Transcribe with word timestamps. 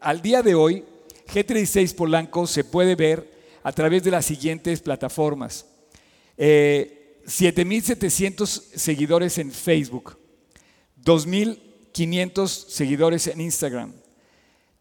Al 0.00 0.22
día 0.22 0.42
de 0.42 0.54
hoy, 0.54 0.84
G36 1.26 1.94
Polanco 1.94 2.46
se 2.46 2.64
puede 2.64 2.94
ver 2.94 3.36
a 3.62 3.72
través 3.72 4.02
de 4.04 4.10
las 4.10 4.24
siguientes 4.24 4.80
plataformas. 4.80 5.66
7.700 6.38 8.62
eh, 8.74 8.78
seguidores 8.78 9.36
en 9.38 9.52
Facebook, 9.52 10.16
2.500 11.04 12.46
seguidores 12.46 13.26
en 13.26 13.40
Instagram, 13.40 13.92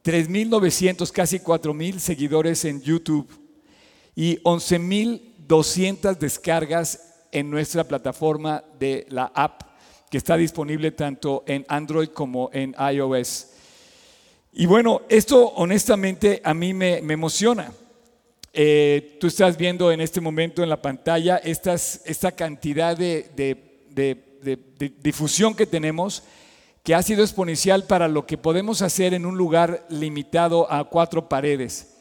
3.900, 0.04 1.12
casi 1.12 1.40
4.000 1.40 2.00
seguidores 2.00 2.66
en 2.66 2.82
YouTube 2.82 3.28
y 4.16 4.38
11.200 4.44 6.18
descargas 6.18 7.04
en 7.32 7.50
nuestra 7.50 7.86
plataforma 7.86 8.64
de 8.80 9.08
la 9.10 9.32
app 9.36 9.64
que 10.10 10.18
está 10.18 10.38
disponible 10.38 10.92
tanto 10.92 11.44
en 11.48 11.66
Android 11.68 12.08
como 12.10 12.50
en 12.54 12.76
iOS. 12.94 13.57
Y 14.60 14.66
bueno, 14.66 15.04
esto 15.08 15.50
honestamente 15.50 16.42
a 16.44 16.52
mí 16.56 16.74
me, 16.74 16.98
emociona. 16.98 17.72
Eh, 18.52 19.16
tú 19.20 19.28
estás 19.28 19.56
viendo 19.56 19.92
en 19.92 20.02
este 20.02 20.20
momento 20.20 20.64
en 20.64 20.70
la 20.70 20.82
pantalla 20.82 21.38
esta 21.38 22.32
cantidad 22.32 22.98
de, 22.98 23.30
difusión 25.00 25.54
que 25.54 25.68
tenemos 25.68 26.24
que 26.82 26.96
ha 26.96 27.04
sido 27.04 27.22
exponencial 27.22 27.84
para 27.84 28.08
lo 28.08 28.26
que 28.26 28.40
podemos 28.40 28.82
hacer 28.82 29.14
en 29.14 29.28
un 29.28 29.38
lugar 29.38 29.86
limitado 29.90 30.72
a 30.72 30.86
cuatro 30.86 31.30
paredes. 31.30 31.94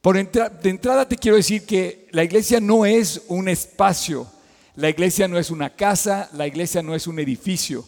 Por 0.00 0.14
de 0.14 0.70
entrada 0.70 1.06
te 1.06 1.18
quiero 1.18 1.36
decir 1.36 1.66
que 1.66 2.08
la 2.12 2.24
iglesia 2.24 2.60
no 2.60 2.86
es 2.86 3.24
un 3.28 3.46
espacio, 3.46 4.26
la 4.74 4.88
iglesia 4.88 5.28
no 5.28 5.38
es 5.38 5.50
una 5.50 5.68
casa, 5.68 6.30
la 6.32 6.46
iglesia 6.46 6.82
no 6.82 6.94
es 6.94 7.06
un 7.06 7.18
edificio. 7.18 7.84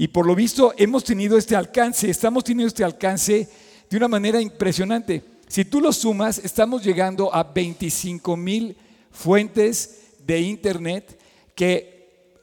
Y 0.00 0.08
por 0.08 0.26
lo 0.26 0.34
visto 0.34 0.72
hemos 0.78 1.04
tenido 1.04 1.36
este 1.36 1.54
alcance, 1.54 2.08
estamos 2.08 2.42
teniendo 2.42 2.68
este 2.68 2.82
alcance 2.82 3.46
de 3.90 3.96
una 3.98 4.08
manera 4.08 4.40
impresionante. 4.40 5.22
Si 5.46 5.66
tú 5.66 5.78
lo 5.78 5.92
sumas, 5.92 6.38
estamos 6.38 6.82
llegando 6.82 7.34
a 7.34 7.42
25 7.42 8.34
mil 8.34 8.78
fuentes 9.10 10.14
de 10.24 10.40
Internet 10.40 11.20
que 11.54 12.38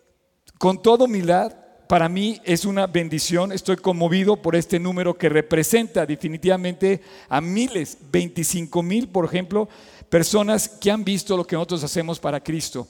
con 0.60 0.84
toda 0.84 1.06
humildad 1.06 1.52
para 1.88 2.08
mí 2.08 2.40
es 2.44 2.64
una 2.64 2.86
bendición. 2.86 3.52
Estoy 3.52 3.78
conmovido 3.78 4.40
por 4.40 4.56
este 4.56 4.80
número 4.80 5.18
que 5.18 5.28
representa 5.28 6.06
definitivamente 6.06 7.02
a 7.28 7.42
miles, 7.42 7.98
25 8.12 8.84
mil, 8.84 9.08
por 9.08 9.26
ejemplo, 9.26 9.68
personas 10.10 10.70
que 10.70 10.92
han 10.92 11.04
visto 11.04 11.36
lo 11.36 11.48
que 11.48 11.56
nosotros 11.56 11.84
hacemos 11.84 12.20
para 12.20 12.40
Cristo. 12.40 12.88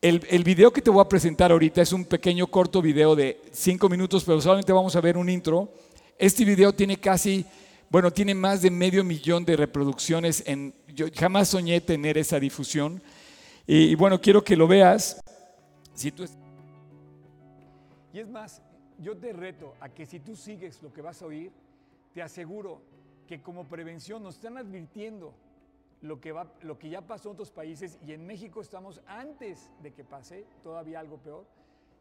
El, 0.00 0.44
video 0.44 0.72
que 0.72 0.80
te 0.80 0.90
voy 0.90 1.00
a 1.00 1.08
presentar 1.08 1.50
ahorita 1.50 1.82
es 1.82 1.92
un 1.92 2.04
pequeño 2.04 2.46
corto 2.46 2.80
video 2.80 3.16
de 3.16 3.42
cinco 3.50 3.88
minutos, 3.88 4.22
pero 4.22 4.40
solamente 4.40 4.72
vamos 4.72 4.94
a 4.94 5.00
ver 5.00 5.16
un 5.16 5.28
intro. 5.28 5.72
Este 6.16 6.44
video 6.44 6.72
tiene 6.72 6.98
casi, 6.98 7.44
bueno, 7.90 8.12
tiene 8.12 8.32
más 8.32 8.62
de 8.62 8.70
medio 8.70 9.02
millón 9.02 9.44
de 9.44 9.56
reproducciones. 9.56 10.44
En, 10.46 10.72
yo 10.94 11.06
jamás 11.12 11.48
soñé 11.48 11.80
tener 11.80 12.16
esa 12.16 12.38
difusión. 12.38 13.02
Y, 13.66 13.96
bueno, 13.96 14.20
quiero 14.20 14.44
que 14.44 14.54
lo 14.54 14.68
veas. 14.68 15.20
Si 15.94 16.12
tú 16.12 16.26
y 18.12 18.20
es 18.20 18.28
más, 18.28 18.62
yo 19.00 19.16
te 19.16 19.32
reto 19.32 19.74
a 19.80 19.88
que 19.88 20.06
si 20.06 20.20
tú 20.20 20.36
sigues 20.36 20.80
lo 20.80 20.92
que 20.92 21.02
vas 21.02 21.20
a 21.22 21.26
oír, 21.26 21.50
te 22.14 22.22
aseguro 22.22 22.82
que 23.26 23.42
como 23.42 23.64
prevención 23.64 24.22
nos 24.22 24.36
están 24.36 24.58
advirtiendo 24.58 25.34
lo 26.02 26.20
que, 26.20 26.32
va, 26.32 26.46
lo 26.62 26.78
que 26.78 26.88
ya 26.88 27.00
pasó 27.00 27.28
en 27.28 27.34
otros 27.34 27.50
países 27.50 27.98
y 28.06 28.12
en 28.12 28.26
México 28.26 28.60
estamos 28.60 29.00
antes 29.06 29.70
de 29.82 29.92
que 29.92 30.04
pase 30.04 30.44
todavía 30.62 31.00
algo 31.00 31.18
peor. 31.18 31.44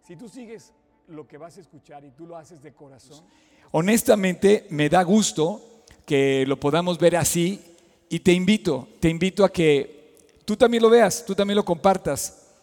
Si 0.02 0.16
tú 0.16 0.30
sigues 0.30 0.74
lo 1.08 1.28
que 1.28 1.38
vas 1.38 1.58
a 1.58 1.62
escuchar 1.62 2.04
y 2.06 2.12
tú 2.12 2.28
lo 2.28 2.38
haces 2.38 2.62
de 2.62 2.74
corazón. 2.74 3.26
Honestamente, 3.72 4.68
me 4.70 4.90
da 4.90 5.04
gusto 5.04 5.62
que 6.06 6.46
lo 6.46 6.60
podamos 6.60 6.98
ver 7.00 7.16
así 7.16 7.62
y 8.10 8.20
te 8.20 8.32
invito, 8.32 8.88
te 9.00 9.10
invito 9.10 9.44
a 9.44 9.52
que 9.52 10.16
tú 10.46 10.56
también 10.56 10.84
lo 10.84 10.90
veas, 10.90 11.26
tú 11.26 11.36
también 11.36 11.56
lo 11.56 11.66
compartas. 11.66 12.56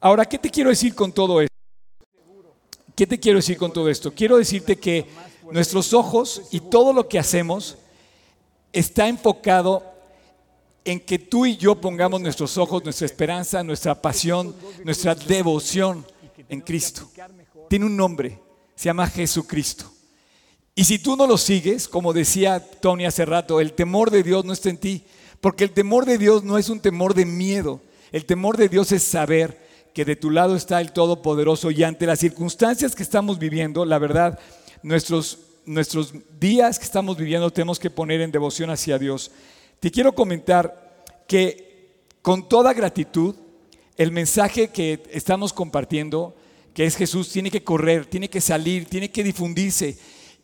Ahora, 0.00 0.24
¿qué 0.24 0.38
te 0.38 0.50
quiero 0.50 0.70
decir 0.70 0.94
con 0.94 1.12
todo 1.12 1.40
esto? 1.40 1.52
¿Qué 2.94 3.06
te 3.06 3.18
quiero 3.18 3.38
decir 3.38 3.56
con 3.56 3.72
todo 3.72 3.88
esto? 3.88 4.12
Quiero 4.12 4.36
decirte 4.36 4.76
que 4.76 5.06
nuestros 5.50 5.94
ojos 5.94 6.42
y 6.50 6.60
todo 6.60 6.92
lo 6.92 7.08
que 7.08 7.18
hacemos 7.18 7.78
está 8.72 9.08
enfocado 9.08 9.92
en 10.84 11.00
que 11.00 11.18
tú 11.18 11.46
y 11.46 11.56
yo 11.56 11.80
pongamos 11.80 12.20
nuestros 12.20 12.58
ojos, 12.58 12.84
nuestra 12.84 13.06
esperanza, 13.06 13.62
nuestra 13.62 14.00
pasión, 14.00 14.54
nuestra 14.84 15.14
devoción 15.14 16.04
en 16.48 16.60
Cristo. 16.60 17.08
Tiene 17.68 17.86
un 17.86 17.96
nombre, 17.96 18.38
se 18.74 18.86
llama 18.86 19.06
Jesucristo. 19.06 19.90
Y 20.74 20.84
si 20.84 20.98
tú 20.98 21.16
no 21.16 21.26
lo 21.26 21.36
sigues, 21.36 21.86
como 21.86 22.12
decía 22.12 22.60
Tony 22.80 23.04
hace 23.04 23.24
rato, 23.24 23.60
el 23.60 23.74
temor 23.74 24.10
de 24.10 24.22
Dios 24.22 24.44
no 24.44 24.52
está 24.52 24.70
en 24.70 24.78
ti, 24.78 25.04
porque 25.40 25.64
el 25.64 25.72
temor 25.72 26.06
de 26.06 26.18
Dios 26.18 26.44
no 26.44 26.56
es 26.56 26.68
un 26.68 26.80
temor 26.80 27.14
de 27.14 27.26
miedo, 27.26 27.80
el 28.10 28.24
temor 28.24 28.56
de 28.56 28.68
Dios 28.68 28.92
es 28.92 29.02
saber 29.02 29.60
que 29.94 30.04
de 30.04 30.16
tu 30.16 30.30
lado 30.30 30.56
está 30.56 30.80
el 30.80 30.92
Todopoderoso 30.92 31.70
y 31.70 31.82
ante 31.82 32.06
las 32.06 32.20
circunstancias 32.20 32.94
que 32.94 33.02
estamos 33.02 33.38
viviendo, 33.38 33.84
la 33.84 33.98
verdad, 33.98 34.38
nuestros, 34.82 35.38
nuestros 35.66 36.14
días 36.40 36.78
que 36.78 36.84
estamos 36.84 37.16
viviendo 37.16 37.50
tenemos 37.50 37.78
que 37.78 37.90
poner 37.90 38.20
en 38.20 38.32
devoción 38.32 38.70
hacia 38.70 38.98
Dios. 38.98 39.30
Te 39.82 39.90
quiero 39.90 40.14
comentar 40.14 41.02
que 41.26 42.04
con 42.22 42.48
toda 42.48 42.72
gratitud, 42.72 43.34
el 43.96 44.12
mensaje 44.12 44.68
que 44.68 45.02
estamos 45.10 45.52
compartiendo, 45.52 46.36
que 46.72 46.84
es 46.84 46.94
Jesús, 46.94 47.28
tiene 47.30 47.50
que 47.50 47.64
correr, 47.64 48.06
tiene 48.06 48.30
que 48.30 48.40
salir, 48.40 48.84
tiene 48.88 49.10
que 49.10 49.24
difundirse. 49.24 49.98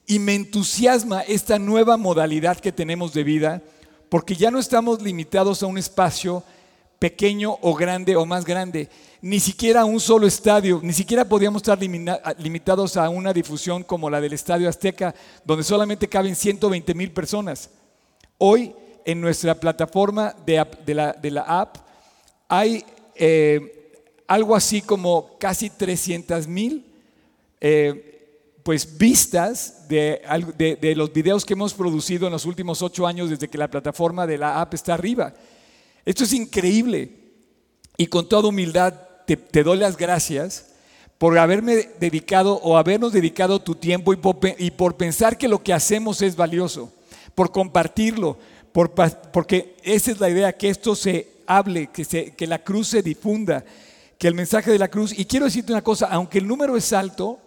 Y 0.09 0.19
me 0.19 0.35
entusiasma 0.35 1.21
esta 1.21 1.57
nueva 1.61 1.97
modalidad 1.97 2.59
que 2.59 2.73
tenemos 2.73 3.13
de 3.15 3.23
vida, 3.23 3.63
porque 4.09 4.35
ya 4.35 4.51
no 4.51 4.59
estamos 4.59 5.01
limitados 5.03 5.63
a 5.63 5.69
un 5.69 5.79
espacio 5.79 6.43
pequeño 6.99 7.59
o 7.63 7.77
grande 7.77 8.17
o 8.17 8.27
más 8.27 8.45
grande, 8.45 8.89
ni 9.23 9.39
siquiera 9.39 9.83
a 9.83 9.85
un 9.85 10.01
solo 10.01 10.27
estadio, 10.27 10.81
ni 10.83 10.93
siquiera 10.93 11.25
podíamos 11.29 11.63
estar 11.63 11.79
limitados 12.41 12.97
a 12.97 13.09
una 13.09 13.33
difusión 13.33 13.85
como 13.85 14.11
la 14.11 14.21
del 14.21 14.33
Estadio 14.33 14.69
Azteca, 14.69 15.15
donde 15.45 15.63
solamente 15.63 16.09
caben 16.09 16.35
120 16.35 16.93
mil 16.93 17.13
personas. 17.13 17.71
Hoy 18.37 18.75
en 19.09 19.23
nuestra 19.23 19.55
plataforma 19.55 20.37
de, 20.45 20.93
la, 21.31 21.41
app 21.41 21.79
hay 22.47 22.85
eh, 23.15 23.95
algo 24.27 24.55
así 24.55 24.83
como 24.83 25.39
casi 25.39 25.71
300 25.71 26.47
mil 26.47 26.85
eh, 27.59 28.59
pues 28.63 28.99
vistas 28.99 29.89
de, 29.89 30.21
de, 30.79 30.95
los 30.95 31.11
videos 31.11 31.47
que 31.47 31.55
hemos 31.55 31.73
producido 31.73 32.27
en 32.27 32.35
los 32.35 32.45
últimos 32.45 32.83
ocho 32.83 33.07
años 33.07 33.31
desde 33.31 33.49
que 33.49 33.57
la 33.57 33.71
plataforma 33.71 34.27
de 34.27 34.37
la 34.37 34.61
app 34.61 34.75
está 34.75 34.93
arriba. 34.93 35.33
Esto 36.05 36.25
es 36.25 36.35
increíble 36.35 37.11
y 37.97 38.09
con 38.09 38.29
toda 38.29 38.51
humildad 38.51 38.93
te, 39.27 39.39
te 39.39 39.63
doy 39.63 39.79
las 39.79 39.97
gracias 39.97 40.67
por 41.17 41.39
haberme 41.39 41.89
dedicado 41.99 42.61
o 42.63 42.77
habernos 42.77 43.15
dedicado 43.15 43.59
tu 43.59 43.75
tiempo 43.75 44.13
y 44.13 44.17
por, 44.17 44.37
y 44.59 44.71
por 44.71 44.99
pensar 44.99 45.39
que 45.39 45.49
lo 45.49 45.63
que 45.63 45.73
hacemos 45.73 46.21
es 46.21 46.37
valioso, 46.37 46.93
por 47.35 47.51
compartirlo, 47.51 48.37
porque 48.73 49.77
esa 49.83 50.11
es 50.11 50.21
la 50.21 50.31
idea, 50.31 50.53
que 50.53 50.69
esto 50.69 50.95
se 50.95 51.29
hable, 51.47 51.89
que, 51.89 52.35
que 52.37 52.47
la 52.47 52.63
cruz 52.63 52.89
se 52.89 53.03
difunda, 53.03 53.65
que 54.19 54.29
el 54.29 54.35
mensaje 54.35 54.71
de 54.71 54.79
la 54.79 54.89
cruz, 54.89 55.19
y 55.19 55.25
quiero 55.25 55.47
decirte 55.47 55.73
una 55.73 55.83
cosa, 55.83 56.07
aunque 56.11 56.39
el 56.39 56.47
número 56.47 56.77
es 56.77 56.93
alto, 56.93 57.39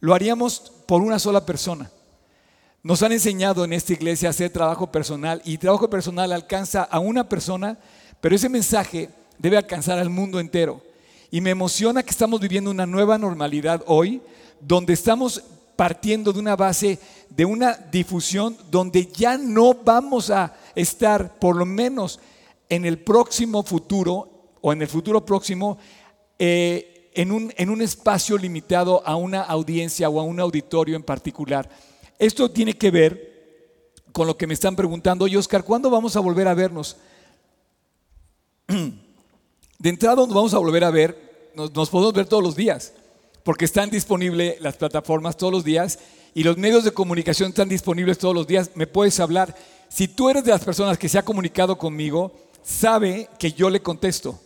lo 0.00 0.14
haríamos 0.14 0.72
por 0.86 1.02
una 1.02 1.18
sola 1.18 1.44
persona. 1.44 1.90
Nos 2.82 3.02
han 3.02 3.12
enseñado 3.12 3.64
en 3.64 3.72
esta 3.72 3.92
iglesia 3.92 4.28
a 4.28 4.30
hacer 4.30 4.50
trabajo 4.50 4.92
personal 4.92 5.42
y 5.44 5.58
trabajo 5.58 5.90
personal 5.90 6.30
alcanza 6.30 6.84
a 6.84 7.00
una 7.00 7.28
persona, 7.28 7.76
pero 8.20 8.36
ese 8.36 8.48
mensaje 8.48 9.10
debe 9.38 9.56
alcanzar 9.56 9.98
al 9.98 10.10
mundo 10.10 10.38
entero. 10.38 10.80
Y 11.30 11.40
me 11.40 11.50
emociona 11.50 12.04
que 12.04 12.10
estamos 12.10 12.40
viviendo 12.40 12.70
una 12.70 12.86
nueva 12.86 13.18
normalidad 13.18 13.82
hoy, 13.86 14.22
donde 14.60 14.92
estamos 14.92 15.42
partiendo 15.76 16.32
de 16.32 16.40
una 16.40 16.56
base 16.56 16.98
de 17.28 17.44
una 17.44 17.74
difusión 17.74 18.56
donde 18.70 19.06
ya 19.06 19.36
no 19.36 19.74
vamos 19.74 20.30
a 20.30 20.56
estar, 20.74 21.38
por 21.38 21.54
lo 21.54 21.66
menos 21.66 22.18
en 22.68 22.84
el 22.86 22.98
próximo 22.98 23.62
futuro 23.62 24.54
o 24.62 24.72
en 24.72 24.82
el 24.82 24.88
futuro 24.88 25.24
próximo, 25.24 25.78
eh, 26.38 27.10
en, 27.14 27.30
un, 27.30 27.52
en 27.56 27.70
un 27.70 27.82
espacio 27.82 28.38
limitado 28.38 29.06
a 29.06 29.16
una 29.16 29.42
audiencia 29.42 30.08
o 30.08 30.18
a 30.18 30.24
un 30.24 30.40
auditorio 30.40 30.96
en 30.96 31.02
particular. 31.02 31.68
Esto 32.18 32.50
tiene 32.50 32.72
que 32.72 32.90
ver 32.90 33.92
con 34.12 34.26
lo 34.26 34.36
que 34.36 34.46
me 34.46 34.54
están 34.54 34.74
preguntando, 34.74 35.26
y 35.26 35.36
Oscar, 35.36 35.62
¿cuándo 35.62 35.90
vamos 35.90 36.16
a 36.16 36.20
volver 36.20 36.48
a 36.48 36.54
vernos? 36.54 36.96
De 39.78 39.90
entrada 39.90 40.16
nos 40.16 40.32
vamos 40.32 40.54
a 40.54 40.58
volver 40.58 40.84
a 40.84 40.90
ver, 40.90 41.52
nos 41.54 41.90
podemos 41.90 42.14
ver 42.14 42.26
todos 42.26 42.42
los 42.42 42.56
días 42.56 42.94
porque 43.46 43.64
están 43.64 43.90
disponibles 43.90 44.60
las 44.60 44.76
plataformas 44.76 45.36
todos 45.36 45.52
los 45.52 45.62
días 45.62 46.00
y 46.34 46.42
los 46.42 46.56
medios 46.56 46.82
de 46.82 46.90
comunicación 46.90 47.50
están 47.50 47.68
disponibles 47.68 48.18
todos 48.18 48.34
los 48.34 48.48
días. 48.48 48.72
Me 48.74 48.88
puedes 48.88 49.20
hablar. 49.20 49.54
Si 49.88 50.08
tú 50.08 50.28
eres 50.28 50.42
de 50.42 50.50
las 50.50 50.64
personas 50.64 50.98
que 50.98 51.08
se 51.08 51.16
ha 51.16 51.24
comunicado 51.24 51.78
conmigo, 51.78 52.34
sabe 52.64 53.28
que 53.38 53.52
yo 53.52 53.70
le 53.70 53.80
contesto. 53.80 54.40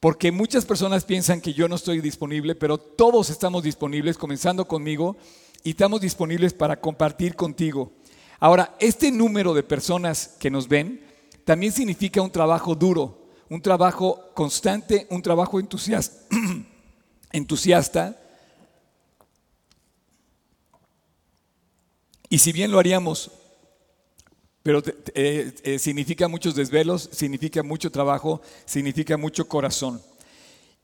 Porque 0.00 0.32
muchas 0.32 0.64
personas 0.64 1.04
piensan 1.04 1.40
que 1.40 1.54
yo 1.54 1.68
no 1.68 1.76
estoy 1.76 2.00
disponible, 2.00 2.56
pero 2.56 2.76
todos 2.76 3.30
estamos 3.30 3.62
disponibles, 3.62 4.18
comenzando 4.18 4.66
conmigo, 4.66 5.16
y 5.62 5.70
estamos 5.70 6.00
disponibles 6.00 6.52
para 6.52 6.80
compartir 6.80 7.36
contigo. 7.36 7.92
Ahora, 8.40 8.74
este 8.80 9.12
número 9.12 9.54
de 9.54 9.62
personas 9.62 10.34
que 10.40 10.50
nos 10.50 10.66
ven 10.66 11.06
también 11.44 11.70
significa 11.70 12.20
un 12.20 12.32
trabajo 12.32 12.74
duro, 12.74 13.28
un 13.48 13.62
trabajo 13.62 14.32
constante, 14.34 15.06
un 15.10 15.22
trabajo 15.22 15.60
entusiasta, 15.60 16.16
entusiasta. 17.30 18.18
Y 22.34 22.38
si 22.38 22.50
bien 22.50 22.72
lo 22.72 22.80
haríamos, 22.80 23.30
pero 24.64 24.82
eh, 25.14 25.52
eh, 25.62 25.78
significa 25.78 26.26
muchos 26.26 26.56
desvelos, 26.56 27.08
significa 27.12 27.62
mucho 27.62 27.92
trabajo, 27.92 28.42
significa 28.64 29.16
mucho 29.16 29.46
corazón. 29.46 30.02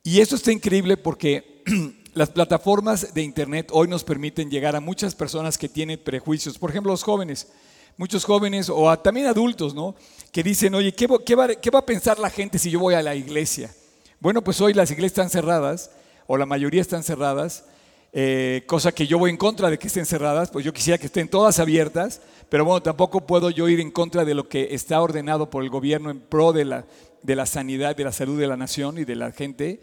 Y 0.04 0.20
esto 0.20 0.36
está 0.36 0.52
increíble 0.52 0.96
porque 0.96 1.64
las 2.14 2.30
plataformas 2.30 3.12
de 3.14 3.22
Internet 3.22 3.70
hoy 3.72 3.88
nos 3.88 4.04
permiten 4.04 4.48
llegar 4.48 4.76
a 4.76 4.80
muchas 4.80 5.16
personas 5.16 5.58
que 5.58 5.68
tienen 5.68 5.98
prejuicios. 5.98 6.56
Por 6.56 6.70
ejemplo, 6.70 6.92
los 6.92 7.02
jóvenes. 7.02 7.48
Muchos 7.96 8.24
jóvenes 8.24 8.70
o 8.70 8.96
también 9.00 9.26
adultos, 9.26 9.74
¿no? 9.74 9.96
Que 10.30 10.44
dicen, 10.44 10.72
oye, 10.76 10.94
¿qué, 10.94 11.08
va, 11.08 11.18
¿qué 11.18 11.70
va 11.70 11.80
a 11.80 11.84
pensar 11.84 12.20
la 12.20 12.30
gente 12.30 12.60
si 12.60 12.70
yo 12.70 12.78
voy 12.78 12.94
a 12.94 13.02
la 13.02 13.16
iglesia? 13.16 13.74
Bueno, 14.20 14.44
pues 14.44 14.60
hoy 14.60 14.72
las 14.72 14.92
iglesias 14.92 15.14
están 15.18 15.30
cerradas, 15.30 15.90
o 16.28 16.36
la 16.36 16.46
mayoría 16.46 16.80
están 16.80 17.02
cerradas, 17.02 17.64
eh, 18.12 18.64
cosa 18.66 18.92
que 18.92 19.06
yo 19.06 19.18
voy 19.18 19.30
en 19.30 19.36
contra 19.36 19.70
de 19.70 19.78
que 19.78 19.86
estén 19.86 20.04
cerradas, 20.04 20.50
pues 20.50 20.64
yo 20.64 20.72
quisiera 20.72 20.98
que 20.98 21.06
estén 21.06 21.28
todas 21.28 21.60
abiertas, 21.60 22.20
pero 22.48 22.64
bueno, 22.64 22.82
tampoco 22.82 23.24
puedo 23.24 23.50
yo 23.50 23.68
ir 23.68 23.78
en 23.78 23.92
contra 23.92 24.24
de 24.24 24.34
lo 24.34 24.48
que 24.48 24.74
está 24.74 25.00
ordenado 25.00 25.48
por 25.48 25.62
el 25.62 25.70
gobierno 25.70 26.10
en 26.10 26.18
pro 26.18 26.52
de 26.52 26.64
la, 26.64 26.84
de 27.22 27.36
la 27.36 27.46
sanidad, 27.46 27.94
de 27.94 28.04
la 28.04 28.12
salud 28.12 28.40
de 28.40 28.48
la 28.48 28.56
nación 28.56 28.98
y 28.98 29.04
de 29.04 29.14
la 29.14 29.30
gente. 29.30 29.80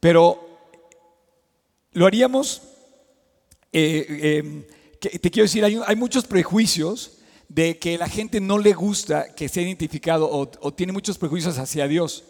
Pero 0.00 0.46
lo 1.92 2.04
haríamos, 2.04 2.62
eh, 3.72 4.38
em, 4.38 4.64
te 5.00 5.30
quiero 5.30 5.44
decir, 5.44 5.64
hay, 5.64 5.96
muchos 5.96 6.26
prejuicios 6.26 7.18
de 7.48 7.78
que 7.78 7.96
la 7.96 8.08
gente 8.08 8.38
no 8.38 8.58
le 8.58 8.74
gusta 8.74 9.34
que 9.34 9.48
sea 9.48 9.62
identificado 9.62 10.28
o, 10.30 10.50
o 10.60 10.74
tiene 10.74 10.92
muchos 10.92 11.16
prejuicios 11.16 11.56
hacia 11.58 11.88
Dios. 11.88 12.24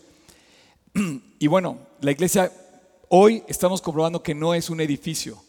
Y 1.38 1.49
bueno, 1.49 1.79
la 2.00 2.12
iglesia 2.12 2.50
hoy 3.08 3.43
estamos 3.49 3.81
comprobando 3.81 4.23
que 4.23 4.35
no 4.35 4.55
es 4.55 4.70
un 4.70 4.81
edificio. 4.81 5.43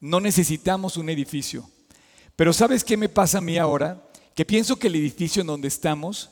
No 0.00 0.20
necesitamos 0.20 0.96
un 0.96 1.08
edificio. 1.08 1.68
Pero 2.36 2.52
¿sabes 2.52 2.84
qué 2.84 2.96
me 2.96 3.08
pasa 3.08 3.38
a 3.38 3.40
mí 3.40 3.58
ahora? 3.58 4.02
Que 4.34 4.44
pienso 4.44 4.78
que 4.78 4.88
el 4.88 4.96
edificio 4.96 5.40
en 5.40 5.46
donde 5.46 5.68
estamos 5.68 6.30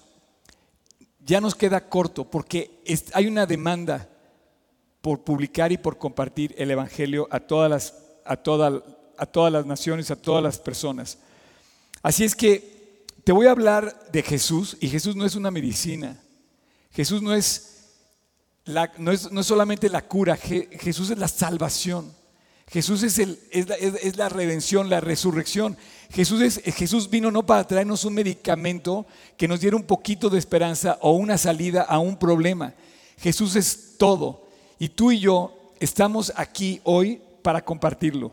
ya 1.24 1.40
nos 1.40 1.54
queda 1.54 1.88
corto 1.88 2.24
porque 2.30 2.82
hay 3.14 3.26
una 3.26 3.46
demanda 3.46 4.10
por 5.00 5.24
publicar 5.24 5.72
y 5.72 5.78
por 5.78 5.98
compartir 5.98 6.54
el 6.58 6.70
Evangelio 6.70 7.28
a 7.30 7.40
todas 7.40 7.70
las, 7.70 7.94
a 8.24 8.32
a 9.16 9.26
todas 9.26 9.52
las 9.52 9.66
naciones, 9.66 10.10
a 10.10 10.16
todas 10.16 10.42
las 10.42 10.58
personas. 10.58 11.18
Así 12.02 12.24
es 12.24 12.34
que 12.34 13.06
te 13.24 13.32
voy 13.32 13.46
a 13.46 13.52
hablar 13.52 14.10
de 14.12 14.22
Jesús 14.22 14.76
y 14.80 14.88
Jesús 14.88 15.16
no 15.16 15.24
es 15.24 15.34
una 15.34 15.50
medicina. 15.50 16.20
Jesús 16.92 17.22
no 17.22 17.34
es, 17.34 17.73
no 18.98 19.12
es, 19.12 19.30
no 19.30 19.40
es 19.40 19.46
solamente 19.46 19.88
la 19.88 20.06
cura, 20.06 20.36
Jesús 20.36 21.10
es 21.10 21.18
la 21.18 21.28
salvación. 21.28 22.12
Jesús 22.66 23.02
es, 23.02 23.18
el, 23.18 23.38
es, 23.50 23.68
la, 23.68 23.74
es, 23.76 24.16
la, 24.16 24.28
redención, 24.28 24.88
la 24.88 25.00
resurrección. 25.00 25.76
Jesús, 26.10 26.40
es, 26.40 26.74
Jesús 26.74 27.10
vino 27.10 27.30
no 27.30 27.44
para 27.44 27.66
traernos 27.66 28.04
un 28.04 28.14
medicamento 28.14 29.06
que 29.36 29.46
nos 29.46 29.60
diera 29.60 29.76
un 29.76 29.84
poquito 29.84 30.30
de 30.30 30.38
esperanza 30.38 30.98
o 31.02 31.12
una 31.12 31.36
salida 31.36 31.82
a 31.82 31.98
un 31.98 32.16
problema. 32.16 32.74
Jesús 33.18 33.54
es 33.56 33.96
todo. 33.98 34.48
Y 34.78 34.88
tú 34.88 35.12
y 35.12 35.20
yo 35.20 35.54
estamos 35.78 36.32
aquí 36.36 36.80
hoy 36.84 37.20
para 37.42 37.62
compartirlo. 37.62 38.32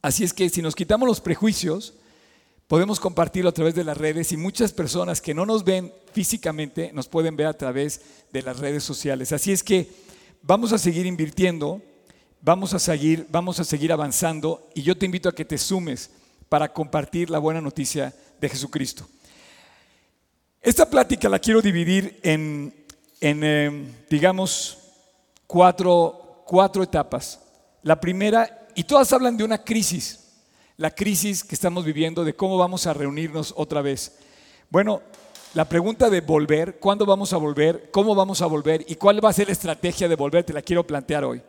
Así 0.00 0.24
es 0.24 0.32
que 0.32 0.48
si 0.48 0.62
nos 0.62 0.74
quitamos 0.74 1.06
los 1.06 1.20
prejuicios, 1.20 1.94
podemos 2.68 2.98
compartirlo 2.98 3.50
a 3.50 3.54
través 3.54 3.74
de 3.74 3.84
las 3.84 3.96
redes 3.96 4.32
y 4.32 4.36
muchas 4.36 4.72
personas 4.72 5.20
que 5.20 5.34
no 5.34 5.46
nos 5.46 5.64
ven 5.64 5.92
físicamente 6.12 6.90
nos 6.92 7.08
pueden 7.08 7.36
ver 7.36 7.46
a 7.46 7.56
través 7.56 8.00
de 8.32 8.42
las 8.42 8.58
redes 8.58 8.82
sociales. 8.82 9.32
Así 9.32 9.52
es 9.52 9.62
que 9.62 9.88
vamos 10.42 10.72
a 10.72 10.78
seguir 10.78 11.06
invirtiendo, 11.06 11.80
vamos 12.40 12.74
a 12.74 12.78
seguir, 12.78 13.26
vamos 13.30 13.60
a 13.60 13.64
seguir 13.64 13.92
avanzando 13.92 14.68
y 14.74 14.82
yo 14.82 14.96
te 14.96 15.06
invito 15.06 15.28
a 15.28 15.34
que 15.34 15.44
te 15.44 15.58
sumes 15.58 16.10
para 16.48 16.72
compartir 16.72 17.30
la 17.30 17.38
buena 17.38 17.60
noticia 17.60 18.14
de 18.40 18.48
Jesucristo. 18.48 19.08
Esta 20.60 20.88
plática 20.90 21.28
la 21.28 21.38
quiero 21.38 21.62
dividir 21.62 22.18
en, 22.24 22.74
eh, 23.20 23.94
digamos, 24.10 24.78
cuatro, 25.46 26.42
cuatro 26.44 26.82
etapas. 26.82 27.40
La 27.82 28.00
primera, 28.00 28.66
y 28.74 28.82
todas 28.82 29.12
hablan 29.12 29.36
de 29.36 29.44
una 29.44 29.62
crisis, 29.62 30.25
la 30.76 30.90
crisis 30.90 31.42
que 31.42 31.54
estamos 31.54 31.84
viviendo, 31.84 32.24
de 32.24 32.34
cómo 32.34 32.58
vamos 32.58 32.86
a 32.86 32.94
reunirnos 32.94 33.54
otra 33.56 33.82
vez. 33.82 34.18
Bueno, 34.70 35.02
la 35.54 35.66
pregunta 35.66 36.10
de 36.10 36.20
volver, 36.20 36.78
¿cuándo 36.78 37.06
vamos 37.06 37.32
a 37.32 37.38
volver? 37.38 37.88
¿Cómo 37.90 38.14
vamos 38.14 38.42
a 38.42 38.46
volver? 38.46 38.84
¿Y 38.88 38.96
cuál 38.96 39.24
va 39.24 39.30
a 39.30 39.32
ser 39.32 39.46
la 39.46 39.52
estrategia 39.52 40.08
de 40.08 40.14
volver? 40.14 40.44
Te 40.44 40.52
la 40.52 40.60
quiero 40.60 40.86
plantear 40.86 41.24
hoy. 41.24 41.40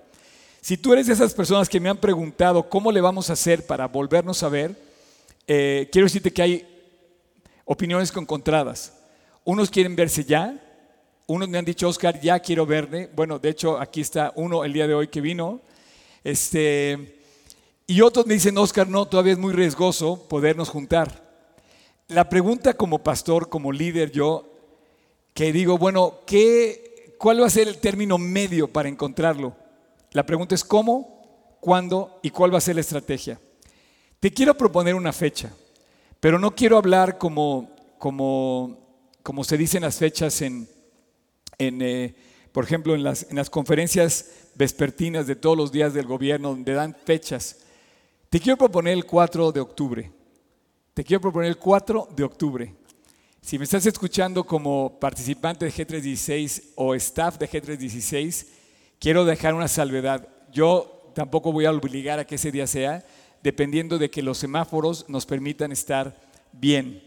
Si 0.61 0.77
tú 0.77 0.93
eres 0.93 1.07
de 1.07 1.13
esas 1.13 1.33
personas 1.33 1.67
que 1.67 1.79
me 1.79 1.89
han 1.89 1.97
preguntado 1.97 2.69
cómo 2.69 2.91
le 2.91 3.01
vamos 3.01 3.29
a 3.29 3.33
hacer 3.33 3.65
para 3.65 3.87
volvernos 3.87 4.43
a 4.43 4.49
ver, 4.49 4.75
eh, 5.45 5.89
quiero 5.91 6.05
decirte 6.05 6.31
que 6.31 6.41
hay 6.41 6.67
opiniones 7.65 8.15
encontradas. 8.15 8.93
Unos 9.43 9.69
quieren 9.69 9.95
verse 9.95 10.23
ya, 10.23 10.57
unos 11.25 11.49
me 11.49 11.57
han 11.57 11.65
dicho, 11.65 11.89
Oscar, 11.89 12.19
ya 12.21 12.39
quiero 12.39 12.65
verle. 12.65 13.09
Bueno, 13.13 13.39
de 13.39 13.49
hecho, 13.49 13.77
aquí 13.77 13.99
está 13.99 14.31
uno 14.35 14.63
el 14.63 14.71
día 14.71 14.87
de 14.87 14.93
hoy 14.93 15.09
que 15.09 15.19
vino. 15.19 15.59
Este, 16.23 17.16
y 17.87 18.01
otros 18.01 18.27
me 18.27 18.33
dicen, 18.33 18.57
Oscar, 18.57 18.89
no, 18.89 19.05
todavía 19.05 19.31
es 19.31 19.39
muy 19.39 19.53
riesgoso 19.53 20.27
podernos 20.27 20.67
juntar. 20.67 21.25
La 22.09 22.27
pregunta 22.27 22.73
como 22.73 22.99
pastor, 22.99 23.47
como 23.47 23.71
líder, 23.71 24.11
yo, 24.11 24.53
que 25.33 25.53
digo, 25.53 25.77
bueno, 25.77 26.19
¿qué, 26.25 27.15
¿cuál 27.17 27.41
va 27.41 27.47
a 27.47 27.49
ser 27.49 27.69
el 27.69 27.77
término 27.77 28.17
medio 28.17 28.67
para 28.67 28.89
encontrarlo? 28.89 29.55
La 30.11 30.25
pregunta 30.25 30.53
es 30.53 30.65
cómo, 30.65 31.57
cuándo 31.61 32.19
y 32.21 32.29
cuál 32.29 32.53
va 32.53 32.57
a 32.57 32.61
ser 32.61 32.75
la 32.75 32.81
estrategia. 32.81 33.39
Te 34.19 34.31
quiero 34.31 34.57
proponer 34.57 34.93
una 34.93 35.13
fecha, 35.13 35.53
pero 36.19 36.39
no 36.39 36.55
quiero 36.55 36.77
hablar 36.77 37.17
como, 37.17 37.69
como, 37.97 38.79
como 39.23 39.43
se 39.45 39.57
dicen 39.57 39.83
las 39.83 39.97
fechas 39.97 40.41
en, 40.41 40.67
eh, 41.59 42.15
por 42.51 42.65
ejemplo, 42.65 42.95
en 42.95 43.03
las, 43.03 43.29
en 43.29 43.37
las 43.37 43.49
conferencias 43.49 44.31
vespertinas 44.55 45.27
de 45.27 45.35
todos 45.35 45.55
los 45.55 45.71
días 45.71 45.93
del 45.93 46.05
gobierno, 46.05 46.49
donde 46.49 46.73
dan 46.73 46.95
fechas. 47.05 47.57
Te 48.37 48.43
quiero 48.43 48.57
proponer 48.57 48.93
el 48.93 49.03
4 49.03 49.51
de 49.51 49.59
octubre. 49.59 50.11
Te 50.93 51.03
quiero 51.03 51.19
proponer 51.19 51.49
el 51.49 51.57
4 51.57 52.09
de 52.15 52.23
octubre. 52.23 52.75
Si 53.41 53.57
me 53.57 53.63
estás 53.63 53.87
escuchando 53.87 54.43
como 54.43 54.99
participante 54.99 55.65
de 55.65 55.71
G316 55.71 56.73
o 56.75 56.93
staff 56.93 57.39
de 57.39 57.49
G316, 57.49 58.45
quiero 58.99 59.25
dejar 59.25 59.55
una 59.55 59.67
salvedad. 59.67 60.27
Yo 60.53 61.11
tampoco 61.15 61.51
voy 61.51 61.65
a 61.65 61.71
obligar 61.71 62.19
a 62.19 62.27
que 62.27 62.35
ese 62.35 62.51
día 62.51 62.67
sea, 62.67 63.03
dependiendo 63.41 63.97
de 63.97 64.11
que 64.11 64.21
los 64.21 64.37
semáforos 64.37 65.09
nos 65.09 65.25
permitan 65.25 65.71
estar 65.71 66.21
bien. 66.51 67.01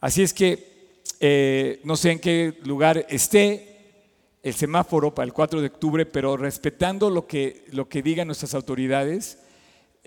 Así 0.00 0.22
es 0.22 0.32
que 0.32 1.02
eh, 1.20 1.82
no 1.84 1.96
sé 1.96 2.12
en 2.12 2.18
qué 2.18 2.58
lugar 2.64 3.04
esté 3.10 4.08
el 4.42 4.54
semáforo 4.54 5.14
para 5.14 5.26
el 5.26 5.34
4 5.34 5.60
de 5.60 5.66
octubre, 5.66 6.06
pero 6.06 6.38
respetando 6.38 7.10
lo 7.10 7.26
que, 7.26 7.66
lo 7.72 7.90
que 7.90 8.00
digan 8.00 8.28
nuestras 8.28 8.54
autoridades, 8.54 9.40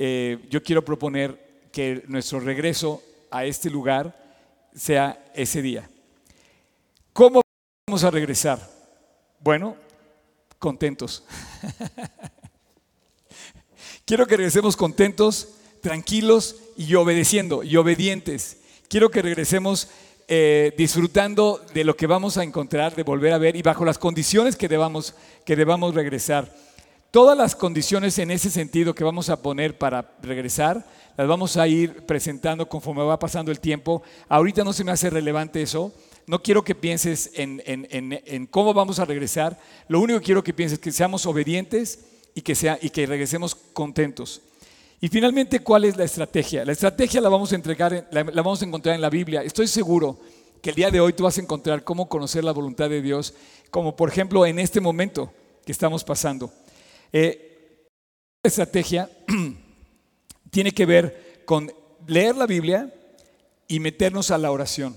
eh, 0.01 0.37
yo 0.49 0.63
quiero 0.63 0.85
proponer 0.85 1.67
que 1.73 2.05
nuestro 2.07 2.39
regreso 2.39 3.03
a 3.29 3.43
este 3.43 3.69
lugar 3.69 4.15
sea 4.73 5.25
ese 5.35 5.61
día. 5.61 5.89
¿Cómo 7.11 7.41
vamos 7.85 8.05
a 8.05 8.09
regresar? 8.09 8.65
Bueno, 9.41 9.75
contentos. 10.57 11.25
quiero 14.05 14.25
que 14.25 14.37
regresemos 14.37 14.77
contentos, 14.77 15.49
tranquilos 15.81 16.55
y 16.77 16.95
obedeciendo 16.95 17.61
y 17.61 17.75
obedientes. 17.75 18.61
Quiero 18.87 19.09
que 19.09 19.21
regresemos 19.21 19.89
eh, 20.29 20.73
disfrutando 20.77 21.59
de 21.73 21.83
lo 21.83 21.97
que 21.97 22.07
vamos 22.07 22.37
a 22.37 22.43
encontrar, 22.45 22.95
de 22.95 23.03
volver 23.03 23.33
a 23.33 23.37
ver 23.37 23.57
y 23.57 23.63
bajo 23.63 23.83
las 23.83 23.97
condiciones 23.97 24.55
que 24.55 24.69
debamos, 24.69 25.13
que 25.45 25.57
debamos 25.57 25.93
regresar. 25.93 26.55
Todas 27.11 27.35
las 27.35 27.55
condiciones 27.55 28.19
en 28.19 28.29
ese 28.29 28.51
sentido 28.51 28.93
que 28.93 29.03
vamos 29.03 29.29
a 29.29 29.41
poner 29.41 29.77
para 29.77 30.11
regresar, 30.21 30.85
las 31.17 31.27
vamos 31.27 31.57
a 31.57 31.67
ir 31.67 32.05
presentando 32.05 32.69
conforme 32.69 33.01
va 33.01 33.17
pasando 33.17 33.51
el 33.51 33.59
tiempo. 33.59 34.03
Ahorita 34.27 34.63
no 34.63 34.73
se 34.73 34.83
me 34.83 34.91
hace 34.91 35.09
relevante 35.09 35.61
eso. 35.61 35.91
No 36.27 36.43
quiero 36.43 36.63
que 36.63 36.75
pienses 36.75 37.31
en, 37.33 37.63
en 37.65 38.45
cómo 38.45 38.75
vamos 38.75 38.99
a 38.99 39.05
regresar. 39.05 39.57
Lo 39.87 39.99
único 39.99 40.19
que 40.19 40.25
quiero 40.25 40.43
que 40.43 40.53
pienses 40.53 40.77
es 40.77 40.83
que 40.83 40.91
seamos 40.91 41.25
obedientes 41.25 41.99
y 42.35 42.41
que, 42.41 42.53
sea, 42.53 42.77
y 42.79 42.91
que 42.91 43.07
regresemos 43.07 43.55
contentos. 43.55 44.43
Y 45.01 45.07
finalmente, 45.07 45.61
¿cuál 45.61 45.85
es 45.85 45.97
la 45.97 46.03
estrategia? 46.03 46.63
La 46.63 46.73
estrategia 46.73 47.21
la 47.21 47.29
vamos 47.29 47.51
a 47.51 47.55
entregar, 47.55 48.07
la, 48.11 48.23
vamos 48.23 48.61
a 48.61 48.65
encontrar 48.65 48.93
en 48.93 49.01
la 49.01 49.09
Biblia. 49.09 49.41
Estoy 49.41 49.67
seguro 49.67 50.19
que 50.61 50.69
el 50.69 50.75
día 50.75 50.91
de 50.91 50.99
hoy 50.99 51.13
tú 51.13 51.23
vas 51.23 51.39
a 51.39 51.41
encontrar 51.41 51.83
cómo 51.83 52.07
conocer 52.07 52.43
la 52.43 52.51
voluntad 52.51 52.87
de 52.87 53.01
Dios, 53.01 53.33
como 53.71 53.95
por 53.95 54.09
ejemplo 54.09 54.45
en 54.45 54.59
este 54.59 54.79
momento 54.79 55.33
que 55.65 55.71
estamos 55.71 56.03
pasando. 56.03 56.51
Eh, 57.11 57.87
estrategia 58.43 59.09
tiene 60.51 60.71
que 60.71 60.85
ver 60.85 61.43
con 61.45 61.71
leer 62.07 62.35
la 62.35 62.45
Biblia 62.45 62.93
y 63.67 63.79
meternos 63.79 64.31
a 64.31 64.37
la 64.37 64.51
oración. 64.51 64.95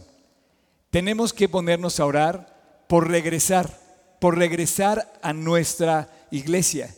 Tenemos 0.91 1.33
que 1.33 1.49
ponernos 1.49 2.01
a 2.01 2.07
orar 2.07 2.85
por 2.89 3.09
regresar, 3.09 3.79
por 4.21 4.37
regresar 4.37 5.13
a 5.23 5.33
nuestra 5.33 6.11
iglesia. 6.31 6.95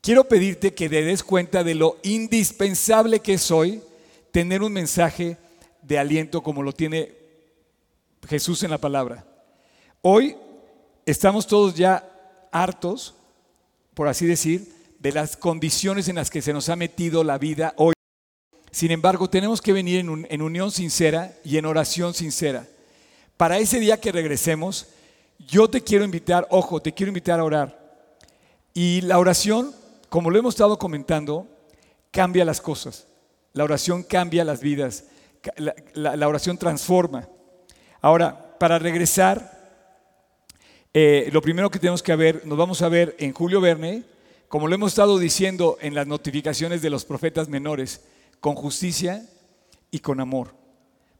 Quiero 0.00 0.24
pedirte 0.24 0.74
que 0.74 0.88
te 0.88 1.02
des 1.02 1.22
cuenta 1.22 1.64
de 1.64 1.74
lo 1.74 1.98
indispensable 2.02 3.20
que 3.20 3.34
es 3.34 3.50
hoy 3.50 3.82
tener 4.30 4.62
un 4.62 4.72
mensaje 4.72 5.38
de 5.80 5.98
aliento 5.98 6.42
como 6.42 6.62
lo 6.62 6.72
tiene 6.72 7.14
Jesús 8.28 8.62
en 8.62 8.70
la 8.70 8.78
palabra. 8.78 9.24
Hoy 10.02 10.36
estamos 11.06 11.46
todos 11.46 11.74
ya 11.74 12.06
hartos, 12.52 13.14
por 13.94 14.08
así 14.08 14.26
decir, 14.26 14.72
de 14.98 15.12
las 15.12 15.36
condiciones 15.36 16.08
en 16.08 16.16
las 16.16 16.30
que 16.30 16.42
se 16.42 16.52
nos 16.52 16.68
ha 16.68 16.76
metido 16.76 17.24
la 17.24 17.38
vida 17.38 17.74
hoy. 17.76 17.94
Sin 18.70 18.90
embargo, 18.90 19.30
tenemos 19.30 19.60
que 19.62 19.72
venir 19.72 20.00
en, 20.00 20.42
unión 20.42 20.70
sincera 20.70 21.32
y 21.44 21.58
en 21.58 21.66
oración 21.66 22.12
sincera. 22.12 22.66
Para 23.36 23.58
ese 23.58 23.78
día 23.78 24.00
que 24.00 24.10
regresemos, 24.12 24.88
yo 25.38 25.68
te 25.68 25.82
quiero 25.82 26.04
invitar, 26.04 26.46
ojo, 26.50 26.80
te 26.80 26.92
quiero 26.92 27.10
invitar 27.10 27.38
a 27.38 27.44
orar. 27.44 27.78
Y 28.72 29.02
la 29.02 29.18
oración, 29.18 29.72
como 30.08 30.30
lo 30.30 30.38
hemos 30.38 30.54
estado 30.54 30.78
comentando, 30.78 31.46
cambia 32.10 32.44
las 32.44 32.60
cosas. 32.60 33.06
La 33.52 33.62
oración 33.62 34.02
cambia 34.02 34.44
las 34.44 34.60
vidas. 34.60 35.04
La, 35.94 36.26
oración 36.26 36.58
transforma. 36.58 37.28
Ahora, 38.00 38.56
para 38.58 38.78
regresar, 38.78 39.53
eh, 40.96 41.28
lo 41.32 41.42
primero 41.42 41.72
que 41.72 41.80
tenemos 41.80 42.04
que 42.04 42.14
ver, 42.14 42.46
nos 42.46 42.56
vamos 42.56 42.80
a 42.80 42.88
ver 42.88 43.16
en 43.18 43.32
Julio 43.32 43.60
Verne, 43.60 44.04
como 44.46 44.68
lo 44.68 44.76
hemos 44.76 44.92
estado 44.92 45.18
diciendo 45.18 45.76
en 45.80 45.92
las 45.92 46.06
notificaciones 46.06 46.82
de 46.82 46.90
los 46.90 47.04
profetas 47.04 47.48
menores, 47.48 48.02
con 48.38 48.54
justicia 48.54 49.28
y 49.90 49.98
con 49.98 50.20
amor. 50.20 50.54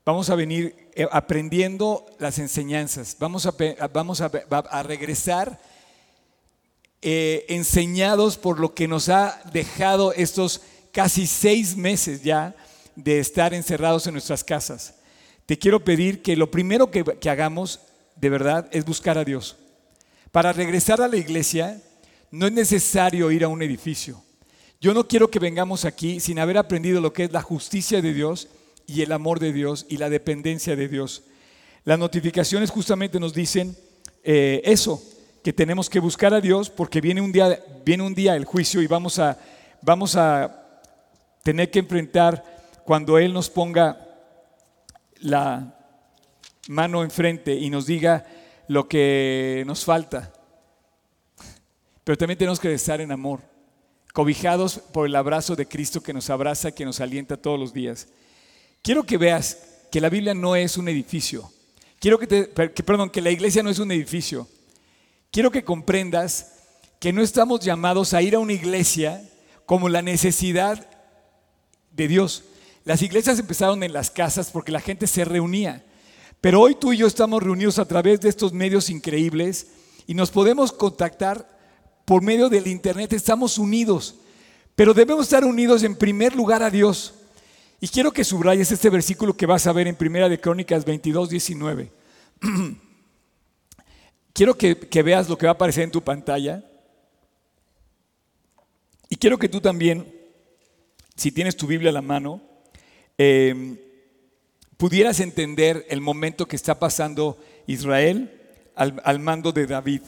Vamos 0.05 0.31
a 0.31 0.37
venir 0.37 0.91
eh, 0.95 1.09
aprendiendo 1.11 2.07
las 2.21 2.39
enseñanzas, 2.39 3.17
vamos 3.19 3.47
a, 3.47 3.55
vamos 3.93 4.21
a, 4.21 4.83
regresar 4.85 5.61
eh, 7.03 7.45
enseñados 7.49 8.39
por 8.39 8.61
lo 8.61 8.75
que 8.75 8.87
nos 8.87 9.09
ha 9.09 9.43
dejado 9.53 10.13
estos 10.13 10.61
casi 10.93 11.27
seis 11.27 11.77
meses 11.77 12.23
ya 12.23 12.55
de 12.95 13.19
estar 13.19 13.53
encerrados 13.53 14.07
en 14.07 14.13
nuestras 14.13 14.45
casas. 14.45 14.95
Te 15.47 15.59
quiero 15.59 15.83
pedir 15.83 16.23
que 16.23 16.37
lo 16.37 16.49
primero 16.49 16.93
que, 16.93 17.03
que 17.03 17.29
hagamos 17.29 17.81
de 18.15 18.31
verdad 18.31 18.69
es 18.71 18.85
buscar 18.85 19.19
a 19.19 19.25
Dios. 19.25 19.57
Para 20.35 20.53
regresar 20.53 21.01
a 21.01 21.07
la 21.07 21.17
iglesia 21.17 21.81
no 22.33 22.49
es 22.49 22.53
necesario 22.53 23.31
ir 23.31 23.45
a 23.45 23.49
un 23.49 23.63
edificio. 23.63 24.21
Yo 24.81 24.93
no 24.93 25.07
quiero 25.07 25.31
que 25.31 25.39
vengamos 25.39 25.85
aquí 25.85 26.19
sin 26.19 26.41
haber 26.41 26.59
aprendido 26.59 27.01
lo 27.01 27.13
que 27.13 27.23
es 27.23 27.31
la 27.33 27.41
justicia 27.41 28.03
de 28.03 28.13
Dios 28.13 28.49
y 28.85 29.03
el 29.03 29.13
amor 29.13 29.39
de 29.39 29.53
Dios 29.53 29.87
y 29.89 29.97
la 29.97 30.11
dependencia 30.11 30.75
de 30.75 30.89
Dios. 30.89 31.23
Las 31.85 32.01
notificaciones 32.01 32.73
justamente 32.73 33.21
nos 33.21 33.33
dicen 33.33 33.77
eh, 34.25 34.61
eso, 34.65 35.01
que 35.45 35.53
tenemos 35.53 35.89
que 35.89 36.01
buscar 36.01 36.35
a 36.35 36.41
Dios 36.41 36.69
porque 36.69 37.01
viene 37.01 37.21
un 37.21 37.31
día, 37.31 37.63
viene 37.87 38.03
un 38.03 38.13
día 38.13 38.35
el 38.35 38.45
juicio 38.45 38.83
y 38.83 38.89
vamos 38.89 39.21
a, 39.21 39.39
vamos 39.83 40.17
a 40.17 40.81
tener 41.45 41.71
que 41.71 41.79
enfrentar 41.79 42.83
cuando 42.85 43.19
Él 43.19 43.33
nos 43.33 43.49
ponga 43.49 44.05
la 45.21 45.79
mano 46.67 47.05
enfrente 47.05 47.55
y 47.55 47.71
nos 47.71 47.87
diga 47.87 48.27
lo 48.69 48.89
que 48.89 49.65
nos 49.67 49.85
falta. 49.85 50.33
Pero 52.05 52.19
también 52.19 52.39
tenemos 52.39 52.61
que 52.61 52.73
estar 52.73 53.01
en 53.01 53.13
amor 53.13 53.41
cobijados 54.15 54.79
por 54.79 55.09
el 55.09 55.17
abrazo 55.17 55.57
de 55.57 55.67
Cristo 55.67 56.01
que 56.01 56.13
nos 56.13 56.31
abraza, 56.31 56.71
que 56.71 56.85
nos 56.85 57.01
alienta 57.01 57.37
todos 57.37 57.59
los 57.59 57.73
días. 57.73 58.07
Quiero 58.81 59.03
que 59.03 59.19
veas 59.19 59.59
que 59.91 60.01
la 60.01 60.09
Biblia 60.09 60.35
no 60.35 60.55
es 60.55 60.77
un 60.77 60.89
edificio. 60.89 61.51
Quiero 61.99 62.19
que, 62.19 62.27
te, 62.29 62.45
perdón, 62.45 63.11
que 63.11 63.21
la 63.21 63.31
iglesia 63.31 63.63
no 63.63 63.71
es 63.71 63.81
un 63.81 63.91
edificio. 63.91 64.47
Quiero 65.33 65.51
que 65.51 65.65
comprendas 65.65 66.53
que 67.01 67.13
no 67.13 67.23
estamos 67.23 67.59
llamados 67.61 68.15
a 68.15 68.23
ir 68.23 68.37
a 68.37 68.39
una 68.39 68.53
iglesia 68.53 69.29
como 69.67 69.89
la 69.89 70.01
necesidad 70.01 70.87
de 71.91 72.07
Dios. 72.07 72.45
Las 72.85 73.03
iglesias 73.03 73.39
empezaron 73.41 73.83
en 73.83 73.93
las 73.93 74.11
casas 74.11 74.51
porque 74.53 74.71
la 74.71 74.81
gente 74.81 75.09
se 75.09 75.25
reunía. 75.25 75.85
Pero 76.45 76.61
hoy 76.61 76.75
tú 76.75 76.93
y 76.93 76.99
yo 76.99 77.07
estamos 77.07 77.43
reunidos 77.43 77.79
a 77.79 77.89
través 77.89 78.21
de 78.21 78.29
estos 78.29 78.53
medios 78.53 78.91
increíbles 78.91 79.69
y 80.07 80.13
nos 80.13 80.31
podemos 80.31 80.73
contactar 80.73 81.49
por 82.05 82.21
medio 82.21 82.51
del 82.51 82.67
Internet 82.67 83.15
estamos 83.15 83.57
unidos, 83.57 84.17
pero 84.75 84.93
debemos 84.93 85.25
estar 85.25 85.43
unidos 85.43 85.85
en 85.85 85.97
primer 85.97 86.37
lugar 86.37 86.63
a 86.63 86.69
Dios. 86.69 87.15
Y 87.81 87.89
quiero 87.89 88.13
que 88.13 88.25
subrayes 88.25 88.71
este 88.71 88.91
versículo 88.91 89.35
que 89.35 89.47
vas 89.47 89.67
a 89.67 89.73
ver 89.73 89.89
en 89.89 89.97
Primera 89.97 90.29
de 90.29 90.39
Crónicas 90.39 90.85
22, 90.85 91.31
19. 91.31 91.91
quiero 94.35 94.59
que, 94.59 95.03
veas 95.03 95.31
lo 95.31 95.39
que 95.39 95.47
va 95.47 95.53
a 95.53 95.55
aparecer 95.55 95.85
en 95.85 95.93
tu 95.93 96.03
pantalla. 96.03 96.63
Y 99.09 99.17
quiero 99.17 99.39
que 99.39 99.49
tú 99.49 99.63
también, 99.63 100.15
si 101.17 101.33
tienes 101.33 101.57
tu 101.57 101.67
Biblia 101.67 101.89
a 101.89 101.95
la 101.95 102.03
mano, 102.03 102.43
em, 103.17 103.79
pudieras 104.85 105.21
entender 105.21 105.87
el 105.89 106.03
momento 106.03 106.47
que 106.47 106.57
está 106.57 106.79
pasando 106.79 107.39
Israel 107.67 108.39
al 108.75 109.19
mando 109.19 109.51
de 109.51 109.67
David. 109.67 110.03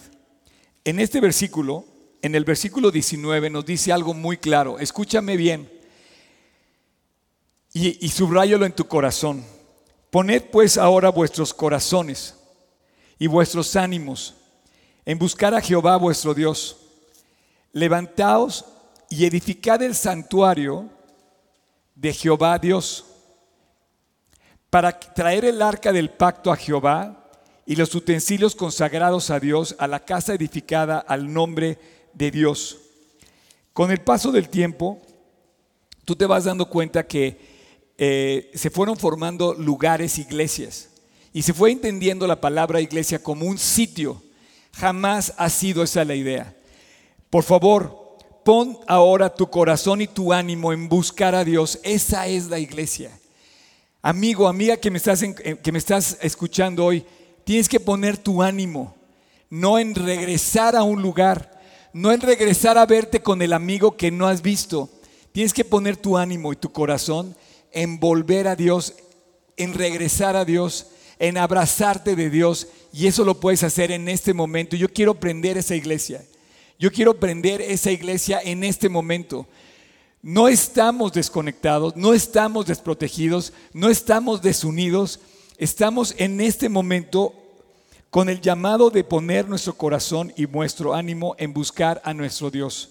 En 0.85 1.01
este 1.01 1.19
versículo, 1.19 1.87
en 2.21 2.35
el 2.35 2.45
versículo 2.45 2.91
19, 2.91 3.49
nos 3.49 3.65
dice 3.65 3.91
algo 3.91 4.13
muy 4.13 4.37
claro. 4.37 4.79
Escúchame 4.79 5.39
bien 5.39 5.67
y, 7.73 8.05
y 8.05 8.11
subrayalo 8.11 8.67
en 8.67 8.73
tu 8.73 8.87
corazón. 8.87 9.43
Poned 10.11 10.43
pues 10.53 10.77
ahora 10.77 11.09
vuestros 11.09 11.55
corazones 11.55 12.35
y 13.19 13.29
vuestros 13.29 13.77
ánimos 13.77 14.35
en 15.07 15.19
buscar 15.19 15.55
a 15.55 15.63
Jehová 15.63 15.97
vuestro 15.97 16.35
Dios. 16.35 16.77
Levantaos 17.73 18.67
y 19.09 19.25
edificad 19.25 19.81
el 19.81 19.95
santuario 19.95 20.91
de 21.95 22.13
Jehová 22.13 22.59
Dios 22.59 23.07
para 24.71 24.99
traer 24.99 25.45
el 25.45 25.63
arca 25.63 25.93
del 25.93 26.11
pacto 26.11 26.53
a 26.53 26.57
Jehová 26.57 27.31
y 27.65 27.77
los 27.77 27.95
utensilios 27.95 28.55
consagrados 28.55 29.31
a 29.31 29.41
Dios, 29.41 29.75
a 29.79 29.87
la 29.87 30.05
casa 30.05 30.35
edificada 30.35 30.99
al 30.99 31.33
nombre 31.33 31.79
de 32.15 32.31
Dios. 32.31 32.79
Con 33.73 33.91
el 33.91 34.01
paso 34.01 34.33
del 34.33 34.49
tiempo, 34.49 35.03
tú 36.05 36.17
te 36.17 36.27
vas 36.27 36.45
dando 36.45 36.71
cuenta 36.71 37.07
que 37.07 37.39
eh, 37.99 38.51
se 38.55 38.71
fueron 38.71 38.97
formando 38.97 39.55
lugares, 39.55 40.19
iglesias, 40.19 40.91
y 41.33 41.43
se 41.43 41.53
fue 41.53 41.71
entendiendo 41.73 42.27
la 42.27 42.41
palabra 42.41 42.81
iglesia 42.81 43.23
como 43.23 43.47
un 43.47 43.59
sitio. 43.59 44.23
Jamás 44.73 45.35
ha 45.37 45.51
sido 45.51 45.83
esa 45.83 46.05
la 46.05 46.15
idea. 46.15 46.55
Por 47.29 47.43
favor, 47.43 48.17
pon 48.45 48.79
ahora 48.87 49.35
tu 49.35 49.51
corazón 49.51 50.01
y 50.01 50.07
tu 50.07 50.33
ánimo 50.33 50.73
en 50.73 50.89
buscar 50.89 51.35
a 51.35 51.45
Dios. 51.45 51.79
Esa 51.83 52.27
es 52.27 52.47
la 52.47 52.59
iglesia. 52.59 53.11
Amigo, 54.07 54.47
amiga 54.47 54.77
que 54.77 54.89
me 54.89 54.99
estás, 54.99 55.25
que 55.65 55.73
me 55.73 55.79
estás 55.79 56.17
escuchando 56.23 56.85
hoy, 56.85 57.05
Tienes 57.43 57.69
que 57.69 57.81
poner 57.81 58.17
tu 58.17 58.41
ánimo, 58.41 58.95
no 59.51 59.81
en 59.81 59.97
regresar 59.97 60.77
a 60.77 60.85
un 60.85 61.03
lugar, 61.03 61.61
no 61.93 62.13
en 62.13 62.21
regresar 62.21 62.79
a 62.79 62.87
verte 62.87 63.21
con 63.21 63.43
el 63.43 63.53
amigo 63.53 63.97
que 63.97 64.13
no 64.13 64.29
has 64.29 64.43
visto. 64.43 64.91
Tienes 65.33 65.53
que 65.53 65.65
poner 65.65 65.97
tu 65.97 66.17
ánimo 66.17 66.53
y 66.53 66.57
tu 66.57 66.71
corazón 66.71 67.35
en 67.73 67.99
volver 67.99 68.47
a 68.47 68.55
Dios, 68.55 68.95
en 69.57 69.75
regresar 69.75 70.37
a 70.37 70.45
Dios, 70.45 70.87
en 71.19 71.37
abrazarte 71.37 72.15
de 72.15 72.31
Dios. 72.31 72.69
Y 72.93 73.09
eso 73.09 73.25
lo 73.25 73.41
puedes 73.41 73.65
hacer 73.65 73.91
en 73.91 74.09
este 74.09 74.35
momento. 74.35 74.77
Yo 74.77 74.89
quiero 74.89 75.19
prender 75.19 75.59
esa 75.59 75.75
iglesia. 75.75 76.25
Yo 76.79 76.93
quiero 76.93 77.19
prender 77.19 77.61
esa 77.61 77.91
iglesia 77.91 78.41
en 78.41 78.63
este 78.63 78.89
momento. 78.89 79.49
No 80.27 80.49
estamos 80.49 81.13
desconectados, 81.13 81.95
no 81.95 82.13
estamos 82.13 82.67
desprotegidos, 82.67 83.53
no 83.73 83.89
estamos 83.89 84.43
desunidos 84.43 85.21
estamos 85.57 86.17
en 86.19 86.41
este 86.41 86.69
momento 86.69 87.33
con 88.11 88.29
el 88.29 88.41
llamado 88.41 88.91
de 88.91 89.05
poner 89.05 89.49
nuestro 89.49 89.75
corazón 89.75 90.33
y 90.37 90.49
nuestro 90.49 90.95
ánimo 90.95 91.37
en 91.39 91.53
buscar 91.53 92.03
a 92.05 92.13
nuestro 92.13 92.51
Dios. 92.51 92.91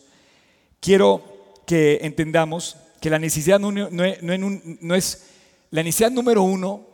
Quiero 0.80 1.22
que 1.68 2.00
entendamos 2.04 2.78
que 3.02 3.10
la 3.10 3.20
necesidad, 3.20 3.60
no, 3.60 4.96
es, 4.96 5.26
la 5.72 5.84
necesidad 5.84 6.12
número 6.12 6.42
uno 6.42 6.88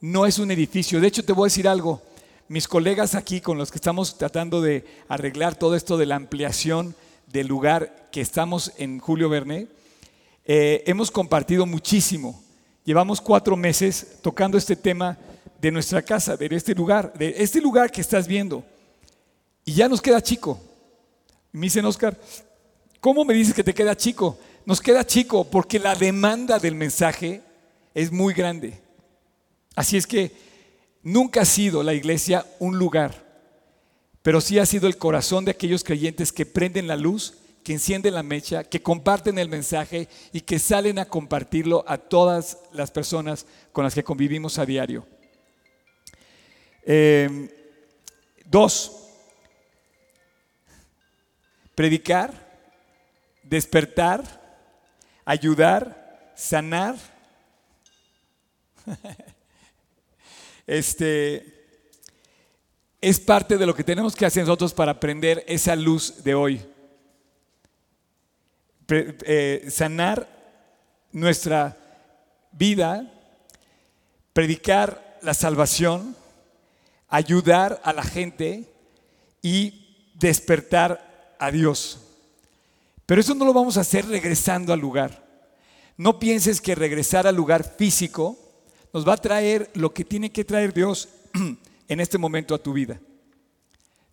no 0.00 0.26
es 0.26 0.38
un 0.38 0.52
edificio. 0.52 1.00
De 1.00 1.08
hecho, 1.08 1.24
te 1.24 1.32
voy 1.32 1.46
a 1.46 1.50
decir 1.50 1.66
algo. 1.66 2.02
Mis 2.46 2.68
colegas 2.68 3.16
aquí 3.16 3.40
con 3.40 3.58
los 3.58 3.72
que 3.72 3.78
estamos 3.78 4.16
tratando 4.16 4.62
de 4.62 4.84
arreglar 5.08 5.56
todo 5.56 5.74
esto 5.74 5.98
de 5.98 6.06
la 6.06 6.14
ampliación 6.14 6.94
del 7.26 7.48
lugar 7.48 8.08
que 8.12 8.20
estamos 8.20 8.72
en 8.78 9.00
Julio 9.00 9.28
Verne, 9.28 9.66
eh, 10.48 10.82
hemos 10.86 11.12
compartido 11.12 11.64
muchísimo 11.64 12.42
Llevamos 12.88 13.20
cuatro 13.20 13.54
meses 13.54 14.16
tocando 14.22 14.56
este 14.56 14.74
tema 14.74 15.18
de 15.60 15.70
nuestra 15.70 16.00
casa, 16.00 16.38
de 16.38 16.46
este 16.46 16.74
lugar, 16.74 17.12
de 17.12 17.34
este 17.36 17.60
lugar 17.60 17.90
que 17.90 18.00
estás 18.00 18.26
viendo. 18.26 18.64
Y 19.62 19.74
ya 19.74 19.90
nos 19.90 20.00
queda 20.00 20.22
chico. 20.22 20.58
me 21.52 21.66
dicen, 21.66 21.84
Oscar, 21.84 22.18
¿cómo 22.98 23.26
me 23.26 23.34
dices 23.34 23.52
que 23.52 23.62
te 23.62 23.74
queda 23.74 23.94
chico? 23.94 24.38
Nos 24.64 24.80
queda 24.80 25.06
chico 25.06 25.44
porque 25.44 25.78
la 25.78 25.94
demanda 25.94 26.58
del 26.58 26.76
mensaje 26.76 27.42
es 27.92 28.10
muy 28.10 28.32
grande. 28.32 28.80
Así 29.76 29.98
es 29.98 30.06
que 30.06 30.32
nunca 31.02 31.42
ha 31.42 31.44
sido 31.44 31.82
la 31.82 31.92
iglesia 31.92 32.46
un 32.58 32.78
lugar, 32.78 33.22
pero 34.22 34.40
sí 34.40 34.58
ha 34.58 34.64
sido 34.64 34.86
el 34.86 34.96
corazón 34.96 35.44
de 35.44 35.50
aquellos 35.50 35.84
creyentes 35.84 36.32
que 36.32 36.46
prenden 36.46 36.86
la 36.86 36.96
luz, 36.96 37.34
que 37.68 37.74
encienden 37.74 38.14
la 38.14 38.22
mecha, 38.22 38.64
que 38.64 38.80
comparten 38.80 39.38
el 39.38 39.50
mensaje 39.50 40.08
y 40.32 40.40
que 40.40 40.58
salen 40.58 40.98
a 40.98 41.04
compartirlo 41.04 41.84
a 41.86 41.98
todas 41.98 42.56
las 42.72 42.90
personas 42.90 43.44
con 43.72 43.84
las 43.84 43.94
que 43.94 44.02
convivimos 44.02 44.58
a 44.58 44.64
diario. 44.64 45.06
Em, 46.82 47.50
dos, 48.46 48.90
predicar, 51.74 52.32
despertar, 53.42 54.24
ayudar, 55.26 56.32
sanar. 56.34 56.96
Este 60.66 61.44
es 62.98 63.20
parte 63.20 63.58
de 63.58 63.66
lo 63.66 63.74
que 63.74 63.84
tenemos 63.84 64.16
que 64.16 64.24
hacer 64.24 64.44
nosotros 64.44 64.72
para 64.72 64.92
aprender 64.92 65.44
esa 65.46 65.76
luz 65.76 66.24
de 66.24 66.34
hoy. 66.34 66.62
Eh, 68.90 69.66
sanar 69.70 70.26
nuestra 71.12 71.76
vida, 72.52 73.12
predicar 74.32 75.18
la 75.20 75.34
salvación, 75.34 76.16
ayudar 77.08 77.80
a 77.84 77.92
la 77.92 78.02
gente 78.02 78.64
y 79.42 80.10
despertar 80.14 81.36
a 81.38 81.50
Dios. 81.50 82.00
Pero 83.04 83.20
eso 83.20 83.34
no 83.34 83.44
lo 83.44 83.52
vamos 83.52 83.76
a 83.76 83.82
hacer 83.82 84.06
regresando 84.06 84.72
al 84.72 84.80
lugar. 84.80 85.26
No 85.96 86.18
pienses 86.18 86.60
que 86.60 86.74
regresar 86.74 87.26
al 87.26 87.36
lugar 87.36 87.64
físico 87.76 88.38
nos 88.92 89.06
va 89.06 89.14
a 89.14 89.18
traer 89.18 89.70
lo 89.74 89.92
que 89.92 90.04
tiene 90.04 90.30
que 90.30 90.44
traer 90.44 90.72
Dios 90.72 91.08
en 91.88 92.00
este 92.00 92.18
momento 92.18 92.54
a 92.54 92.62
tu 92.62 92.72
vida. 92.72 93.00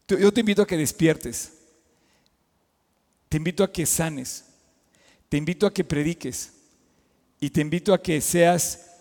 Yo 0.08 0.32
te 0.34 0.42
invito 0.42 0.62
a 0.62 0.68
que 0.68 0.78
despiertes. 0.78 1.54
Te 3.30 3.38
invito 3.38 3.64
a 3.64 3.72
que 3.72 3.86
sanes. 3.86 4.45
Te 5.30 5.38
invito 5.38 5.66
a 5.66 5.74
que 5.74 5.84
prediques. 5.84 6.54
Y 7.40 7.50
te 7.50 7.62
invito 7.62 7.94
a 7.94 8.02
que 8.02 8.22
seas 8.22 8.92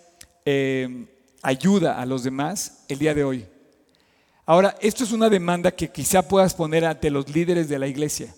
eh, 0.45 1.07
ayuda 1.41 1.99
a 2.01 2.05
los 2.05 2.23
demás 2.23 2.85
el 2.87 2.99
día 2.99 3.13
de 3.13 3.23
hoy. 3.23 3.45
Ahora, 4.45 4.75
esto 4.79 5.03
es 5.03 5.11
una 5.11 5.29
demanda 5.29 5.71
que 5.71 5.89
quizá 5.89 6.27
puedas 6.27 6.53
poner 6.53 6.85
ante 6.85 7.09
los 7.09 7.27
líderes 7.29 7.67
de 7.67 7.79
la 7.79 7.87
iglesia, 7.87 8.35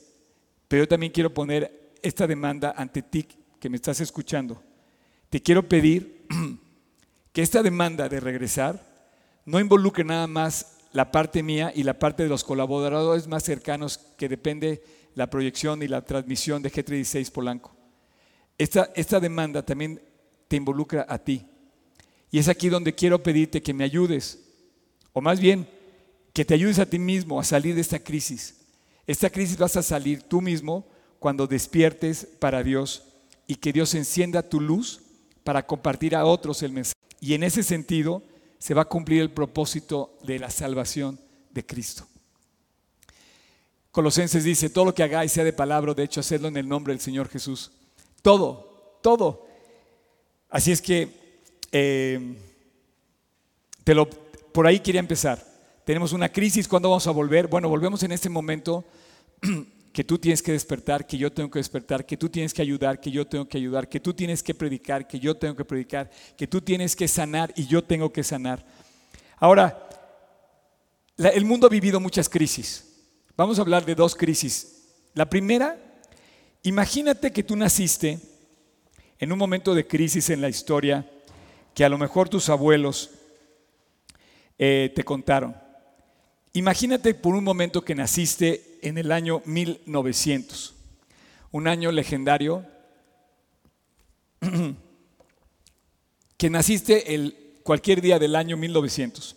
pero 0.67 0.83
yo 0.83 0.87
también 0.87 1.11
quiero 1.11 1.33
poner 1.33 1.91
esta 2.01 2.25
demanda 2.25 2.73
ante 2.77 3.01
ti 3.01 3.27
que 3.59 3.69
me 3.69 3.75
estás 3.75 3.99
escuchando. 3.99 4.61
Te 5.29 5.41
quiero 5.41 5.67
pedir 5.67 6.25
que 7.33 7.41
esta 7.41 7.61
demanda 7.61 8.07
de 8.07 8.19
regresar 8.19 8.85
no 9.45 9.59
involucre 9.59 10.03
nada 10.03 10.27
más 10.27 10.77
la 10.93 11.11
parte 11.11 11.43
mía 11.43 11.73
y 11.75 11.83
la 11.83 11.99
parte 11.99 12.23
de 12.23 12.29
los 12.29 12.43
colaboradores 12.43 13.27
más 13.27 13.43
cercanos 13.43 13.97
que 14.17 14.29
depende 14.29 14.83
la 15.15 15.29
proyección 15.29 15.83
y 15.83 15.87
la 15.87 16.03
transmisión 16.03 16.61
de 16.61 16.71
G36 16.71 17.31
Polanco. 17.31 17.76
Esta, 18.57 19.19
demanda 19.19 19.63
también 19.63 20.01
te 20.47 20.55
involucra 20.55 21.05
a 21.07 21.17
ti. 21.19 21.45
Y 22.31 22.39
es 22.39 22.47
aquí 22.47 22.69
donde 22.69 22.95
quiero 22.95 23.21
pedirte 23.21 23.61
que 23.61 23.73
me 23.73 23.83
ayudes, 23.83 24.39
o 25.13 25.21
más 25.21 25.39
bien, 25.39 25.67
que 26.33 26.43
te 26.43 26.53
ayudes 26.53 26.79
a 26.79 26.85
ti 26.85 26.99
mismo 26.99 27.39
a 27.39 27.43
salir 27.43 27.75
de 27.75 27.81
esta 27.81 27.99
crisis. 27.99 28.55
Esta 29.05 29.29
crisis 29.29 29.57
vas 29.57 29.75
a 29.77 29.83
salir 29.83 30.23
tú 30.23 30.41
mismo 30.41 30.85
cuando 31.19 31.47
despiertes 31.47 32.27
para 32.39 32.63
Dios 32.63 33.03
y 33.47 33.55
que 33.55 33.71
Dios 33.71 33.95
encienda 33.95 34.47
tu 34.47 34.59
luz 34.59 35.01
para 35.43 35.65
compartir 35.65 36.15
a 36.15 36.25
otros 36.25 36.61
el 36.63 36.73
mensaje. 36.73 36.97
Y 37.21 37.33
en 37.33 37.43
ese 37.43 37.63
sentido 37.63 38.21
se 38.59 38.73
va 38.73 38.83
a 38.83 38.89
cumplir 38.89 39.21
el 39.21 39.31
propósito 39.31 40.17
de 40.23 40.39
la 40.39 40.49
salvación 40.49 41.19
de 41.51 41.65
Cristo. 41.65 42.05
Colosenses 43.91 44.43
dice, 44.43 44.69
todo 44.69 44.85
lo 44.85 44.93
que 44.93 45.03
hagáis 45.03 45.31
sea 45.31 45.43
de 45.43 45.53
palabra, 45.53 45.93
de 45.93 46.03
hecho, 46.03 46.19
hacedlo 46.19 46.49
en 46.49 46.57
el 46.57 46.67
nombre 46.67 46.93
del 46.93 47.01
Señor 47.01 47.29
Jesús. 47.29 47.71
Todo, 48.21 48.99
todo. 49.01 49.47
Así 50.49 50.71
es 50.71 50.81
que 50.81 51.09
eh, 51.71 52.35
te 53.83 53.93
lo, 53.93 54.09
por 54.09 54.67
ahí 54.67 54.79
quería 54.79 54.99
empezar. 54.99 55.43
Tenemos 55.85 56.11
una 56.13 56.29
crisis, 56.29 56.67
¿cuándo 56.67 56.89
vamos 56.89 57.07
a 57.07 57.11
volver? 57.11 57.47
Bueno, 57.47 57.69
volvemos 57.69 58.03
en 58.03 58.11
este 58.11 58.29
momento 58.29 58.83
que 59.93 60.03
tú 60.03 60.17
tienes 60.17 60.41
que 60.41 60.51
despertar, 60.51 61.07
que 61.07 61.17
yo 61.17 61.31
tengo 61.31 61.49
que 61.49 61.59
despertar, 61.59 62.05
que 62.05 62.17
tú 62.17 62.29
tienes 62.29 62.53
que 62.53 62.61
ayudar, 62.61 62.99
que 62.99 63.09
yo 63.09 63.25
tengo 63.25 63.47
que 63.47 63.57
ayudar, 63.57 63.87
que 63.87 63.99
tú 63.99 64.13
tienes 64.13 64.43
que 64.43 64.53
predicar, 64.53 65.07
que 65.07 65.19
yo 65.19 65.35
tengo 65.37 65.55
que 65.55 65.65
predicar, 65.65 66.11
que 66.37 66.47
tú 66.47 66.61
tienes 66.61 66.95
que 66.95 67.07
sanar 67.07 67.53
y 67.55 67.67
yo 67.67 67.83
tengo 67.83 68.11
que 68.11 68.23
sanar. 68.23 68.65
Ahora, 69.37 69.87
el 71.17 71.45
mundo 71.45 71.67
ha 71.67 71.69
vivido 71.69 71.99
muchas 71.99 72.29
crisis. 72.29 72.83
Vamos 73.35 73.57
a 73.57 73.61
hablar 73.61 73.85
de 73.85 73.95
dos 73.95 74.15
crisis. 74.15 74.83
La 75.13 75.29
primera, 75.29 75.86
imagínate 76.67 77.31
que 77.31 77.43
tú 77.43 77.55
naciste 77.55 78.19
en 79.19 79.31
un 79.31 79.39
momento 79.39 79.73
de 79.73 79.87
crisis 79.87 80.29
en 80.29 80.41
la 80.41 80.49
historia 80.49 81.09
que 81.73 81.85
a 81.85 81.89
lo 81.89 81.97
mejor 81.97 82.27
tus 82.27 82.49
abuelos 82.49 83.11
eh, 84.59 84.91
te 84.93 85.03
contaron. 85.03 85.55
Imagínate 86.53 87.13
por 87.13 87.35
un 87.35 87.43
momento 87.43 87.83
que 87.83 87.95
naciste 87.95 88.79
en 88.81 88.97
el 88.97 89.11
año 89.11 89.41
1900, 89.45 90.75
un 91.51 91.67
año 91.67 91.91
legendario, 91.91 92.65
que 96.37 96.49
naciste 96.49 97.15
el, 97.15 97.59
cualquier 97.63 98.01
día 98.01 98.19
del 98.19 98.35
año 98.35 98.57
1900. 98.57 99.35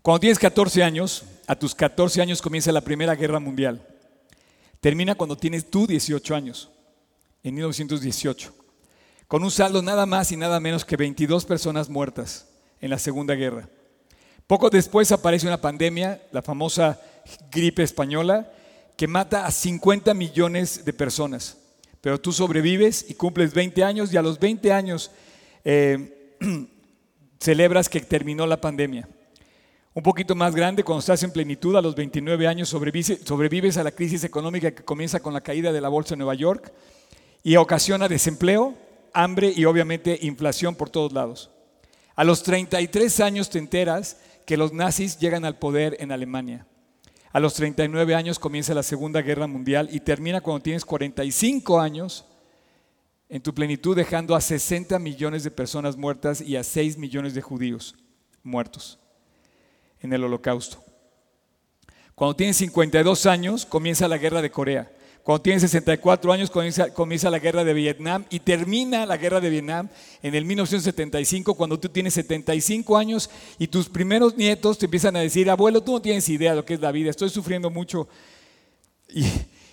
Cuando 0.00 0.20
tienes 0.20 0.38
14 0.38 0.82
años, 0.82 1.24
a 1.46 1.56
tus 1.56 1.74
14 1.74 2.22
años 2.22 2.40
comienza 2.40 2.70
la 2.72 2.82
Primera 2.82 3.14
Guerra 3.14 3.40
Mundial. 3.40 3.91
Termina 4.82 5.14
cuando 5.14 5.36
tienes 5.36 5.70
tú 5.70 5.86
18 5.86 6.34
años, 6.34 6.68
en 7.44 7.54
1918, 7.54 8.52
con 9.28 9.44
un 9.44 9.50
saldo 9.52 9.80
nada 9.80 10.06
más 10.06 10.32
y 10.32 10.36
nada 10.36 10.58
menos 10.58 10.84
que 10.84 10.96
22 10.96 11.44
personas 11.44 11.88
muertas 11.88 12.48
en 12.80 12.90
la 12.90 12.98
Segunda 12.98 13.36
Guerra. 13.36 13.68
Poco 14.48 14.70
después 14.70 15.12
aparece 15.12 15.46
una 15.46 15.60
pandemia, 15.60 16.20
la 16.32 16.42
famosa 16.42 17.00
gripe 17.52 17.84
española, 17.84 18.52
que 18.96 19.06
mata 19.06 19.46
a 19.46 19.52
50 19.52 20.14
millones 20.14 20.84
de 20.84 20.92
personas. 20.92 21.58
Pero 22.00 22.20
tú 22.20 22.32
sobrevives 22.32 23.06
y 23.08 23.14
cumples 23.14 23.54
20 23.54 23.84
años 23.84 24.12
y 24.12 24.16
a 24.16 24.22
los 24.22 24.40
20 24.40 24.72
años 24.72 25.12
eh, 25.64 26.36
celebras 27.38 27.88
que 27.88 28.00
terminó 28.00 28.48
la 28.48 28.60
pandemia. 28.60 29.08
Un 29.94 30.02
poquito 30.02 30.34
más 30.34 30.54
grande, 30.54 30.82
cuando 30.82 31.00
estás 31.00 31.22
en 31.22 31.32
plenitud, 31.32 31.76
a 31.76 31.82
los 31.82 31.94
29 31.94 32.46
años 32.46 32.70
sobrevives, 32.70 33.76
a 33.76 33.84
la 33.84 33.90
crisis 33.90 34.24
económica 34.24 34.70
que 34.70 34.84
comienza 34.84 35.20
con 35.20 35.34
la 35.34 35.42
caída 35.42 35.70
de 35.70 35.82
la 35.82 35.90
bolsa 35.90 36.14
de 36.14 36.18
Nueva 36.18 36.34
York 36.34 36.72
y 37.42 37.56
ocasiona 37.56 38.08
desempleo, 38.08 38.74
hambre 39.12 39.52
y 39.54 39.66
obviamente 39.66 40.18
inflación 40.22 40.76
por 40.76 40.88
todos 40.88 41.12
lados. 41.12 41.50
A 42.16 42.24
los 42.24 42.42
33 42.42 43.20
años 43.20 43.50
te 43.50 43.58
enteras 43.58 44.16
que 44.46 44.56
los 44.56 44.72
nazis 44.72 45.18
llegan 45.18 45.44
al 45.44 45.58
poder 45.58 45.98
en 46.00 46.10
Alemania. 46.10 46.66
A 47.30 47.38
los 47.38 47.52
39 47.52 48.14
años 48.14 48.38
comienza 48.38 48.72
la 48.72 48.82
Segunda 48.82 49.20
Guerra 49.20 49.46
Mundial 49.46 49.90
y 49.92 50.00
termina 50.00 50.40
cuando 50.40 50.62
tienes 50.62 50.86
45 50.86 51.78
años 51.78 52.24
en 53.28 53.42
tu 53.42 53.52
plenitud 53.52 53.94
dejando 53.94 54.34
a 54.34 54.40
60 54.40 54.98
millones 54.98 55.44
de 55.44 55.50
personas 55.50 55.98
muertas 55.98 56.40
y 56.40 56.56
a 56.56 56.64
6 56.64 56.96
millones 56.96 57.34
de 57.34 57.42
judíos 57.42 57.94
muertos 58.42 59.01
en 60.02 60.12
el 60.12 60.24
holocausto. 60.24 60.82
Cuando 62.14 62.36
tienes 62.36 62.56
52 62.58 63.26
años 63.26 63.64
comienza 63.66 64.06
la 64.08 64.18
Guerra 64.18 64.42
de 64.42 64.50
Corea. 64.50 64.90
Cuando 65.22 65.42
tienes 65.42 65.62
64 65.62 66.32
años 66.32 66.50
comienza, 66.50 67.30
la 67.30 67.38
guerra 67.38 67.62
de 67.62 67.74
Vietnam 67.74 68.24
y 68.28 68.40
termina 68.40 69.06
la 69.06 69.16
guerra 69.16 69.40
de 69.40 69.50
Vietnam 69.50 69.88
en 70.20 70.34
el 70.34 70.44
1975 70.44 71.54
cuando 71.54 71.78
tú 71.78 71.88
tienes 71.88 72.14
75 72.14 72.96
años 72.96 73.30
y 73.56 73.68
tus 73.68 73.88
primeros 73.88 74.36
nietos 74.36 74.78
te 74.78 74.86
empiezan 74.86 75.14
a 75.14 75.20
decir, 75.20 75.48
abuelo, 75.48 75.80
tú 75.80 75.92
no 75.92 76.02
tienes 76.02 76.28
idea 76.28 76.50
de 76.50 76.56
lo 76.56 76.64
que 76.64 76.74
es 76.74 76.80
la 76.80 76.90
vida, 76.90 77.10
estoy 77.10 77.30
sufriendo 77.30 77.70
mucho. 77.70 78.08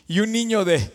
Y, 0.07 0.19
un 0.19 0.31
niño 0.31 0.65
de, 0.65 0.91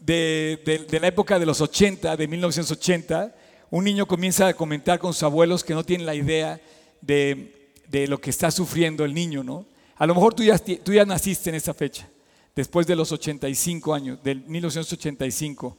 de, 0.00 0.98
la 1.00 1.06
época 1.06 1.38
de 1.38 1.46
los 1.46 1.60
80, 1.60 2.16
de 2.16 2.26
1980, 2.26 3.36
un 3.70 3.84
niño 3.84 4.06
comienza 4.06 4.48
a 4.48 4.54
comentar 4.54 4.98
con 4.98 5.12
sus 5.12 5.22
abuelos 5.22 5.62
que 5.62 5.74
no 5.74 5.84
tienen 5.84 6.06
la 6.06 6.14
idea 6.14 6.60
de, 7.00 7.55
de 7.88 8.06
lo 8.06 8.20
que 8.20 8.30
está 8.30 8.50
sufriendo 8.50 9.04
el 9.04 9.14
niño, 9.14 9.42
¿no? 9.42 9.66
A 9.96 10.06
lo 10.06 10.14
mejor 10.14 10.34
tú 10.34 10.42
ya, 10.42 10.58
tú 10.58 10.92
ya 10.92 11.04
naciste 11.04 11.50
en 11.50 11.56
esa 11.56 11.72
fecha 11.74 12.08
después 12.56 12.86
de 12.86 12.96
los 12.96 13.12
85 13.12 13.94
años, 13.94 14.22
del 14.22 14.40
1985. 14.46 15.76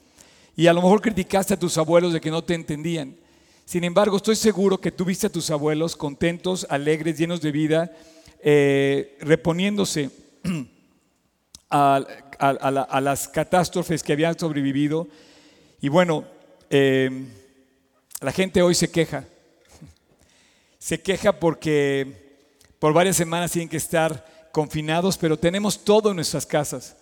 Y 0.55 0.67
a 0.67 0.73
lo 0.73 0.81
mejor 0.81 1.01
criticaste 1.01 1.55
a 1.55 1.59
tus 1.59 1.77
abuelos 1.77 2.13
de 2.13 2.21
que 2.21 2.29
no 2.29 2.43
te 2.43 2.53
entendían. 2.53 3.15
Sin 3.65 3.83
embargo, 3.83 4.17
estoy 4.17 4.35
seguro 4.35 4.79
que 4.79 4.91
tuviste 4.91 5.27
a 5.27 5.31
tus 5.31 5.49
abuelos 5.49 5.95
contentos, 5.95 6.65
alegres, 6.69 7.17
llenos 7.17 7.41
de 7.41 7.51
vida, 7.51 7.91
eh, 8.41 9.17
reponiéndose 9.21 10.11
a, 11.69 13.01
las 13.01 13.27
catástrofes 13.27 14.03
que 14.03 14.13
habían 14.13 14.37
sobrevivido. 14.37 15.07
Y 15.81 15.89
bueno, 15.89 16.25
eh, 16.69 17.25
la 18.21 18.31
gente 18.31 18.61
hoy 18.61 18.75
se 18.75 18.89
queja. 18.89 19.25
Se 20.87 21.01
queja 21.01 21.37
porque 21.37 22.47
por 22.79 22.93
varias 22.93 23.17
semanas 23.17 23.51
tienen 23.51 23.67
que 23.67 23.75
estar 23.75 24.49
confinados, 24.53 25.17
pero 25.17 25.37
tenemos 25.37 25.83
todo 25.83 26.11
en 26.11 26.15
nuestras 26.15 26.45
casas. 26.45 26.95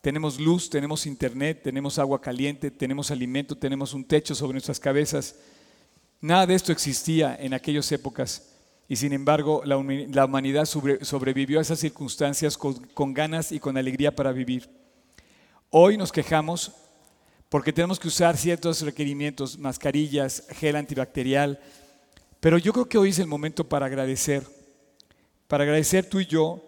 Tenemos 0.00 0.40
luz, 0.40 0.68
tenemos 0.68 1.06
internet, 1.06 1.60
tenemos 1.62 2.00
agua 2.00 2.20
caliente, 2.20 2.68
tenemos 2.68 3.12
alimento, 3.12 3.56
tenemos 3.56 3.94
un 3.94 4.04
techo 4.04 4.34
sobre 4.34 4.54
nuestras 4.54 4.80
cabezas. 4.80 5.36
Nada 6.20 6.46
de 6.48 6.56
esto 6.56 6.72
existía 6.72 7.36
en 7.38 7.54
aquellas 7.54 7.92
épocas 7.92 8.56
y 8.88 8.96
sin 8.96 9.12
embargo 9.12 9.62
la, 9.64 9.76
humanidad 9.76 10.64
sobrevivió 10.64 11.60
a 11.60 11.62
esas 11.62 11.78
circunstancias 11.78 12.58
con 12.58 13.14
ganas 13.14 13.52
y 13.52 13.60
con 13.60 13.76
alegría 13.76 14.16
para 14.16 14.32
vivir. 14.32 14.68
Hoy 15.70 15.96
nos 15.96 16.10
quejamos 16.10 16.72
porque 17.48 17.72
tenemos 17.72 18.00
que 18.00 18.08
usar 18.08 18.36
ciertos 18.36 18.82
requerimientos, 18.82 19.56
mascarillas, 19.58 20.44
gel 20.50 20.74
antibacterial, 20.74 21.60
pero 22.40 22.58
yo 22.58 22.72
creo 22.72 22.88
que 22.88 22.98
hoy 22.98 23.10
es 23.10 23.18
el 23.18 23.26
momento 23.26 23.68
para 23.68 23.86
agradecer, 23.86 24.44
para 25.46 25.64
agradecer 25.64 26.08
tú 26.08 26.20
y 26.20 26.26
yo 26.26 26.62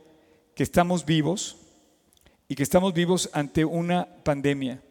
que 0.54 0.62
estamos 0.62 1.04
vivos 1.04 1.56
y 2.48 2.54
que 2.54 2.62
estamos 2.62 2.92
vivos 2.92 3.30
ante 3.32 3.64
una 3.64 4.06
pandemia. 4.24 4.82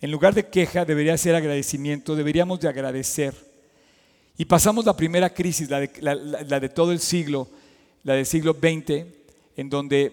En 0.00 0.10
lugar 0.10 0.34
de 0.34 0.48
queja 0.48 0.84
debería 0.84 1.16
ser 1.16 1.34
agradecimiento, 1.34 2.16
deberíamos 2.16 2.60
de 2.60 2.68
agradecer. 2.68 3.34
Y 4.36 4.44
pasamos 4.44 4.84
la 4.84 4.96
primera 4.96 5.32
crisis, 5.32 5.70
la 5.70 5.80
de, 5.80 5.90
la 6.00 6.60
de 6.60 6.68
todo 6.68 6.92
el 6.92 7.00
siglo, 7.00 7.48
la 8.02 8.14
del 8.14 8.26
siglo 8.26 8.52
XX, 8.52 9.06
en 9.56 9.70
donde 9.70 10.12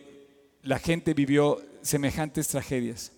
la 0.62 0.80
gente 0.80 1.14
vivió 1.14 1.62
semejantes 1.82 2.48
tragedias. 2.48 3.12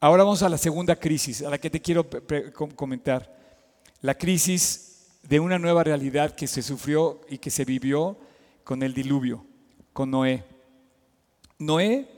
Ahora 0.00 0.24
vamos 0.24 0.42
a 0.42 0.48
la 0.48 0.58
segunda 0.58 0.96
crisis, 0.96 1.42
a 1.42 1.50
la 1.50 1.58
que 1.58 1.70
te 1.70 1.80
quiero 1.80 2.06
comentar. 2.74 3.34
La 4.00 4.14
crisis 4.14 4.93
de 5.28 5.40
una 5.40 5.58
nueva 5.58 5.84
realidad 5.84 6.34
que 6.34 6.46
se 6.46 6.62
sufrió 6.62 7.20
y 7.28 7.38
que 7.38 7.50
se 7.50 7.64
vivió 7.64 8.16
con 8.62 8.82
el 8.82 8.94
diluvio, 8.94 9.44
con 9.92 10.10
Noé. 10.10 10.44
Noé 11.58 12.08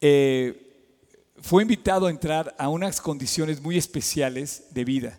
eh, 0.00 0.62
fue 1.38 1.62
invitado 1.62 2.06
a 2.06 2.10
entrar 2.10 2.54
a 2.58 2.68
unas 2.68 3.00
condiciones 3.00 3.60
muy 3.60 3.76
especiales 3.76 4.66
de 4.70 4.84
vida. 4.84 5.18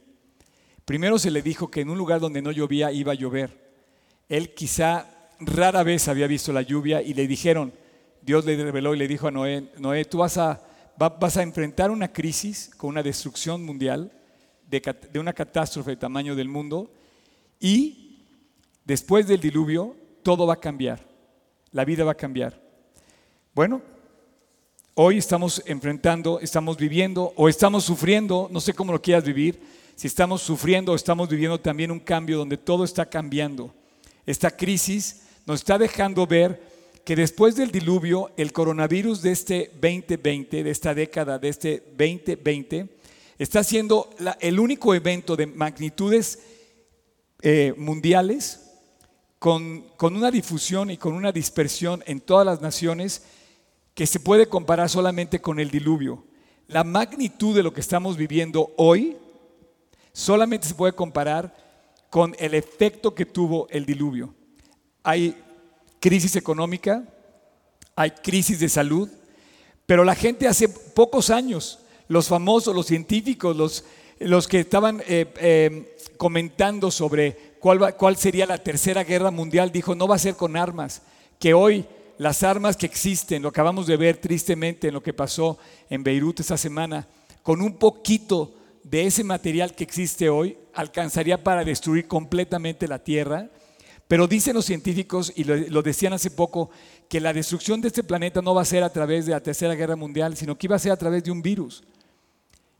Primero 0.86 1.20
se 1.20 1.32
le 1.32 1.42
dijo 1.42 1.70
que 1.70 1.82
en 1.82 1.90
un 1.90 1.98
lugar 1.98 2.20
donde 2.20 2.42
no 2.42 2.52
llovía 2.52 2.92
iba 2.92 3.12
a 3.12 3.16
llover. 3.16 3.68
Él 4.30 4.54
quizá 4.54 5.08
rara 5.40 5.84
vez 5.84 6.08
había 6.08 6.28
visto 6.28 6.54
la 6.54 6.62
lluvia 6.62 7.02
y 7.02 7.13
le 7.13 7.28
dijeron, 7.28 7.74
Dios 8.22 8.46
le 8.46 8.56
reveló 8.56 8.94
y 8.94 8.98
le 8.98 9.08
dijo 9.08 9.28
a 9.28 9.32
Noé, 9.32 9.70
Noé, 9.78 10.06
tú 10.06 10.20
vas 10.20 10.38
a 10.38 10.63
vas 10.98 11.38
a 11.38 11.44
enfrentar 11.44 11.92
una 11.92 12.12
crisis 12.12 12.72
con 12.76 12.90
una 12.90 13.04
destrucción 13.04 13.63
mundial, 13.63 14.12
de, 14.67 15.19
una 15.19 15.34
catástrofe 15.34 15.91
de 15.91 15.97
tamaño 15.97 16.36
del 16.36 16.49
mundo, 16.49 16.91
y 17.60 18.19
después 18.86 19.27
del 19.27 19.39
diluvio 19.39 19.95
todo 20.23 20.45
va 20.45 20.56
a 20.56 20.60
cambiar, 20.60 21.06
la 21.71 21.86
vida 21.86 22.03
va 22.03 22.12
a 22.12 22.15
cambiar. 22.15 22.62
Bueno, 23.56 23.82
hoy 24.93 25.17
estamos 25.17 25.63
enfrentando, 25.65 26.39
estamos 26.39 26.77
viviendo 26.77 27.34
o 27.36 27.49
estamos 27.49 27.86
sufriendo, 27.86 28.47
no 28.51 28.60
sé 28.60 28.73
cómo 28.73 28.91
lo 28.91 29.01
quieras 29.01 29.23
vivir, 29.23 29.60
si 29.95 30.08
estamos 30.08 30.41
sufriendo 30.41 30.91
o 30.91 30.95
estamos 30.95 31.27
viviendo 31.27 31.60
también 31.60 31.89
un 31.89 31.99
cambio 31.99 32.38
donde 32.38 32.58
todo 32.58 32.84
está 32.84 33.06
cambiando. 33.08 33.73
Esta 34.25 34.51
crisis 34.51 35.23
nos 35.45 35.62
está 35.62 35.77
dejando 35.77 36.27
ver 36.27 36.62
que 37.03 37.15
después 37.15 37.56
del 37.56 37.71
diluvio, 37.71 38.32
el 38.36 38.51
coronavirus 38.51 39.21
de 39.21 39.32
este 39.32 39.71
2020, 39.82 40.63
de 40.63 40.69
esta 40.69 40.93
década, 40.93 41.39
de 41.39 41.47
este 41.47 41.84
2020, 41.97 42.97
está 43.38 43.63
siendo 43.63 44.10
el 44.39 44.60
único 44.60 44.93
evento 44.93 45.36
de 45.36 45.47
magnitudes 45.47 46.39
eh, 47.41 47.73
mundiales 47.78 48.62
con, 49.39 49.82
con 49.95 50.15
una 50.15 50.32
difusión 50.32 50.89
y 50.89 50.97
con 50.97 51.13
una 51.13 51.32
dispersión 51.32 52.04
en 52.08 52.21
todas 52.21 52.45
las 52.45 52.62
naciones 52.62 53.23
que 53.93 54.08
se 54.08 54.19
puede 54.19 54.47
comparar 54.47 54.89
solamente 54.89 55.41
con 55.41 55.60
el 55.60 55.69
diluvio. 55.69 56.23
La 56.67 56.84
magnitud 56.84 57.56
de 57.56 57.63
lo 57.63 57.73
que 57.73 57.82
estamos 57.82 58.17
viviendo 58.17 58.73
hoy 58.78 59.17
solamente 60.13 60.67
se 60.67 60.76
puede 60.76 60.93
comparar 60.93 61.56
con 62.10 62.36
el 62.39 62.54
efecto 62.54 63.13
que 63.13 63.26
tuvo 63.26 63.67
el 63.69 63.86
diluvio. 63.86 64.34
Hay 65.04 65.36
crisis 66.00 66.36
económica, 66.36 67.04
hay 67.95 68.12
crisis 68.12 68.60
de 68.60 68.69
salud, 68.69 69.10
pero 69.86 70.04
la 70.04 70.15
gente 70.15 70.47
hace 70.47 70.67
pocos 70.69 71.30
años, 71.30 71.80
los 72.08 72.28
famosos, 72.28 72.76
los 72.76 72.86
científicos, 72.86 73.56
los, 73.56 73.86
los 74.20 74.48
que 74.48 74.60
estaban 74.60 75.02
eh, 75.08 75.32
eh, 75.38 75.96
comentando 76.17 76.91
sobre 76.91 77.56
cuál, 77.60 77.96
cuál 77.96 78.17
sería 78.17 78.46
la 78.46 78.58
tercera 78.58 79.04
guerra 79.04 79.32
mundial, 79.32 79.72
dijo, 79.72 79.96
no 79.96 80.08
va 80.08 80.15
a 80.15 80.20
ser 80.20 80.36
con 80.36 80.56
armas, 80.58 81.02
que 81.39 81.54
hoy 81.54 81.86
las 82.17 82.43
armas 82.43 82.78
que 82.78 82.86
existen, 82.86 83.43
lo 83.43 83.50
acabamos 83.50 83.88
de 83.88 83.98
ver 83.98 84.17
tristemente 84.17 84.88
en 84.88 84.93
lo 84.93 85.04
que 85.04 85.13
pasó 85.13 85.58
en 85.89 86.04
Beirut 86.04 86.39
esta 86.39 86.58
semana, 86.58 87.08
con 87.43 87.62
un 87.62 87.78
poquito 87.78 88.54
de 88.84 89.06
ese 89.06 89.24
material 89.24 89.76
que 89.76 89.84
existe 89.84 90.30
hoy, 90.30 90.58
alcanzaría 90.74 91.43
para 91.43 91.63
destruir 91.63 92.08
completamente 92.08 92.88
la 92.88 93.04
tierra 93.04 93.50
pero 94.08 94.28
dicen 94.28 94.56
los 94.56 94.65
científicos, 94.65 95.34
y 95.36 95.43
lo, 95.43 95.82
decían 95.82 96.13
hace 96.13 96.32
poco, 96.32 96.70
que 97.10 97.20
la 97.20 97.34
destrucción 97.34 97.82
de 97.82 97.89
este 97.89 98.04
planeta 98.04 98.41
no 98.41 98.56
va 98.56 98.62
a 98.62 98.65
ser 98.65 98.84
a 98.84 98.91
través 98.91 99.26
de 99.26 99.34
la 99.34 99.43
Tercera 99.43 99.76
Guerra 99.76 99.96
Mundial, 99.96 100.38
sino 100.38 100.58
que 100.58 100.67
iba 100.67 100.78
a 100.78 100.80
ser 100.80 100.93
a 100.93 100.98
través 100.98 101.24
de 101.24 101.32
un 101.32 101.41
virus. 101.41 101.84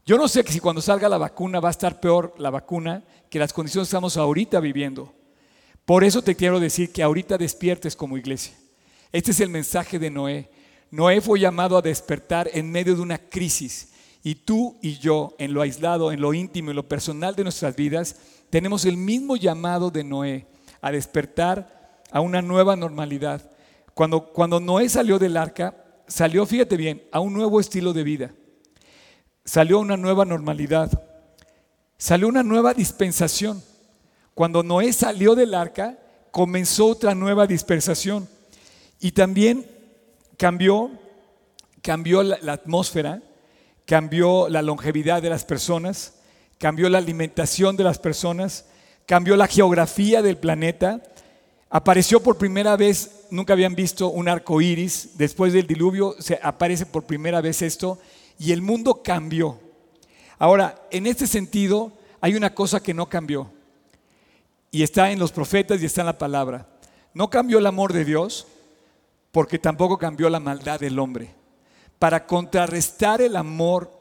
Yo 0.08 0.18
no 0.18 0.30
sé 0.30 0.42
si 0.48 0.62
cuando 0.62 0.82
salga 0.82 1.10
la 1.10 1.18
vacuna 1.18 1.60
va 1.60 1.68
a 1.68 1.72
estar 1.72 2.00
peor 2.00 2.34
la 2.38 2.50
vacuna 2.50 3.04
que 3.30 3.40
las 3.40 3.52
condiciones 3.52 3.88
que 3.88 3.90
estamos 3.90 4.16
ahorita 4.16 4.62
viviendo. 4.62 5.14
Por 5.84 6.06
eso 6.06 6.22
te 6.22 6.34
quiero 6.34 6.62
decir 6.62 6.94
que 6.94 7.04
ahorita 7.04 7.38
despiertes 7.38 7.94
como 7.94 8.18
iglesia. 8.18 8.54
Este 9.12 9.32
es 9.32 9.42
el 9.42 9.50
mensaje 9.50 10.00
de 10.00 10.10
Noé. 10.10 10.50
Noé 10.92 11.20
fue 11.20 11.42
llamado 11.42 11.76
a 11.76 11.82
despertar 11.82 12.50
en 12.54 12.72
medio 12.72 12.96
de 12.96 13.02
una 13.02 13.18
crisis. 13.18 13.92
Y 14.24 14.36
tú 14.36 14.78
y 14.82 14.98
yo, 14.98 15.36
en 15.40 15.54
lo 15.54 15.62
aislado, 15.62 16.14
en 16.14 16.22
lo 16.22 16.34
íntimo, 16.34 16.70
en 16.70 16.78
lo 16.78 16.88
personal 16.88 17.36
de 17.36 17.44
nuestras 17.44 17.76
vidas, 17.76 18.16
tenemos 18.50 18.86
el 18.86 18.96
mismo 18.96 19.36
llamado 19.36 19.92
de 19.92 20.06
Noé 20.06 20.48
a 20.80 20.90
despertar 20.90 22.00
a 22.12 22.22
una 22.22 22.42
nueva 22.42 22.78
normalidad. 22.78 23.52
Cuando, 23.94 24.32
cuando 24.32 24.62
Noé 24.62 24.88
salió 24.88 25.20
del 25.20 25.36
arca, 25.36 25.76
salió, 26.08 26.46
fíjate 26.46 26.78
bien, 26.78 27.04
a 27.12 27.20
un 27.20 27.34
nuevo 27.34 27.60
estilo 27.60 27.92
de 27.92 28.04
vida. 28.04 28.32
Salió 29.48 29.80
una 29.80 29.96
nueva 29.96 30.26
normalidad. 30.26 30.92
Salió 31.98 32.28
una 32.28 32.44
nueva 32.44 32.74
dispensación. 32.74 33.64
Cuando 34.34 34.62
Noé 34.62 34.92
salió 34.92 35.36
del 35.36 35.54
arca, 35.54 35.98
comenzó 36.32 36.88
otra 36.88 37.16
nueva 37.16 37.48
dispensación. 37.48 38.28
Y 39.00 39.14
también 39.14 39.66
cambió, 40.36 40.92
cambió 41.82 42.24
la, 42.24 42.38
la 42.42 42.52
atmósfera, 42.52 43.22
cambió 43.86 44.50
la 44.50 44.62
longevidad 44.62 45.22
de 45.22 45.30
las 45.30 45.46
personas, 45.46 46.16
cambió 46.58 46.90
la 46.90 46.98
alimentación 46.98 47.78
de 47.78 47.86
las 47.86 48.00
personas, 48.00 48.66
cambió 49.06 49.38
la 49.38 49.48
geografía 49.48 50.22
del 50.22 50.36
planeta. 50.36 51.02
Apareció 51.70 52.22
por 52.22 52.38
primera 52.38 52.76
vez, 52.76 53.28
nunca 53.32 53.54
habían 53.54 53.76
visto 53.76 54.10
un 54.10 54.28
arco 54.28 54.60
iris. 54.60 55.12
Después 55.18 55.54
del 55.54 55.68
diluvio 55.68 56.18
se 56.20 56.38
aparece 56.44 56.86
por 56.86 57.06
primera 57.06 57.40
vez 57.40 57.62
esto 57.62 57.98
y 58.40 58.52
el 58.52 58.62
mundo 58.62 59.02
cambió. 59.04 59.60
Ahora, 60.40 60.88
en 60.92 61.08
este 61.08 61.28
sentido, 61.28 61.92
hay 62.22 62.36
una 62.36 62.54
cosa 62.54 62.82
que 62.82 62.94
no 62.94 63.08
cambió 63.10 63.52
y 64.72 64.84
está 64.84 65.12
en 65.12 65.20
los 65.20 65.32
profetas 65.32 65.82
y 65.82 65.86
está 65.86 66.02
en 66.02 66.08
la 66.08 66.18
palabra. 66.18 66.68
No 67.14 67.30
cambió 67.30 67.60
el 67.60 67.66
amor 67.66 67.94
de 67.94 68.06
Dios 68.06 68.48
porque 69.32 69.60
tampoco 69.60 69.98
cambió 69.98 70.30
la 70.30 70.40
maldad 70.40 70.80
del 70.80 71.00
hombre. 71.00 71.34
Para 72.00 72.26
contrarrestar 72.26 73.22
el 73.22 73.36
amor, 73.36 73.92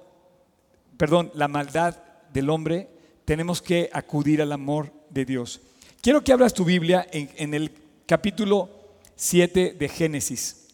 perdón, 0.97 1.31
la 1.35 1.49
maldad 1.49 1.97
del 2.33 2.51
hombre, 2.51 2.91
tenemos 3.25 3.63
que 3.63 3.89
acudir 3.93 4.43
al 4.43 4.53
amor 4.53 4.93
de 5.11 5.25
Dios. 5.25 5.61
Quiero 6.01 6.23
que 6.23 6.33
abras 6.33 6.55
tu 6.55 6.65
Biblia 6.65 7.07
en, 7.11 7.55
el 7.55 7.73
capítulo 8.07 8.71
7 9.17 9.77
de 9.79 9.89
Génesis. 9.89 10.69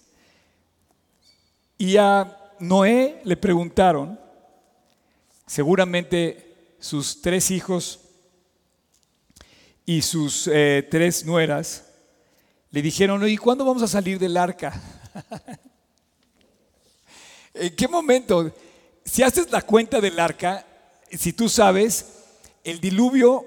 Y 1.79 1.97
a 1.97 2.39
Noé 2.59 3.21
le 3.25 3.37
preguntaron, 3.37 4.19
seguramente 5.47 6.75
sus 6.79 7.21
tres 7.21 7.51
hijos 7.51 8.01
y 9.85 10.03
sus 10.03 10.49
eh, 10.49 10.87
tres 10.91 11.25
nueras, 11.25 11.85
le 12.71 12.83
dijeron, 12.83 13.29
¿y 13.29 13.37
cuándo 13.37 13.65
vamos 13.65 13.83
a 13.83 13.89
salir 13.89 14.19
del 14.19 14.37
arca? 14.37 14.81
¿En 17.55 17.77
qué 17.77 17.87
momento? 17.87 18.51
Si 19.05 19.23
haces 19.23 19.51
la 19.51 19.63
cuenta 19.63 20.01
del 20.01 20.19
arca, 20.19 20.67
si 21.11 21.33
tú 21.33 21.49
sabes, 21.49 22.07
el 22.65 22.81
diluvio 22.81 23.45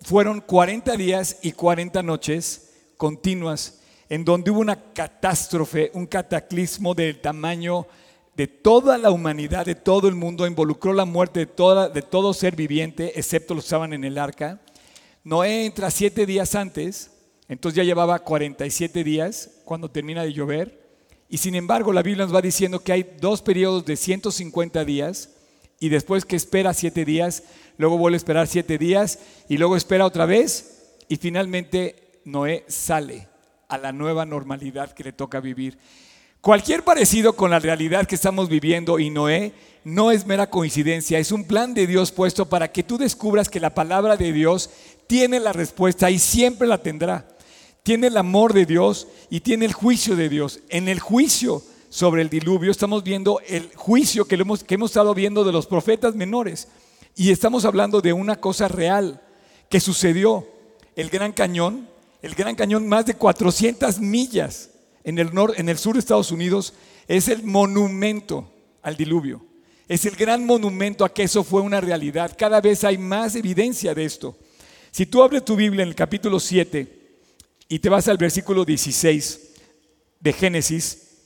fueron 0.00 0.40
40 0.40 0.96
días 0.96 1.38
y 1.42 1.52
40 1.52 2.02
noches 2.02 2.70
continuas 2.96 3.80
en 4.08 4.24
donde 4.24 4.50
hubo 4.50 4.60
una 4.60 4.92
catástrofe, 4.92 5.90
un 5.94 6.06
cataclismo 6.06 6.94
del 6.94 7.20
tamaño 7.20 7.86
de 8.36 8.46
toda 8.46 8.98
la 8.98 9.10
humanidad, 9.10 9.64
de 9.64 9.74
todo 9.74 10.08
el 10.08 10.14
mundo, 10.14 10.46
involucró 10.46 10.92
la 10.92 11.06
muerte 11.06 11.40
de, 11.40 11.46
toda, 11.46 11.88
de 11.88 12.02
todo 12.02 12.34
ser 12.34 12.54
viviente, 12.54 13.18
excepto 13.18 13.54
los 13.54 13.64
que 13.64 13.68
estaban 13.68 13.94
en 13.94 14.04
el 14.04 14.18
arca. 14.18 14.60
Noé 15.24 15.64
entra 15.64 15.90
siete 15.90 16.26
días 16.26 16.54
antes, 16.54 17.10
entonces 17.48 17.76
ya 17.76 17.84
llevaba 17.84 18.18
47 18.18 19.02
días 19.04 19.50
cuando 19.64 19.90
termina 19.90 20.22
de 20.22 20.34
llover. 20.34 20.86
Y 21.30 21.38
sin 21.38 21.54
embargo, 21.54 21.92
la 21.92 22.02
Biblia 22.02 22.24
nos 22.24 22.34
va 22.34 22.42
diciendo 22.42 22.80
que 22.80 22.92
hay 22.92 23.16
dos 23.20 23.40
periodos 23.40 23.86
de 23.86 23.96
150 23.96 24.84
días 24.84 25.30
y 25.80 25.88
después 25.88 26.24
que 26.24 26.36
espera 26.36 26.74
siete 26.74 27.04
días, 27.04 27.42
luego 27.78 27.98
vuelve 27.98 28.16
a 28.16 28.18
esperar 28.18 28.46
siete 28.46 28.76
días 28.76 29.18
y 29.48 29.56
luego 29.56 29.76
espera 29.76 30.06
otra 30.06 30.26
vez 30.26 30.94
y 31.08 31.16
finalmente 31.16 32.20
Noé 32.24 32.64
sale 32.68 33.28
a 33.68 33.78
la 33.78 33.92
nueva 33.92 34.26
normalidad 34.26 34.92
que 34.92 35.04
le 35.04 35.12
toca 35.12 35.40
vivir. 35.40 35.78
Cualquier 36.46 36.84
parecido 36.84 37.32
con 37.32 37.50
la 37.50 37.58
realidad 37.58 38.06
que 38.06 38.14
estamos 38.14 38.48
viviendo 38.48 39.00
y 39.00 39.10
Noé 39.10 39.52
no 39.82 40.12
es 40.12 40.26
mera 40.26 40.48
coincidencia, 40.48 41.18
es 41.18 41.32
un 41.32 41.42
plan 41.42 41.74
de 41.74 41.88
Dios 41.88 42.12
puesto 42.12 42.48
para 42.48 42.70
que 42.70 42.84
tú 42.84 42.98
descubras 42.98 43.48
que 43.48 43.58
la 43.58 43.74
palabra 43.74 44.16
de 44.16 44.32
Dios 44.32 44.70
tiene 45.08 45.40
la 45.40 45.52
respuesta 45.52 46.08
y 46.08 46.20
siempre 46.20 46.68
la 46.68 46.78
tendrá. 46.78 47.26
Tiene 47.82 48.06
el 48.06 48.16
amor 48.16 48.52
de 48.52 48.64
Dios 48.64 49.08
y 49.28 49.40
tiene 49.40 49.64
el 49.64 49.72
juicio 49.72 50.14
de 50.14 50.28
Dios. 50.28 50.60
En 50.68 50.86
el 50.86 51.00
juicio 51.00 51.64
sobre 51.88 52.22
el 52.22 52.30
diluvio 52.30 52.70
estamos 52.70 53.02
viendo 53.02 53.40
el 53.48 53.74
juicio 53.74 54.28
que, 54.28 54.36
hemos, 54.36 54.62
que 54.62 54.76
hemos 54.76 54.92
estado 54.92 55.14
viendo 55.14 55.42
de 55.42 55.50
los 55.50 55.66
profetas 55.66 56.14
menores. 56.14 56.68
Y 57.16 57.32
estamos 57.32 57.64
hablando 57.64 58.00
de 58.00 58.12
una 58.12 58.36
cosa 58.36 58.68
real 58.68 59.20
que 59.68 59.80
sucedió. 59.80 60.46
El 60.94 61.10
Gran 61.10 61.32
Cañón, 61.32 61.88
el 62.22 62.36
Gran 62.36 62.54
Cañón 62.54 62.86
más 62.86 63.04
de 63.04 63.14
400 63.14 63.98
millas 63.98 64.70
en 65.06 65.18
el, 65.68 65.78
sur 65.78 65.94
de 65.94 66.00
Estados 66.00 66.32
Unidos, 66.32 66.74
es 67.06 67.28
el 67.28 67.44
monumento 67.44 68.50
al 68.82 68.96
diluvio. 68.96 69.40
Es 69.86 70.04
el 70.04 70.16
gran 70.16 70.44
monumento 70.44 71.04
a 71.04 71.14
que 71.14 71.22
eso 71.22 71.44
fue 71.44 71.60
una 71.60 71.80
realidad. 71.80 72.34
Cada 72.36 72.60
vez 72.60 72.82
hay 72.82 72.98
más 72.98 73.36
evidencia 73.36 73.94
de 73.94 74.04
esto. 74.04 74.36
Si 74.90 75.06
tú 75.06 75.22
abres 75.22 75.44
tu 75.44 75.54
Biblia 75.54 75.84
en 75.84 75.90
el 75.90 75.94
capítulo 75.94 76.40
7 76.40 76.88
y 77.68 77.78
te 77.78 77.88
vas 77.88 78.08
al 78.08 78.16
versículo 78.16 78.64
16 78.64 79.54
de 80.18 80.32
Génesis, 80.32 81.18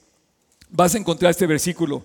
vas 0.69 0.95
a 0.95 0.99
encontrar 0.99 1.31
este 1.31 1.47
versículo. 1.47 2.05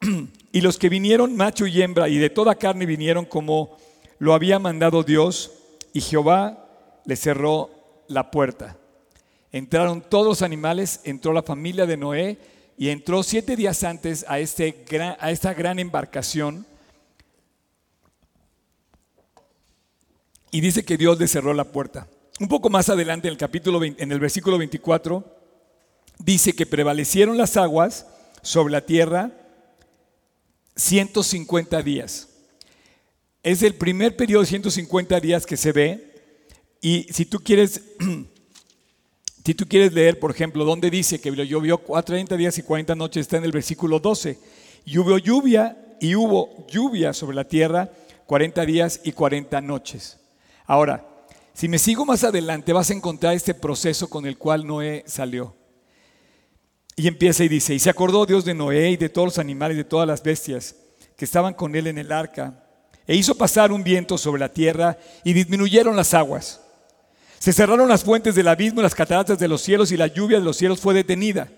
y 0.52 0.62
los 0.62 0.78
que 0.78 0.88
vinieron, 0.88 1.36
macho 1.36 1.66
y 1.66 1.82
hembra, 1.82 2.08
y 2.08 2.16
de 2.16 2.30
toda 2.30 2.54
carne 2.54 2.86
vinieron 2.86 3.26
como 3.26 3.76
lo 4.18 4.32
había 4.32 4.58
mandado 4.58 5.02
Dios, 5.02 5.52
y 5.92 6.00
Jehová 6.00 6.66
le 7.04 7.14
cerró 7.14 7.68
la 8.08 8.30
puerta. 8.30 8.77
Entraron 9.52 10.02
todos 10.02 10.26
los 10.26 10.42
animales, 10.42 11.00
entró 11.04 11.32
la 11.32 11.42
familia 11.42 11.86
de 11.86 11.96
Noé 11.96 12.38
y 12.76 12.90
entró 12.90 13.22
siete 13.22 13.56
días 13.56 13.82
antes 13.82 14.24
a, 14.28 14.38
este 14.38 14.84
a 15.18 15.30
esta 15.30 15.54
gran 15.54 15.78
embarcación. 15.78 16.66
Y 20.50 20.60
dice 20.60 20.84
que 20.84 20.96
Dios 20.96 21.18
le 21.18 21.28
cerró 21.28 21.54
la 21.54 21.64
puerta. 21.64 22.08
Un 22.40 22.48
poco 22.48 22.70
más 22.70 22.88
adelante 22.88 23.28
en 23.28 23.32
el 23.32 23.38
capítulo 23.38 23.82
en 23.82 24.12
el 24.12 24.20
versículo 24.20 24.58
24 24.58 25.38
dice 26.18 26.52
que 26.52 26.66
prevalecieron 26.66 27.36
las 27.36 27.56
aguas 27.56 28.06
sobre 28.42 28.72
la 28.72 28.84
tierra 28.84 29.32
150 30.76 31.82
días. 31.82 32.28
Es 33.42 33.62
el 33.62 33.74
primer 33.74 34.16
periodo 34.16 34.42
de 34.42 34.48
150 34.48 35.20
días 35.20 35.46
que 35.46 35.56
se 35.56 35.72
ve 35.72 36.14
y 36.80 37.06
si 37.12 37.24
tú 37.24 37.40
quieres 37.40 37.82
Si 39.48 39.54
tú 39.54 39.66
quieres 39.66 39.94
leer, 39.94 40.18
por 40.18 40.30
ejemplo, 40.30 40.62
donde 40.62 40.90
dice 40.90 41.22
que 41.22 41.30
llovió 41.30 41.78
30 41.78 42.36
días 42.36 42.58
y 42.58 42.62
40 42.62 42.94
noches, 42.94 43.22
está 43.22 43.38
en 43.38 43.44
el 43.44 43.50
versículo 43.50 43.98
12. 43.98 44.38
Y 44.84 44.92
lluvia 44.92 45.96
y 46.02 46.14
hubo 46.16 46.66
lluvia 46.66 47.14
sobre 47.14 47.34
la 47.34 47.44
tierra 47.44 47.90
40 48.26 48.66
días 48.66 49.00
y 49.04 49.12
40 49.12 49.58
noches. 49.62 50.18
Ahora, 50.66 51.02
si 51.54 51.66
me 51.66 51.78
sigo 51.78 52.04
más 52.04 52.24
adelante, 52.24 52.74
vas 52.74 52.90
a 52.90 52.92
encontrar 52.92 53.32
este 53.32 53.54
proceso 53.54 54.10
con 54.10 54.26
el 54.26 54.36
cual 54.36 54.66
Noé 54.66 55.02
salió. 55.06 55.56
Y 56.94 57.08
empieza 57.08 57.42
y 57.42 57.48
dice, 57.48 57.72
y 57.72 57.78
se 57.78 57.88
acordó 57.88 58.26
Dios 58.26 58.44
de 58.44 58.52
Noé 58.52 58.90
y 58.90 58.96
de 58.98 59.08
todos 59.08 59.28
los 59.28 59.38
animales, 59.38 59.78
de 59.78 59.84
todas 59.84 60.06
las 60.06 60.22
bestias 60.22 60.76
que 61.16 61.24
estaban 61.24 61.54
con 61.54 61.74
él 61.74 61.86
en 61.86 61.96
el 61.96 62.12
arca, 62.12 62.66
e 63.06 63.16
hizo 63.16 63.34
pasar 63.34 63.72
un 63.72 63.82
viento 63.82 64.18
sobre 64.18 64.40
la 64.40 64.52
tierra 64.52 64.98
y 65.24 65.32
disminuyeron 65.32 65.96
las 65.96 66.12
aguas. 66.12 66.60
Se 67.38 67.52
cerraron 67.52 67.88
las 67.88 68.04
fuentes 68.04 68.34
del 68.34 68.48
abismo, 68.48 68.82
las 68.82 68.94
cataratas 68.94 69.38
de 69.38 69.48
los 69.48 69.62
cielos 69.62 69.92
y 69.92 69.96
la 69.96 70.08
lluvia 70.08 70.38
de 70.38 70.44
los 70.44 70.56
cielos 70.56 70.80
fue 70.80 70.94
detenida. 70.94 71.48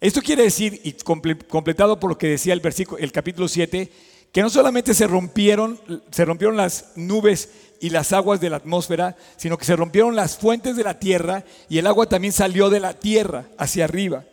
Esto 0.00 0.22
quiere 0.22 0.44
decir, 0.44 0.80
y 0.82 0.92
completado 0.92 2.00
por 2.00 2.10
lo 2.10 2.18
que 2.18 2.28
decía 2.28 2.54
el 2.54 2.60
versículo, 2.60 2.98
el 2.98 3.12
capítulo 3.12 3.48
7, 3.48 3.90
que 4.32 4.42
no 4.42 4.48
solamente 4.48 4.94
se 4.94 5.06
rompieron, 5.06 5.78
se 6.10 6.24
rompieron 6.24 6.56
las 6.56 6.92
nubes 6.96 7.50
y 7.80 7.90
las 7.90 8.12
aguas 8.12 8.40
de 8.40 8.48
la 8.48 8.56
atmósfera, 8.56 9.16
sino 9.36 9.58
que 9.58 9.64
se 9.64 9.76
rompieron 9.76 10.16
las 10.16 10.38
fuentes 10.38 10.76
de 10.76 10.84
la 10.84 10.98
tierra 10.98 11.44
y 11.68 11.78
el 11.78 11.86
agua 11.86 12.06
también 12.06 12.32
salió 12.32 12.70
de 12.70 12.80
la 12.80 12.94
tierra 12.94 13.46
hacia 13.58 13.84
arriba. 13.84 14.24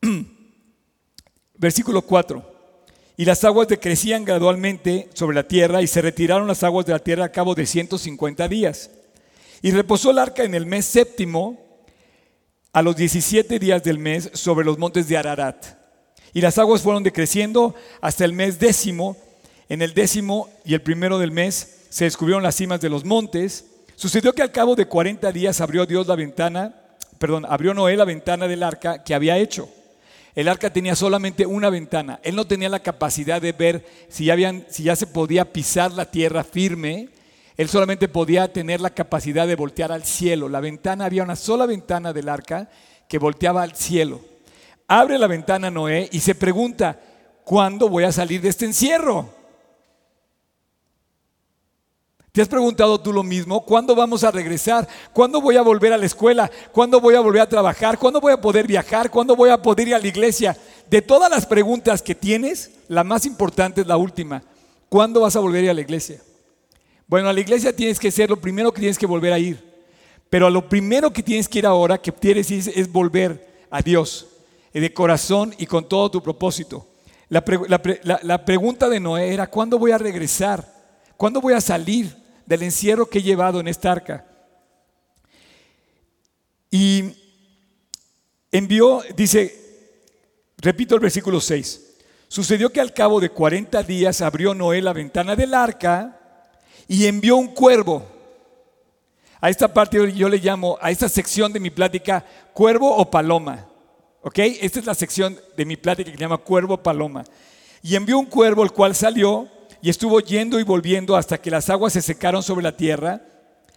Versículo 1.58 2.02
4. 2.02 2.54
Y 3.18 3.24
las 3.24 3.44
aguas 3.44 3.68
decrecían 3.68 4.24
gradualmente 4.24 5.08
sobre 5.14 5.34
la 5.34 5.48
tierra 5.48 5.82
y 5.82 5.86
se 5.86 6.02
retiraron 6.02 6.46
las 6.46 6.62
aguas 6.62 6.86
de 6.86 6.92
la 6.92 6.98
tierra 6.98 7.24
a 7.24 7.32
cabo 7.32 7.54
de 7.54 7.66
150 7.66 8.46
días. 8.48 8.90
Y 9.62 9.70
reposó 9.70 10.10
el 10.10 10.18
arca 10.18 10.44
en 10.44 10.54
el 10.54 10.66
mes 10.66 10.84
séptimo, 10.86 11.58
a 12.72 12.82
los 12.82 12.96
17 12.96 13.58
días 13.58 13.82
del 13.82 13.98
mes, 13.98 14.30
sobre 14.34 14.64
los 14.64 14.78
montes 14.78 15.08
de 15.08 15.16
Ararat. 15.16 15.64
Y 16.34 16.42
las 16.42 16.58
aguas 16.58 16.82
fueron 16.82 17.02
decreciendo 17.02 17.74
hasta 18.02 18.24
el 18.24 18.34
mes 18.34 18.58
décimo. 18.58 19.16
En 19.68 19.80
el 19.80 19.94
décimo 19.94 20.50
y 20.64 20.74
el 20.74 20.82
primero 20.82 21.18
del 21.18 21.32
mes 21.32 21.86
se 21.88 22.04
descubrieron 22.04 22.42
las 22.42 22.56
cimas 22.56 22.80
de 22.80 22.90
los 22.90 23.04
montes. 23.04 23.64
Sucedió 23.94 24.34
que 24.34 24.42
al 24.42 24.52
cabo 24.52 24.76
de 24.76 24.86
40 24.86 25.32
días 25.32 25.62
abrió 25.62 25.86
Dios 25.86 26.06
la 26.06 26.14
ventana, 26.14 26.74
perdón, 27.18 27.46
abrió 27.48 27.72
Noé 27.72 27.96
la 27.96 28.04
ventana 28.04 28.46
del 28.46 28.62
arca 28.62 29.02
que 29.02 29.14
había 29.14 29.38
hecho. 29.38 29.70
El 30.34 30.48
arca 30.48 30.70
tenía 30.70 30.94
solamente 30.94 31.46
una 31.46 31.70
ventana. 31.70 32.20
Él 32.22 32.36
no 32.36 32.46
tenía 32.46 32.68
la 32.68 32.80
capacidad 32.80 33.40
de 33.40 33.52
ver 33.52 33.86
si 34.10 34.26
ya, 34.26 34.36
si 34.68 34.82
ya 34.82 34.94
se 34.94 35.06
podía 35.06 35.50
pisar 35.50 35.92
la 35.92 36.10
tierra 36.10 36.44
firme 36.44 37.08
él 37.56 37.68
solamente 37.68 38.08
podía 38.08 38.52
tener 38.52 38.80
la 38.80 38.90
capacidad 38.90 39.46
de 39.46 39.56
voltear 39.56 39.90
al 39.90 40.04
cielo. 40.04 40.48
La 40.48 40.60
ventana, 40.60 41.06
había 41.06 41.22
una 41.22 41.36
sola 41.36 41.64
ventana 41.66 42.12
del 42.12 42.28
arca 42.28 42.68
que 43.08 43.18
volteaba 43.18 43.62
al 43.62 43.74
cielo. 43.74 44.20
Abre 44.88 45.18
la 45.18 45.26
ventana 45.26 45.70
Noé 45.70 46.08
y 46.12 46.20
se 46.20 46.34
pregunta, 46.34 47.00
¿cuándo 47.44 47.88
voy 47.88 48.04
a 48.04 48.12
salir 48.12 48.40
de 48.42 48.50
este 48.50 48.66
encierro? 48.66 49.34
¿Te 52.30 52.42
has 52.42 52.48
preguntado 52.48 53.00
tú 53.00 53.14
lo 53.14 53.22
mismo? 53.22 53.64
¿Cuándo 53.64 53.94
vamos 53.94 54.22
a 54.22 54.30
regresar? 54.30 54.86
¿Cuándo 55.14 55.40
voy 55.40 55.56
a 55.56 55.62
volver 55.62 55.94
a 55.94 55.96
la 55.96 56.04
escuela? 56.04 56.50
¿Cuándo 56.70 57.00
voy 57.00 57.14
a 57.14 57.20
volver 57.20 57.40
a 57.40 57.48
trabajar? 57.48 57.98
¿Cuándo 57.98 58.20
voy 58.20 58.34
a 58.34 58.40
poder 58.42 58.66
viajar? 58.66 59.10
¿Cuándo 59.10 59.34
voy 59.34 59.48
a 59.48 59.62
poder 59.62 59.88
ir 59.88 59.94
a 59.94 59.98
la 59.98 60.06
iglesia? 60.06 60.54
De 60.90 61.00
todas 61.00 61.30
las 61.30 61.46
preguntas 61.46 62.02
que 62.02 62.14
tienes, 62.14 62.72
la 62.88 63.02
más 63.02 63.24
importante 63.24 63.80
es 63.80 63.86
la 63.86 63.96
última. 63.96 64.42
¿Cuándo 64.90 65.22
vas 65.22 65.34
a 65.34 65.40
volver 65.40 65.62
a 65.62 65.64
ir 65.64 65.70
a 65.70 65.74
la 65.74 65.80
iglesia? 65.80 66.20
Bueno, 67.06 67.28
a 67.28 67.32
la 67.32 67.40
iglesia 67.40 67.74
tienes 67.74 68.00
que 68.00 68.10
ser 68.10 68.30
lo 68.30 68.40
primero 68.40 68.72
que 68.72 68.80
tienes 68.80 68.98
que 68.98 69.06
volver 69.06 69.32
a 69.32 69.38
ir. 69.38 69.62
Pero 70.28 70.46
a 70.46 70.50
lo 70.50 70.68
primero 70.68 71.12
que 71.12 71.22
tienes 71.22 71.48
que 71.48 71.60
ir 71.60 71.66
ahora, 71.66 71.98
que 71.98 72.12
quieres 72.12 72.50
ir, 72.50 72.72
es 72.74 72.90
volver 72.90 73.66
a 73.70 73.80
Dios, 73.80 74.26
eh, 74.72 74.80
de 74.80 74.92
corazón 74.92 75.54
y 75.58 75.66
con 75.66 75.88
todo 75.88 76.10
tu 76.10 76.22
propósito. 76.22 76.86
La, 77.28 77.44
la 78.22 78.44
pregunta 78.44 78.88
de 78.88 79.00
Noé 79.00 79.32
era, 79.32 79.48
¿cuándo 79.48 79.78
voy 79.78 79.92
a 79.92 79.98
regresar? 79.98 80.72
¿Cuándo 81.16 81.40
voy 81.40 81.54
a 81.54 81.60
salir 81.60 82.14
del 82.44 82.62
encierro 82.62 83.08
que 83.08 83.18
he 83.18 83.22
llevado 83.22 83.60
en 83.60 83.68
esta 83.68 83.90
arca? 83.90 84.24
Y 86.70 87.12
envió, 88.50 89.02
dice, 89.16 89.54
repito 90.58 90.94
el 90.94 91.00
versículo 91.00 91.40
6, 91.40 91.98
sucedió 92.28 92.70
que 92.70 92.80
al 92.80 92.92
cabo 92.92 93.20
de 93.20 93.30
40 93.30 93.82
días 93.84 94.20
abrió 94.20 94.54
Noé 94.54 94.82
la 94.82 94.92
ventana 94.92 95.36
del 95.36 95.54
arca 95.54 96.25
y 96.88 97.06
envió 97.06 97.36
un 97.36 97.48
cuervo. 97.48 98.04
A 99.40 99.50
esta 99.50 99.72
parte 99.72 100.12
yo 100.12 100.28
le 100.28 100.38
llamo, 100.38 100.78
a 100.80 100.90
esta 100.90 101.08
sección 101.08 101.52
de 101.52 101.60
mi 101.60 101.70
plática, 101.70 102.24
cuervo 102.52 102.96
o 102.96 103.10
paloma. 103.10 103.66
¿Ok? 104.22 104.38
Esta 104.38 104.80
es 104.80 104.86
la 104.86 104.94
sección 104.94 105.38
de 105.56 105.64
mi 105.64 105.76
plática 105.76 106.10
que 106.10 106.16
se 106.16 106.20
llama 106.20 106.38
cuervo 106.38 106.74
o 106.74 106.82
paloma. 106.82 107.24
Y 107.82 107.94
envió 107.94 108.18
un 108.18 108.26
cuervo, 108.26 108.64
el 108.64 108.72
cual 108.72 108.94
salió 108.94 109.48
y 109.82 109.90
estuvo 109.90 110.18
yendo 110.20 110.58
y 110.58 110.64
volviendo 110.64 111.16
hasta 111.16 111.38
que 111.38 111.50
las 111.50 111.70
aguas 111.70 111.92
se 111.92 112.02
secaron 112.02 112.42
sobre 112.42 112.62
la 112.62 112.76
tierra. 112.76 113.22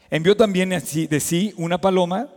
Envió 0.09 0.35
también 0.35 0.69
de 0.69 1.19
sí 1.19 1.53
una 1.57 1.79
paloma 1.79 2.29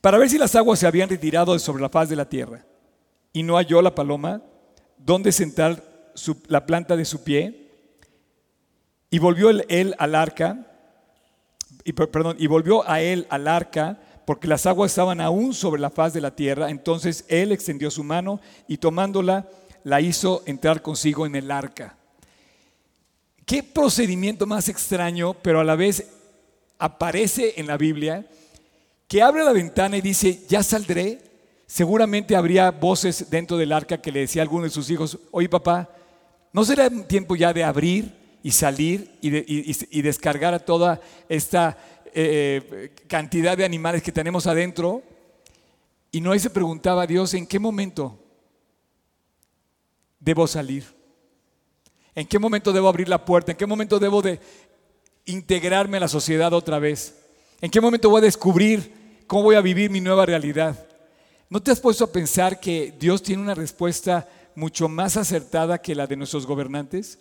para 0.00 0.18
ver 0.18 0.30
si 0.30 0.38
las 0.38 0.54
aguas 0.56 0.78
se 0.78 0.86
habían 0.86 1.08
retirado 1.08 1.52
de 1.52 1.58
sobre 1.58 1.82
la 1.82 1.88
faz 1.88 2.08
de 2.08 2.16
la 2.16 2.28
tierra. 2.28 2.64
Y 3.32 3.42
no 3.42 3.56
halló 3.56 3.82
la 3.82 3.94
paloma 3.94 4.42
donde 4.96 5.30
sentar 5.30 5.84
la 6.48 6.66
planta 6.66 6.96
de 6.96 7.04
su 7.04 7.22
pie 7.22 7.67
y 9.10 9.18
volvió 9.18 9.50
él 9.50 9.94
al 9.98 10.14
arca, 10.14 10.66
y, 11.84 11.92
perdón, 11.92 12.36
y 12.38 12.46
volvió 12.46 12.88
a 12.88 13.00
él 13.00 13.26
al 13.30 13.48
arca, 13.48 13.98
porque 14.26 14.48
las 14.48 14.66
aguas 14.66 14.92
estaban 14.92 15.22
aún 15.22 15.54
sobre 15.54 15.80
la 15.80 15.88
faz 15.88 16.12
de 16.12 16.20
la 16.20 16.36
tierra. 16.36 16.68
Entonces 16.68 17.24
él 17.28 17.50
extendió 17.50 17.90
su 17.90 18.04
mano 18.04 18.40
y 18.66 18.76
tomándola, 18.76 19.48
la 19.84 20.02
hizo 20.02 20.42
entrar 20.44 20.82
consigo 20.82 21.24
en 21.24 21.34
el 21.34 21.50
arca. 21.50 21.96
¿Qué 23.46 23.62
procedimiento 23.62 24.46
más 24.46 24.68
extraño, 24.68 25.32
pero 25.32 25.60
a 25.60 25.64
la 25.64 25.76
vez 25.76 26.06
aparece 26.78 27.54
en 27.56 27.66
la 27.66 27.78
Biblia, 27.78 28.26
que 29.06 29.22
abre 29.22 29.42
la 29.42 29.52
ventana 29.52 29.96
y 29.96 30.02
dice, 30.02 30.42
ya 30.46 30.62
saldré? 30.62 31.22
Seguramente 31.66 32.36
habría 32.36 32.70
voces 32.70 33.30
dentro 33.30 33.56
del 33.56 33.72
arca 33.72 34.02
que 34.02 34.12
le 34.12 34.20
decía 34.20 34.42
a 34.42 34.44
alguno 34.44 34.64
de 34.64 34.70
sus 34.70 34.90
hijos, 34.90 35.18
oye 35.30 35.48
papá, 35.48 35.88
¿no 36.52 36.64
será 36.66 36.90
tiempo 36.90 37.34
ya 37.34 37.54
de 37.54 37.64
abrir 37.64 38.17
y 38.48 38.52
salir 38.52 39.18
y, 39.20 40.00
descargar 40.00 40.54
a 40.54 40.58
toda 40.58 41.02
esta 41.28 41.76
eh, 42.14 42.94
cantidad 43.06 43.58
de 43.58 43.66
animales 43.66 44.02
que 44.02 44.10
tenemos 44.10 44.46
adentro? 44.46 45.02
Y 46.10 46.22
Noé 46.22 46.38
se 46.38 46.48
preguntaba 46.48 47.02
a 47.02 47.06
Dios, 47.06 47.34
¿en 47.34 47.46
qué 47.46 47.58
momento 47.58 48.18
debo 50.18 50.46
salir? 50.46 50.86
¿En 52.14 52.26
qué 52.26 52.38
momento 52.38 52.72
debo 52.72 52.88
abrir 52.88 53.10
la 53.10 53.22
puerta? 53.22 53.52
¿En 53.52 53.58
qué 53.58 53.66
momento 53.66 53.98
debo 53.98 54.22
de 54.22 54.40
integrarme 55.26 55.98
a 55.98 56.00
la 56.00 56.08
sociedad 56.08 56.50
otra 56.54 56.78
vez? 56.78 57.16
¿En 57.60 57.70
qué 57.70 57.82
momento 57.82 58.08
voy 58.08 58.20
a 58.20 58.24
descubrir 58.24 59.24
cómo 59.26 59.42
voy 59.42 59.56
a 59.56 59.60
vivir 59.60 59.90
mi 59.90 60.00
nueva 60.00 60.24
realidad? 60.24 60.88
¿No 61.50 61.60
te 61.60 61.70
has 61.70 61.80
puesto 61.80 62.04
a 62.04 62.12
pensar 62.12 62.60
que 62.60 62.94
Dios 62.98 63.22
tiene 63.22 63.42
una 63.42 63.54
respuesta 63.54 64.26
mucho 64.54 64.88
más 64.88 65.18
acertada 65.18 65.82
que 65.82 65.94
la 65.94 66.06
de 66.06 66.16
nuestros 66.16 66.46
gobernantes? 66.46 67.18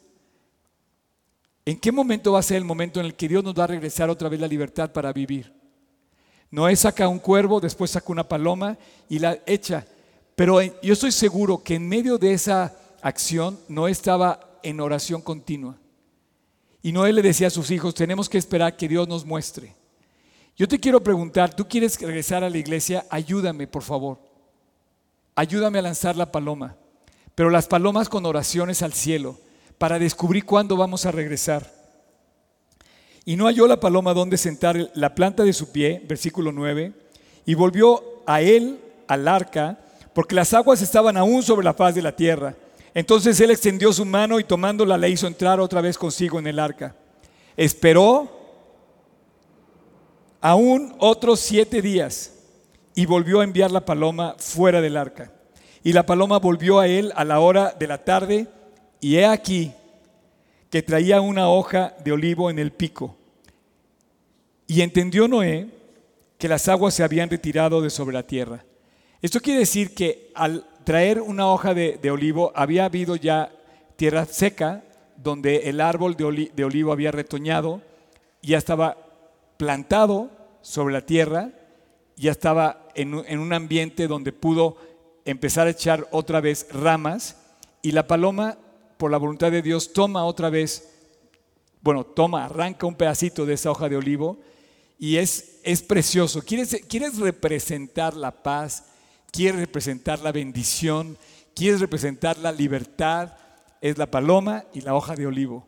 ¿En 1.68 1.78
qué 1.78 1.92
momento 1.92 2.32
va 2.32 2.40
a 2.40 2.44
ser 2.44 2.56
el 2.56 2.64
momento 2.64 3.02
en 3.02 3.08
el 3.08 3.14
que 3.14 3.28
Dios 3.28 3.44
nos 3.44 3.54
va 3.54 3.66
a 3.66 3.68
regresar 3.68 4.10
otra 4.10 4.30
vez 4.30 4.40
la 4.40 4.48
libertad 4.48 4.90
para 4.90 5.12
vivir? 5.12 5.52
Noé 6.50 6.74
saca 6.78 7.10
un 7.10 7.20
cuervo, 7.20 7.60
después 7.60 7.92
saca 7.92 8.10
una 8.10 8.26
paloma 8.26 8.78
y 9.10 9.20
la 9.20 9.38
echa. 9.46 9.86
Pero 10.34 10.62
yo 10.62 10.94
estoy 10.94 11.12
seguro 11.12 11.62
que 11.62 11.76
en 11.76 11.86
medio 11.86 12.18
de 12.18 12.32
esa 12.32 12.74
acción 13.02 13.60
Noé 13.68 13.92
estaba 13.92 14.40
en 14.64 14.80
oración 14.80 15.22
continua. 15.22 15.76
Y 16.82 16.94
Noé 16.94 17.12
le 17.12 17.22
decía 17.22 17.48
a 17.48 17.50
sus 17.50 17.70
hijos, 17.70 17.94
tenemos 17.94 18.30
que 18.30 18.38
esperar 18.38 18.78
que 18.78 18.88
Dios 18.88 19.06
nos 19.10 19.26
muestre. 19.26 19.76
Yo 20.56 20.70
te 20.70 20.80
quiero 20.80 21.04
preguntar, 21.04 21.54
¿tú 21.54 21.68
quieres 21.68 22.00
regresar 22.00 22.46
a 22.46 22.50
la 22.50 22.58
iglesia? 22.58 23.06
Ayúdame, 23.10 23.68
por 23.68 23.84
favor. 23.84 24.20
Ayúdame 25.36 25.80
a 25.80 25.82
lanzar 25.82 26.16
la 26.16 26.32
paloma. 26.32 26.78
Pero 27.36 27.50
las 27.50 27.68
palomas 27.68 28.08
con 28.08 28.26
oraciones 28.26 28.82
al 28.82 28.94
cielo 28.94 29.38
para 29.78 30.00
descubrir 30.00 30.46
cuándo 30.46 30.76
vamos 30.76 31.06
a 31.06 31.12
regresar. 31.12 31.72
Y 33.26 33.36
no 33.36 33.46
halló 33.46 33.68
la 33.68 33.80
paloma 33.80 34.14
donde 34.14 34.38
sentar 34.38 34.90
la 34.94 35.14
planta 35.14 35.44
de 35.44 35.54
su 35.54 35.72
pie, 35.72 36.02
versículo 36.08 36.52
9, 36.52 36.94
y 37.46 37.54
volvió 37.56 38.22
a 38.26 38.42
él, 38.42 38.80
al 39.08 39.28
arca, 39.28 39.80
porque 40.14 40.36
las 40.36 40.54
aguas 40.54 40.82
estaban 40.82 41.18
aún 41.18 41.44
sobre 41.44 41.66
la 41.66 41.74
faz 41.74 41.94
de 41.94 42.02
la 42.02 42.16
tierra. 42.16 42.56
Entonces 42.94 43.40
él 43.40 43.52
extendió 43.52 43.94
su 43.94 44.06
mano 44.06 44.40
y 44.40 44.44
tomándola 44.44 44.98
la 44.98 45.08
hizo 45.08 45.28
entrar 45.28 45.60
otra 45.60 45.82
vez 45.82 45.98
consigo 45.98 46.40
en 46.40 46.48
el 46.48 46.58
arca. 46.58 46.96
Esperó 47.56 48.30
aún 50.42 50.96
otros 51.00 51.40
siete 51.40 51.82
días 51.82 52.34
y 52.96 53.06
volvió 53.06 53.42
a 53.42 53.44
enviar 53.44 53.72
la 53.72 53.86
paloma 53.86 54.36
fuera 54.40 54.82
del 54.82 54.98
arca. 54.98 55.32
Y 55.84 55.94
la 55.94 56.06
paloma 56.06 56.40
volvió 56.40 56.80
a 56.80 56.88
él 56.88 57.14
a 57.16 57.24
la 57.24 57.40
hora 57.40 57.76
de 57.78 57.88
la 57.88 58.04
tarde 58.04 58.48
y 59.00 59.18
he 59.18 59.26
aquí 59.26 59.72
que 60.70 60.82
traía 60.82 61.22
una 61.22 61.50
hoja 61.50 61.96
de 62.04 62.12
olivo 62.12 62.50
en 62.50 62.60
el 62.60 62.72
pico. 62.72 63.16
Y 64.68 64.82
entendió 64.82 65.28
Noé 65.28 65.70
que 66.38 66.48
las 66.48 66.68
aguas 66.68 66.94
se 66.94 67.04
habían 67.04 67.30
retirado 67.30 67.82
de 67.82 67.90
sobre 67.90 68.14
la 68.14 68.24
tierra. 68.24 68.64
Esto 69.22 69.40
quiere 69.40 69.62
decir 69.62 69.96
que 69.96 70.32
al 70.36 70.66
traer 70.84 71.22
una 71.22 71.48
hoja 71.48 71.74
de, 71.74 72.12
olivo 72.12 72.52
había 72.56 72.86
habido 72.86 73.16
ya 73.16 73.52
tierra 73.96 74.26
seca 74.26 74.84
donde 75.16 75.70
el 75.70 75.82
árbol 75.82 76.16
de, 76.16 76.64
olivo 76.64 76.92
había 76.92 77.12
retoñado, 77.12 77.82
ya 78.44 78.58
estaba 78.58 78.98
plantado 79.58 80.30
sobre 80.62 80.94
la 80.94 81.02
tierra, 81.02 81.50
ya 82.16 82.32
estaba 82.32 82.88
en 82.94 83.14
un 83.14 83.54
ambiente 83.54 84.08
donde 84.08 84.32
pudo 84.32 84.78
empezar 85.26 85.68
a 85.68 85.72
echar 85.72 86.08
otra 86.12 86.40
vez 86.40 86.68
ramas 86.72 87.38
y 87.82 87.92
la 87.92 88.08
paloma 88.08 88.58
por 88.98 89.12
la 89.12 89.18
voluntad 89.18 89.52
de 89.52 89.62
Dios, 89.62 89.94
toma 89.94 90.26
otra 90.26 90.50
vez, 90.50 90.90
bueno, 91.82 92.04
toma, 92.04 92.46
arranca 92.46 92.88
un 92.88 92.96
pedacito 92.96 93.46
de 93.46 93.54
esa 93.54 93.72
hoja 93.72 93.88
de 93.88 93.98
olivo 93.98 94.40
y 95.00 95.18
es, 95.18 95.60
es 95.64 95.82
precioso. 95.82 96.42
¿Quieres, 96.42 96.82
¿Quieres 96.88 97.18
representar 97.18 98.16
la 98.16 98.32
paz? 98.32 98.86
¿Quieres 99.32 99.60
representar 99.60 100.20
la 100.20 100.32
bendición? 100.32 101.18
¿Quieres 101.56 101.80
representar 101.80 102.38
la 102.38 102.52
libertad? 102.52 103.34
Es 103.82 103.98
la 103.98 104.10
paloma 104.10 104.66
y 104.74 104.82
la 104.82 104.96
hoja 104.96 105.16
de 105.16 105.28
olivo. 105.28 105.68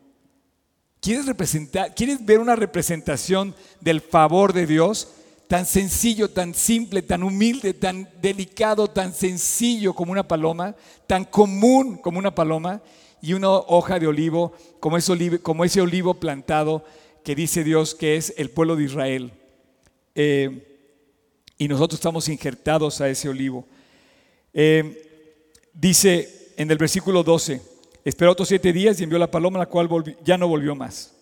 ¿Quieres 1.00 1.26
representar, 1.26 1.94
quieres 1.94 2.24
ver 2.24 2.40
una 2.40 2.56
representación 2.56 3.54
del 3.80 4.00
favor 4.00 4.52
de 4.52 4.66
Dios? 4.66 5.08
Tan 5.48 5.64
sencillo, 5.64 6.30
tan 6.30 6.54
simple, 6.54 7.02
tan 7.02 7.22
humilde, 7.22 7.72
tan 7.74 8.08
delicado, 8.20 8.88
tan 8.88 9.14
sencillo 9.14 9.94
como 9.94 10.12
una 10.12 10.28
paloma, 10.28 10.74
tan 11.06 11.24
común 11.24 11.96
como 11.96 12.18
una 12.18 12.34
paloma 12.34 12.82
y 13.22 13.34
una 13.34 13.50
hoja 13.50 13.98
de 13.98 14.06
olivo 14.06 14.52
como 14.80 14.96
ese 14.96 15.80
olivo, 15.80 16.14
plantado 16.14 16.84
que 17.24 17.34
dice 17.34 17.64
Dios 17.64 17.94
que 17.94 18.16
es 18.16 18.34
el 18.36 18.50
pueblo 18.50 18.76
de 18.76 18.84
Israel. 18.84 19.32
Eh, 20.14 20.66
y 21.58 21.68
nosotros 21.68 21.98
estamos 21.98 22.28
injertados 22.28 23.00
a 23.00 23.08
ese 23.08 23.28
olivo. 23.28 23.66
Eh, 24.54 25.68
dice 25.74 26.52
en 26.56 26.70
el 26.70 26.78
versículo 26.78 27.22
12, 27.22 27.60
esperó 28.04 28.32
otros 28.32 28.48
siete 28.48 28.72
días 28.72 29.00
y 29.00 29.04
envió 29.04 29.18
la 29.18 29.30
paloma, 29.30 29.58
la 29.58 29.66
cual 29.66 29.88
ya 30.24 30.38
no 30.38 30.48
volvió 30.48 30.74
más. 30.74 31.12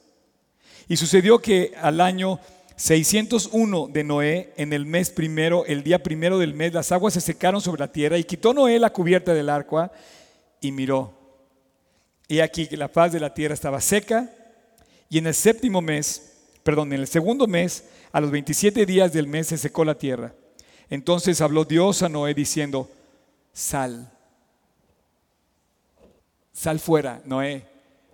Y 0.89 0.97
sucedió 0.97 1.39
que 1.39 1.73
al 1.81 2.01
año 2.01 2.41
601 2.77 3.89
de 3.93 4.05
Noé, 4.05 4.53
en 4.57 4.73
el 4.73 4.87
mes 4.87 5.11
primero, 5.11 5.67
el 5.67 5.83
día 5.83 6.03
primero 6.03 6.39
del 6.39 6.55
mes, 6.55 6.73
las 6.73 6.93
aguas 6.93 7.15
se 7.15 7.21
secaron 7.21 7.61
sobre 7.61 7.81
la 7.81 7.93
tierra 7.93 8.17
y 8.17 8.25
quitó 8.25 8.55
Noé 8.55 8.79
la 8.79 8.93
cubierta 8.93 9.35
del 9.35 9.51
arca 9.51 9.91
y 10.61 10.71
miró. 10.71 11.18
Y 12.29 12.41
aquí 12.41 12.67
que 12.67 12.77
la 12.77 12.89
faz 12.89 13.13
de 13.13 13.21
la 13.21 13.33
tierra 13.33 13.55
estaba 13.55 13.81
seca 13.81 14.31
y 15.09 15.19
en 15.19 15.27
el 15.27 15.35
séptimo 15.35 15.81
mes, 15.81 16.35
perdón, 16.63 16.93
en 16.93 17.01
el 17.01 17.07
segundo 17.07 17.47
mes, 17.47 17.85
a 18.13 18.21
los 18.21 18.31
27 18.31 18.85
días 18.85 19.13
del 19.13 19.27
mes 19.27 19.49
se 19.49 19.57
secó 19.59 19.85
la 19.85 19.97
tierra. 19.97 20.35
Entonces 20.91 21.41
habló 21.41 21.65
Dios 21.65 22.03
a 22.03 22.09
Noé 22.09 22.35
diciendo, 22.35 22.91
sal, 23.53 24.11
sal 26.53 26.79
fuera, 26.79 27.23
Noé, 27.25 27.65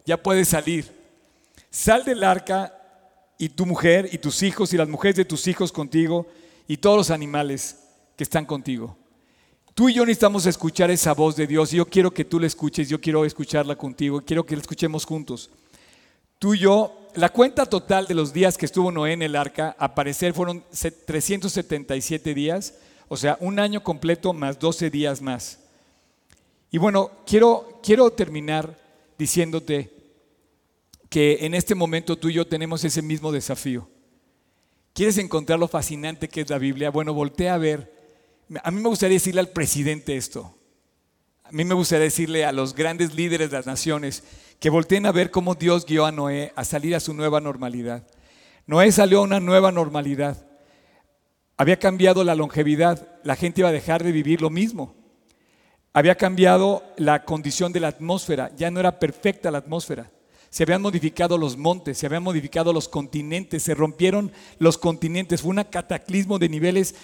ya 0.05 0.23
puedes 0.23 0.49
salir. 0.49 0.93
Sal 1.71 2.05
del 2.05 2.23
arca 2.23 2.73
y 3.37 3.49
tu 3.49 3.67
mujer 3.67 4.09
y 4.13 4.19
tus 4.19 4.43
hijos 4.45 4.73
y 4.73 4.77
las 4.77 4.89
mujeres 4.89 5.17
de 5.17 5.25
tus 5.25 5.49
hijos 5.49 5.73
contigo 5.73 6.27
y 6.69 6.77
todos 6.77 6.97
los 6.97 7.11
animales 7.11 7.81
que 8.17 8.23
están 8.23 8.47
contigo. 8.47 8.97
Tú 9.75 9.89
y 9.89 9.95
yo 9.95 10.07
necesitamos 10.07 10.47
escuchar 10.47 10.93
esa 10.93 11.15
voz 11.15 11.35
de 11.35 11.49
Dios 11.49 11.73
y 11.73 11.79
yo 11.79 11.87
quiero 11.87 12.13
que 12.13 12.25
tú 12.25 12.39
la 12.39 12.47
escuches, 12.47 12.89
yo 12.89 13.01
quiero 13.01 13.25
escucharla 13.25 13.75
contigo, 13.75 14.23
quiero 14.25 14.47
que 14.47 14.55
la 14.55 14.63
escuchemos 14.63 15.05
juntos. 15.05 15.51
Tú 16.39 16.55
y 16.55 16.61
yo, 16.61 17.09
la 17.17 17.29
cuenta 17.31 17.67
total 17.67 18.07
de 18.07 18.15
los 18.15 18.33
días 18.33 18.57
que 18.57 18.67
estuvo 18.67 18.93
Noé 18.93 19.15
en 19.15 19.23
el 19.23 19.35
arca, 19.35 19.75
a 19.77 19.93
parecer 19.97 20.33
fueron 20.33 20.63
377 20.71 22.35
días, 22.35 22.75
o 23.09 23.17
sea, 23.17 23.37
un 23.41 23.59
año 23.59 23.83
completo 23.83 24.33
más 24.33 24.61
12 24.61 24.91
días 24.91 25.21
más. 25.21 25.59
Y 26.71 26.79
bueno, 26.79 27.11
quiero, 27.27 27.81
quiero 27.83 28.13
terminar 28.13 28.79
diciéndote 29.19 29.93
que 31.09 31.39
en 31.41 31.53
este 31.53 31.75
momento 31.75 32.17
tú 32.17 32.29
y 32.29 32.35
yo 32.35 32.47
tenemos 32.47 32.85
ese 32.85 33.03
mismo 33.03 33.33
desafío. 33.33 33.89
¿Quieres 34.93 35.19
encontrar 35.19 35.59
lo 35.59 35.67
fascinante 35.67 36.29
que 36.29 36.43
es 36.43 36.51
la 36.51 36.59
Biblia? 36.59 36.91
Bueno, 36.91 37.13
voltea 37.13 37.55
a 37.55 37.59
ver 37.59 37.94
a 38.63 38.71
mí 38.71 38.81
me 38.81 38.89
gustaría 38.89 39.17
decirle 39.17 39.41
al 39.41 39.51
presidente 39.51 40.17
esto. 40.17 40.55
A 41.45 41.53
mí 41.53 41.65
me 41.65 41.75
gustaría 41.75 42.05
decirle 42.05 42.45
a 42.45 42.53
los 42.53 42.75
grandes 42.75 43.15
líderes 43.15 43.51
de 43.51 43.57
las 43.57 43.67
naciones 43.67 44.23
que 44.59 44.71
volteen 44.71 45.07
a 45.07 45.13
ver 45.13 45.31
cómo 45.31 45.55
Dios 45.55 45.85
guió 45.85 46.07
a 46.07 46.13
Noé 46.13 46.53
a 46.57 46.65
salir 46.65 46.95
a 46.95 47.01
su 47.01 47.13
nueva 47.15 47.41
normalidad. 47.41 48.07
Noé 48.67 48.91
salió 48.93 49.19
a 49.19 49.23
una 49.23 49.41
nueva 49.41 49.71
normalidad. 49.71 50.47
Había 51.57 51.79
cambiado 51.79 52.25
la 52.25 52.35
longevidad, 52.35 53.21
la 53.23 53.37
gente 53.37 53.61
iba 53.61 53.69
a 53.69 53.73
dejar 53.73 54.03
de 54.03 54.13
vivir 54.13 54.41
lo 54.41 54.51
mismo. 54.51 54.95
Había 55.93 56.17
cambiado 56.17 56.83
la 56.97 57.25
condición 57.25 57.73
de 57.73 57.81
la 57.81 57.89
atmósfera, 57.89 58.51
ya 58.57 58.71
no 58.71 58.81
era 58.81 58.99
perfecta 58.99 59.51
la 59.51 59.59
atmósfera. 59.59 60.11
Se 60.51 60.63
habían 60.63 60.83
modificado 60.83 61.37
los 61.37 61.57
montes, 61.57 61.99
se 61.99 62.07
habían 62.07 62.23
modificado 62.23 62.73
los 62.73 62.89
continentes, 62.89 63.63
se 63.63 63.75
rompieron 63.75 64.33
los 64.59 64.79
continentes. 64.79 65.43
Fue 65.43 65.51
un 65.51 65.63
cataclismo 65.65 66.39
de 66.39 66.49
niveles 66.49 66.95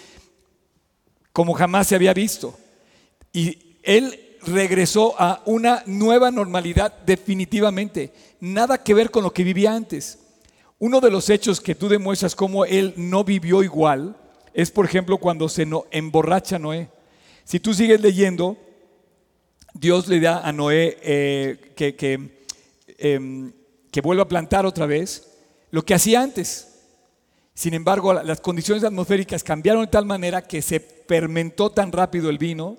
como 1.33 1.53
jamás 1.53 1.87
se 1.87 1.95
había 1.95 2.13
visto. 2.13 2.57
Y 3.33 3.77
él 3.83 4.37
regresó 4.45 5.15
a 5.19 5.41
una 5.45 5.83
nueva 5.85 6.31
normalidad 6.31 6.93
definitivamente. 7.05 8.13
Nada 8.39 8.83
que 8.83 8.93
ver 8.93 9.11
con 9.11 9.23
lo 9.23 9.33
que 9.33 9.43
vivía 9.43 9.73
antes. 9.73 10.19
Uno 10.79 10.99
de 10.99 11.11
los 11.11 11.29
hechos 11.29 11.61
que 11.61 11.75
tú 11.75 11.87
demuestras 11.87 12.35
cómo 12.35 12.65
él 12.65 12.93
no 12.97 13.23
vivió 13.23 13.63
igual 13.63 14.15
es, 14.53 14.71
por 14.71 14.85
ejemplo, 14.85 15.17
cuando 15.17 15.47
se 15.47 15.67
emborracha 15.91 16.59
Noé. 16.59 16.89
Si 17.43 17.59
tú 17.59 17.73
sigues 17.73 18.01
leyendo, 18.01 18.57
Dios 19.73 20.07
le 20.07 20.19
da 20.19 20.39
a 20.39 20.51
Noé 20.51 20.97
eh, 21.01 21.73
que, 21.75 22.45
em, 22.97 23.53
que 23.91 24.01
vuelva 24.01 24.23
a 24.23 24.27
plantar 24.27 24.65
otra 24.65 24.85
vez 24.85 25.31
lo 25.69 25.85
que 25.85 25.93
hacía 25.93 26.21
antes. 26.21 26.70
Sin 27.53 27.73
embargo, 27.73 28.13
las 28.13 28.41
condiciones 28.41 28.83
atmosféricas 28.83 29.43
cambiaron 29.43 29.83
de 29.85 29.91
tal 29.91 30.05
manera 30.05 30.41
que 30.41 30.61
se 30.61 30.79
fermentó 30.79 31.69
tan 31.69 31.91
rápido 31.91 32.29
el 32.29 32.37
vino 32.37 32.77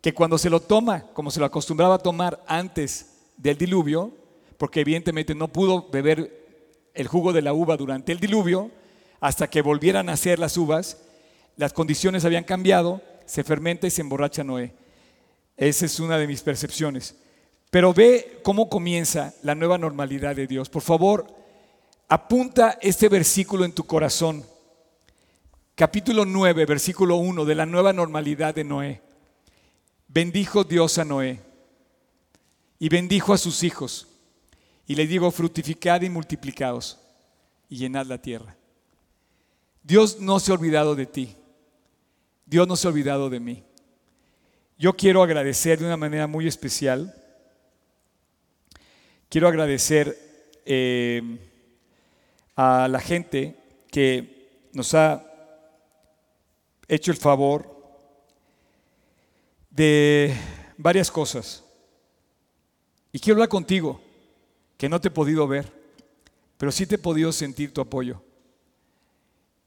que 0.00 0.12
cuando 0.12 0.36
se 0.36 0.50
lo 0.50 0.60
toma, 0.60 1.06
como 1.14 1.30
se 1.30 1.40
lo 1.40 1.46
acostumbraba 1.46 1.94
a 1.94 1.98
tomar 1.98 2.42
antes 2.46 3.06
del 3.36 3.56
diluvio, 3.56 4.12
porque 4.58 4.80
evidentemente 4.80 5.34
no 5.34 5.48
pudo 5.48 5.88
beber 5.90 6.42
el 6.94 7.08
jugo 7.08 7.32
de 7.32 7.42
la 7.42 7.52
uva 7.52 7.76
durante 7.76 8.12
el 8.12 8.20
diluvio, 8.20 8.70
hasta 9.20 9.48
que 9.48 9.62
volvieran 9.62 10.08
a 10.08 10.12
nacer 10.12 10.38
las 10.38 10.56
uvas, 10.56 10.98
las 11.56 11.72
condiciones 11.72 12.24
habían 12.24 12.44
cambiado, 12.44 13.00
se 13.24 13.44
fermenta 13.44 13.86
y 13.86 13.90
se 13.90 14.02
emborracha 14.02 14.44
Noé. 14.44 14.74
Esa 15.56 15.86
es 15.86 16.00
una 16.00 16.18
de 16.18 16.26
mis 16.26 16.42
percepciones. 16.42 17.16
Pero 17.70 17.94
ve 17.94 18.40
cómo 18.42 18.68
comienza 18.68 19.34
la 19.42 19.54
nueva 19.54 19.78
normalidad 19.78 20.34
de 20.34 20.46
Dios. 20.46 20.68
Por 20.68 20.82
favor, 20.82 21.26
apunta 22.08 22.78
este 22.80 23.08
versículo 23.08 23.64
en 23.64 23.72
tu 23.72 23.84
corazón. 23.84 24.44
Capítulo 25.74 26.24
9, 26.24 26.66
versículo 26.66 27.16
1 27.16 27.44
de 27.44 27.54
la 27.54 27.66
nueva 27.66 27.92
normalidad 27.92 28.54
de 28.54 28.64
Noé. 28.64 29.02
Bendijo 30.08 30.64
Dios 30.64 30.98
a 30.98 31.04
Noé 31.04 31.40
y 32.78 32.88
bendijo 32.88 33.32
a 33.32 33.38
sus 33.38 33.62
hijos. 33.62 34.08
Y 34.86 34.94
le 34.94 35.06
digo, 35.06 35.30
fructificad 35.30 36.02
y 36.02 36.10
multiplicaos 36.10 36.98
y 37.68 37.78
llenad 37.78 38.06
la 38.06 38.18
tierra. 38.18 38.56
Dios 39.82 40.20
no 40.20 40.38
se 40.38 40.50
ha 40.50 40.54
olvidado 40.54 40.94
de 40.94 41.06
ti. 41.06 41.36
Dios 42.44 42.68
no 42.68 42.76
se 42.76 42.86
ha 42.86 42.90
olvidado 42.90 43.30
de 43.30 43.40
mí. 43.40 43.64
Yo 44.78 44.94
quiero 44.94 45.22
agradecer 45.22 45.78
de 45.78 45.86
una 45.86 45.96
manera 45.96 46.26
muy 46.26 46.46
especial. 46.46 47.14
Quiero 49.28 49.48
agradecer 49.48 50.18
eh, 50.66 51.51
a 52.56 52.88
la 52.88 53.00
gente 53.00 53.56
que 53.90 54.68
nos 54.72 54.94
ha 54.94 55.24
hecho 56.88 57.10
el 57.10 57.16
favor 57.16 57.72
de 59.70 60.34
varias 60.76 61.10
cosas. 61.10 61.64
Y 63.12 63.18
quiero 63.18 63.36
hablar 63.36 63.48
contigo, 63.48 64.00
que 64.76 64.88
no 64.88 65.00
te 65.00 65.08
he 65.08 65.10
podido 65.10 65.46
ver, 65.46 65.72
pero 66.56 66.72
sí 66.72 66.86
te 66.86 66.96
he 66.96 66.98
podido 66.98 67.32
sentir 67.32 67.72
tu 67.72 67.80
apoyo. 67.80 68.22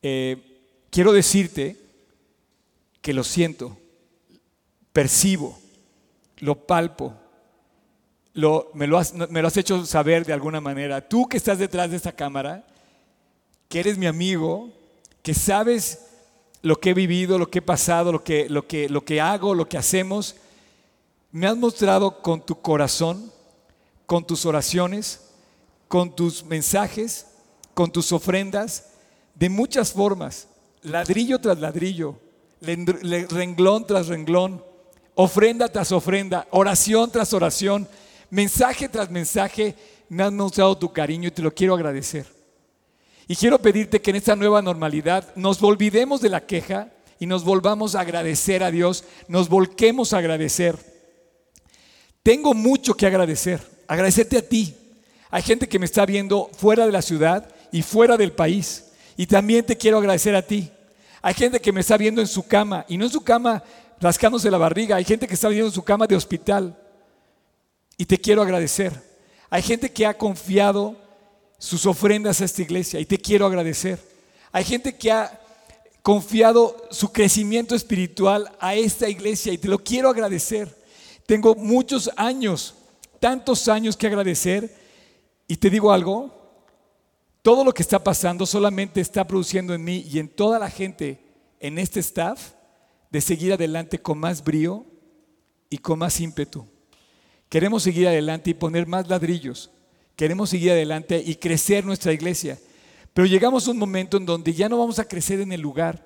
Eh, 0.02 0.86
quiero 0.90 1.14
decirte 1.14 1.78
que 3.02 3.14
lo 3.14 3.24
siento, 3.24 3.78
percibo, 4.92 5.60
lo 6.38 6.66
palpo, 6.66 7.14
lo, 8.34 8.72
me, 8.74 8.88
lo 8.88 8.98
has, 8.98 9.14
me 9.14 9.42
lo 9.42 9.48
has 9.48 9.58
hecho 9.58 9.86
saber 9.86 10.26
de 10.26 10.34
alguna 10.34 10.60
manera. 10.60 11.08
Tú 11.08 11.28
que 11.28 11.38
estás 11.38 11.60
detrás 11.60 11.90
de 11.90 11.98
esta 11.98 12.12
cámara, 12.12 12.66
que 13.70 13.80
eres 13.80 13.98
mi 13.98 14.06
amigo, 14.06 14.70
que 15.22 15.34
sabes 15.34 16.00
lo 16.62 16.80
que 16.80 16.92
he 16.92 16.94
vivido, 16.94 17.38
lo 17.38 17.50
que 17.50 17.60
he 17.60 17.62
pasado, 17.62 18.12
lo 18.12 18.24
que, 18.24 18.50
lo 18.50 18.68
que, 18.68 18.90
lo 18.90 19.06
que 19.06 19.22
hago, 19.22 19.54
lo 19.54 19.68
que 19.68 19.78
hacemos, 19.78 20.36
me 21.32 21.48
has 21.48 21.58
mostrado 21.58 22.22
con 22.22 22.46
tu 22.46 22.62
corazón, 22.62 23.32
con 24.06 24.26
tus 24.26 24.46
oraciones, 24.46 25.22
con 25.88 26.16
tus 26.16 26.44
mensajes, 26.44 27.28
con 27.74 27.92
tus 27.92 28.12
ofrendas, 28.12 28.88
de 29.36 29.50
muchas 29.50 29.92
formas, 29.92 30.48
ladrillo 30.82 31.40
tras 31.40 31.60
ladrillo, 31.60 32.16
renglón 32.62 33.86
tras 33.86 34.08
renglón, 34.08 34.64
ofrenda 35.14 35.68
tras 35.70 35.92
ofrenda, 35.92 36.48
oración 36.52 37.12
tras 37.12 37.34
oración, 37.34 37.88
mensaje 38.30 38.90
tras 38.90 39.10
mensaje, 39.10 39.76
me 40.10 40.24
has 40.24 40.32
mostrado 40.32 40.78
tu 40.78 40.92
cariño 40.92 41.28
y 41.28 41.32
te 41.32 41.42
lo 41.42 41.54
quiero 41.54 41.76
agradecer. 41.76 42.35
Y 43.28 43.36
quiero 43.36 43.60
pedirte 43.60 44.02
que 44.02 44.12
en 44.12 44.18
esta 44.18 44.36
nueva 44.36 44.62
normalidad 44.62 45.34
nos 45.36 45.62
olvidemos 45.64 46.22
de 46.22 46.30
la 46.30 46.46
queja 46.46 46.90
y 47.20 47.26
nos 47.26 47.44
volvamos 47.44 47.96
a 47.96 48.02
agradecer 48.02 48.64
a 48.64 48.72
Dios, 48.72 49.04
nos 49.28 49.50
volquemos 49.50 50.14
a 50.14 50.20
agradecer. 50.20 50.78
Tengo 52.22 52.54
mucho 52.54 52.94
que 52.96 53.08
agradecer, 53.08 53.62
agradecerte 53.88 54.38
a 54.38 54.48
ti. 54.48 54.76
Hay 55.32 55.42
gente 55.42 55.68
que 55.68 55.80
me 55.80 55.86
está 55.86 56.06
viendo 56.06 56.50
fuera 56.58 56.86
de 56.86 56.92
la 56.92 57.02
ciudad 57.02 57.50
y 57.72 57.82
fuera 57.82 58.18
del 58.18 58.32
país. 58.32 58.86
Y 59.18 59.28
también 59.28 59.66
te 59.66 59.78
quiero 59.78 59.98
agradecer 59.98 60.36
a 60.36 60.42
ti. 60.42 60.72
Hay 61.22 61.34
gente 61.34 61.60
que 61.60 61.72
me 61.72 61.82
está 61.82 61.98
viendo 61.98 62.22
en 62.22 62.28
su 62.28 62.48
cama 62.48 62.86
y 62.88 62.98
no 62.98 63.06
en 63.06 63.12
su 63.12 63.22
cama 63.22 63.64
rascándose 64.00 64.52
la 64.52 64.58
barriga. 64.58 64.98
Hay 64.98 65.06
gente 65.06 65.28
que 65.28 65.34
está 65.34 65.50
viendo 65.50 65.68
en 65.68 65.74
su 65.74 65.84
cama 65.84 66.06
de 66.06 66.16
hospital. 66.16 66.78
Y 67.98 68.06
te 68.06 68.18
quiero 68.18 68.42
agradecer. 68.42 68.94
Hay 69.50 69.62
gente 69.62 69.92
que 69.92 70.06
ha 70.06 70.18
confiado 70.18 70.96
sus 71.58 71.86
ofrendas 71.86 72.42
a 72.42 72.46
esta 72.46 72.62
iglesia 72.62 73.00
y 73.00 73.06
te 73.06 73.18
quiero 73.18 73.46
agradecer. 73.46 74.00
Hay 74.52 74.64
gente 74.64 74.96
que 74.96 75.12
ha 75.12 75.42
confiado 76.02 76.88
su 76.92 77.12
crecimiento 77.12 77.76
espiritual 77.76 78.52
a 78.60 78.76
esta 78.76 79.10
iglesia 79.10 79.52
y 79.52 79.58
te 79.58 79.68
lo 79.68 79.80
quiero 79.80 80.10
agradecer. 80.10 80.84
Tengo 81.26 81.56
muchos 81.56 82.10
años, 82.16 82.76
tantos 83.20 83.68
años 83.68 83.98
que 83.98 84.08
agradecer 84.08 84.76
y 85.48 85.58
te 85.58 85.70
digo 85.70 85.92
algo, 85.92 86.32
todo 87.42 87.64
lo 87.64 87.74
que 87.74 87.82
está 87.84 88.04
pasando 88.04 88.46
solamente 88.46 89.02
está 89.02 89.26
produciendo 89.26 89.74
en 89.74 89.84
mí 89.84 90.06
y 90.10 90.20
en 90.20 90.30
toda 90.30 90.58
la 90.58 90.70
gente 90.70 91.20
en 91.60 91.78
este 91.78 92.00
staff 92.00 92.54
de 93.10 93.22
seguir 93.22 93.54
adelante 93.54 94.00
con 94.00 94.18
más 94.18 94.44
brío 94.44 94.86
y 95.70 95.78
con 95.78 96.00
más 96.00 96.20
ímpetu. 96.20 96.68
Queremos 97.50 97.84
seguir 97.84 98.08
adelante 98.08 98.50
y 98.50 98.54
poner 98.54 98.88
más 98.88 99.08
ladrillos. 99.08 99.72
Queremos 100.16 100.50
seguir 100.50 100.72
adelante 100.72 101.22
y 101.26 101.36
crecer 101.36 101.86
nuestra 101.86 102.14
iglesia. 102.14 102.58
Pero 103.14 103.28
llegamos 103.28 103.68
a 103.68 103.72
un 103.72 103.78
momento 103.78 104.18
en 104.18 104.26
donde 104.26 104.54
ya 104.54 104.70
no 104.70 104.78
vamos 104.78 105.00
a 105.00 105.08
crecer 105.08 105.40
en 105.40 105.52
el 105.52 105.62
lugar, 105.62 106.06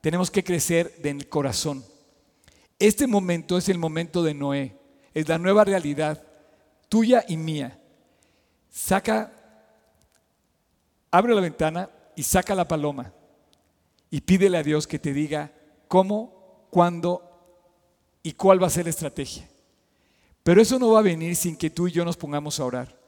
tenemos 0.00 0.30
que 0.30 0.44
crecer 0.44 0.94
en 1.02 1.20
el 1.20 1.28
corazón. 1.28 1.84
Este 2.78 3.06
momento 3.06 3.56
es 3.56 3.68
el 3.68 3.78
momento 3.78 4.22
de 4.22 4.34
Noé, 4.34 4.76
es 5.14 5.28
la 5.28 5.38
nueva 5.38 5.64
realidad 5.64 6.22
tuya 6.88 7.24
y 7.26 7.36
mía. 7.36 7.80
Saca 8.70 9.32
abre 11.10 11.34
la 11.34 11.40
ventana 11.40 11.88
y 12.16 12.24
saca 12.24 12.56
la 12.56 12.66
paloma 12.66 13.12
y 14.10 14.20
pídele 14.20 14.58
a 14.58 14.62
Dios 14.64 14.86
que 14.86 14.98
te 14.98 15.12
diga 15.12 15.52
cómo, 15.86 16.66
cuándo 16.70 17.22
y 18.22 18.32
cuál 18.32 18.60
va 18.62 18.66
a 18.66 18.70
ser 18.70 18.84
la 18.84 18.90
estrategia. 18.90 19.48
Pero 20.42 20.60
eso 20.60 20.78
no 20.78 20.90
va 20.90 20.98
a 20.98 21.02
venir 21.02 21.36
sin 21.36 21.56
que 21.56 21.70
tú 21.70 21.86
y 21.88 21.92
yo 21.92 22.04
nos 22.04 22.16
pongamos 22.16 22.58
a 22.58 22.64
orar. 22.64 23.03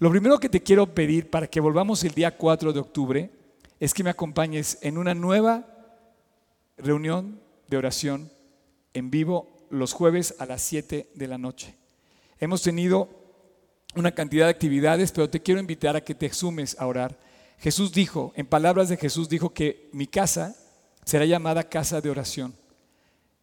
Lo 0.00 0.10
primero 0.10 0.38
que 0.38 0.48
te 0.48 0.62
quiero 0.62 0.94
pedir 0.94 1.28
para 1.28 1.48
que 1.48 1.58
volvamos 1.58 2.04
el 2.04 2.12
día 2.12 2.36
4 2.36 2.72
de 2.72 2.78
octubre 2.78 3.30
es 3.80 3.92
que 3.92 4.04
me 4.04 4.10
acompañes 4.10 4.78
en 4.80 4.96
una 4.96 5.12
nueva 5.12 5.66
reunión 6.76 7.40
de 7.66 7.78
oración 7.78 8.30
en 8.94 9.10
vivo 9.10 9.66
los 9.70 9.92
jueves 9.92 10.36
a 10.38 10.46
las 10.46 10.62
7 10.62 11.10
de 11.12 11.26
la 11.26 11.36
noche. 11.36 11.74
Hemos 12.38 12.62
tenido 12.62 13.08
una 13.96 14.12
cantidad 14.12 14.46
de 14.46 14.52
actividades, 14.52 15.10
pero 15.10 15.28
te 15.28 15.42
quiero 15.42 15.60
invitar 15.60 15.96
a 15.96 16.04
que 16.04 16.14
te 16.14 16.32
sumes 16.32 16.76
a 16.78 16.86
orar. 16.86 17.18
Jesús 17.58 17.92
dijo, 17.92 18.32
en 18.36 18.46
palabras 18.46 18.88
de 18.88 18.98
Jesús 18.98 19.28
dijo 19.28 19.52
que 19.52 19.90
mi 19.92 20.06
casa 20.06 20.54
será 21.04 21.24
llamada 21.24 21.68
casa 21.68 22.00
de 22.00 22.10
oración. 22.10 22.54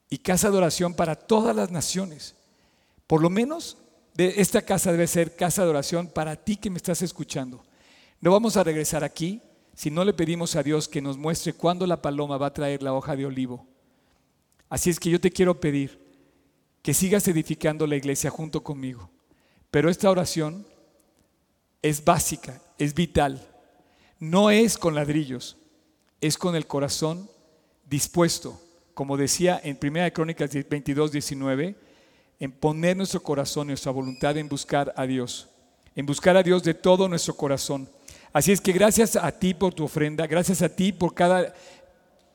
Y 0.09 0.19
casa 0.19 0.49
de 0.49 0.57
oración 0.57 0.93
para 0.93 1.15
todas 1.15 1.53
las 1.53 1.69
naciones. 1.69 2.33
Por 3.07 3.21
lo 3.21 3.29
menos 3.29 3.77
de 4.15 4.33
esta 4.37 4.61
casa 4.63 4.91
debe 4.91 5.07
ser 5.07 5.35
casa 5.35 5.63
de 5.63 5.69
oración 5.69 6.07
para 6.07 6.35
ti 6.35 6.57
que 6.57 6.69
me 6.69 6.77
estás 6.77 7.01
escuchando. 7.03 7.63
No 8.19 8.31
vamos 8.31 8.57
a 8.57 8.63
regresar 8.63 9.03
aquí 9.03 9.41
si 9.75 9.91
no 9.91 10.03
le 10.03 10.13
pedimos 10.13 10.55
a 10.55 10.63
Dios 10.63 10.87
que 10.87 11.01
nos 11.01 11.17
muestre 11.17 11.53
cuándo 11.53 11.85
la 11.85 12.01
paloma 12.01 12.37
va 12.37 12.47
a 12.47 12.53
traer 12.53 12.81
la 12.81 12.93
hoja 12.93 13.15
de 13.15 13.25
olivo. 13.25 13.67
Así 14.69 14.89
es 14.89 14.99
que 14.99 15.09
yo 15.09 15.21
te 15.21 15.31
quiero 15.31 15.59
pedir 15.59 16.03
que 16.81 16.93
sigas 16.93 17.27
edificando 17.27 17.85
la 17.85 17.95
iglesia 17.95 18.31
junto 18.31 18.63
conmigo. 18.63 19.11
Pero 19.69 19.89
esta 19.89 20.09
oración 20.09 20.65
es 21.81 22.03
básica, 22.03 22.61
es 22.77 22.95
vital 22.95 23.51
no 24.19 24.49
es 24.49 24.77
con 24.77 24.95
ladrillos, 24.95 25.57
es 26.21 26.37
con 26.37 26.55
el 26.55 26.67
corazón 26.67 27.29
dispuesto, 27.85 28.59
como 28.93 29.17
decía 29.17 29.59
en 29.63 29.77
1 29.81 30.13
Crónicas 30.13 30.51
22, 30.51 31.11
19, 31.11 31.75
en 32.39 32.51
poner 32.51 32.97
nuestro 32.97 33.21
corazón, 33.21 33.67
nuestra 33.67 33.91
voluntad 33.91 34.37
en 34.37 34.49
buscar 34.49 34.93
a 34.95 35.05
Dios, 35.05 35.47
en 35.95 36.05
buscar 36.05 36.35
a 36.37 36.43
Dios 36.43 36.63
de 36.63 36.73
todo 36.73 37.07
nuestro 37.07 37.35
corazón. 37.35 37.89
Así 38.33 38.51
es 38.51 38.59
que 38.59 38.73
gracias 38.73 39.15
a 39.15 39.31
ti 39.31 39.53
por 39.53 39.73
tu 39.73 39.85
ofrenda, 39.85 40.27
gracias 40.27 40.61
a 40.61 40.69
ti 40.69 40.91
por 40.91 41.13
cada 41.13 41.53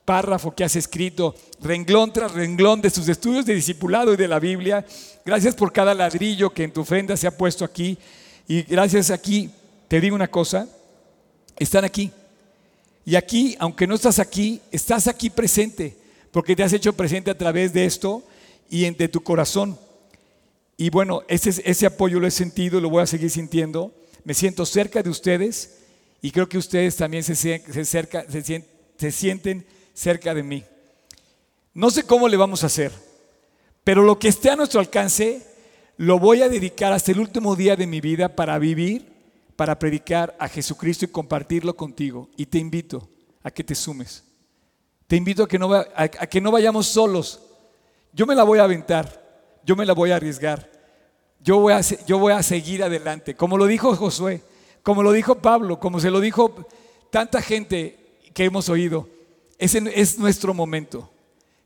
párrafo 0.05 0.53
que 0.53 0.63
has 0.63 0.75
escrito, 0.75 1.35
renglón 1.61 2.11
tras 2.11 2.31
renglón 2.31 2.81
de 2.81 2.89
tus 2.89 3.07
estudios 3.07 3.45
de 3.45 3.53
discipulado 3.53 4.13
y 4.13 4.17
de 4.17 4.27
la 4.27 4.39
Biblia. 4.39 4.85
Gracias 5.23 5.55
por 5.55 5.71
cada 5.71 5.93
ladrillo 5.93 6.49
que 6.49 6.63
en 6.63 6.73
tu 6.73 6.81
ofrenda 6.81 7.15
se 7.15 7.27
ha 7.27 7.37
puesto 7.37 7.63
aquí. 7.63 7.97
Y 8.47 8.63
gracias 8.63 9.11
aquí, 9.11 9.51
te 9.87 10.01
digo 10.01 10.15
una 10.15 10.29
cosa, 10.29 10.67
están 11.57 11.85
aquí. 11.85 12.11
Y 13.05 13.15
aquí, 13.15 13.55
aunque 13.59 13.87
no 13.87 13.95
estás 13.95 14.19
aquí, 14.19 14.61
estás 14.71 15.07
aquí 15.07 15.29
presente, 15.29 15.95
porque 16.31 16.55
te 16.55 16.63
has 16.63 16.73
hecho 16.73 16.93
presente 16.93 17.31
a 17.31 17.37
través 17.37 17.73
de 17.73 17.85
esto 17.85 18.23
y 18.69 18.89
de 18.89 19.07
tu 19.07 19.21
corazón. 19.21 19.77
Y 20.81 20.89
bueno, 20.89 21.21
ese, 21.27 21.85
apoyo 21.85 22.19
lo 22.19 22.25
he 22.25 22.31
sentido, 22.31 22.81
lo 22.81 22.89
voy 22.89 23.03
a 23.03 23.05
seguir 23.05 23.29
sintiendo, 23.29 23.93
me 24.23 24.33
siento 24.33 24.65
cerca 24.65 25.03
de 25.03 25.11
ustedes 25.11 25.77
y 26.23 26.31
creo 26.31 26.49
que 26.49 26.57
ustedes 26.57 26.95
también 26.95 27.23
se, 27.23 27.35
sienten 29.11 29.67
cerca 29.93 30.33
de 30.33 30.41
mí. 30.41 30.63
No 31.75 31.91
sé 31.91 32.01
cómo 32.01 32.27
le 32.27 32.35
vamos 32.35 32.63
a 32.63 32.65
hacer, 32.65 32.91
pero 33.83 34.01
lo 34.01 34.17
que 34.17 34.29
esté 34.29 34.49
a 34.49 34.55
nuestro 34.55 34.79
alcance, 34.79 35.45
lo 35.97 36.17
voy 36.17 36.41
a 36.41 36.49
dedicar 36.49 36.91
hasta 36.91 37.11
el 37.11 37.19
último 37.19 37.55
día 37.55 37.75
de 37.75 37.85
mi 37.85 38.01
vida 38.01 38.35
para 38.35 38.57
vivir, 38.57 39.05
para 39.55 39.77
predicar 39.77 40.35
a 40.39 40.49
Jesucristo 40.49 41.05
y 41.05 41.09
compartirlo 41.09 41.75
contigo. 41.75 42.27
Y 42.37 42.47
te 42.47 42.57
invito 42.57 43.07
a 43.43 43.51
que 43.51 43.63
te 43.63 43.75
sumes. 43.75 44.23
Te 45.05 45.15
invito 45.15 45.43
a 45.43 45.47
que 46.27 46.41
no 46.41 46.51
vayamos 46.51 46.87
solos. 46.87 47.39
Yo 48.13 48.25
me 48.25 48.33
la 48.33 48.41
voy 48.41 48.57
a 48.57 48.63
aventar, 48.63 49.21
yo 49.63 49.75
me 49.75 49.85
la 49.85 49.93
voy 49.93 50.09
a 50.09 50.15
arriesgar. 50.15 50.70
Yo 51.43 51.59
voy, 51.59 51.73
a, 51.73 52.43
seguir 52.43 52.83
adelante, 52.83 53.35
como 53.35 53.57
lo 53.57 53.65
dijo 53.65 53.95
Josué, 53.95 54.41
como 54.83 55.01
lo 55.01 55.11
dijo 55.11 55.35
Pablo, 55.35 55.79
como 55.79 55.99
se 55.99 56.11
lo 56.11 56.19
dijo 56.19 56.67
tanta 57.09 57.41
gente 57.41 58.19
que 58.33 58.45
hemos 58.45 58.69
oído. 58.69 59.09
Ese 59.57 59.81
es 59.95 60.19
nuestro 60.19 60.53
momento. 60.53 61.09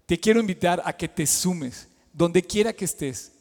Te 0.06 0.20
quiero 0.20 0.40
invitar 0.40 0.82
a 0.86 0.94
que 0.94 1.10
te 1.10 1.28
sumes, 1.28 1.90
donde 2.14 2.42
quiera 2.42 2.72
que 2.72 2.86
estés, 2.86 3.34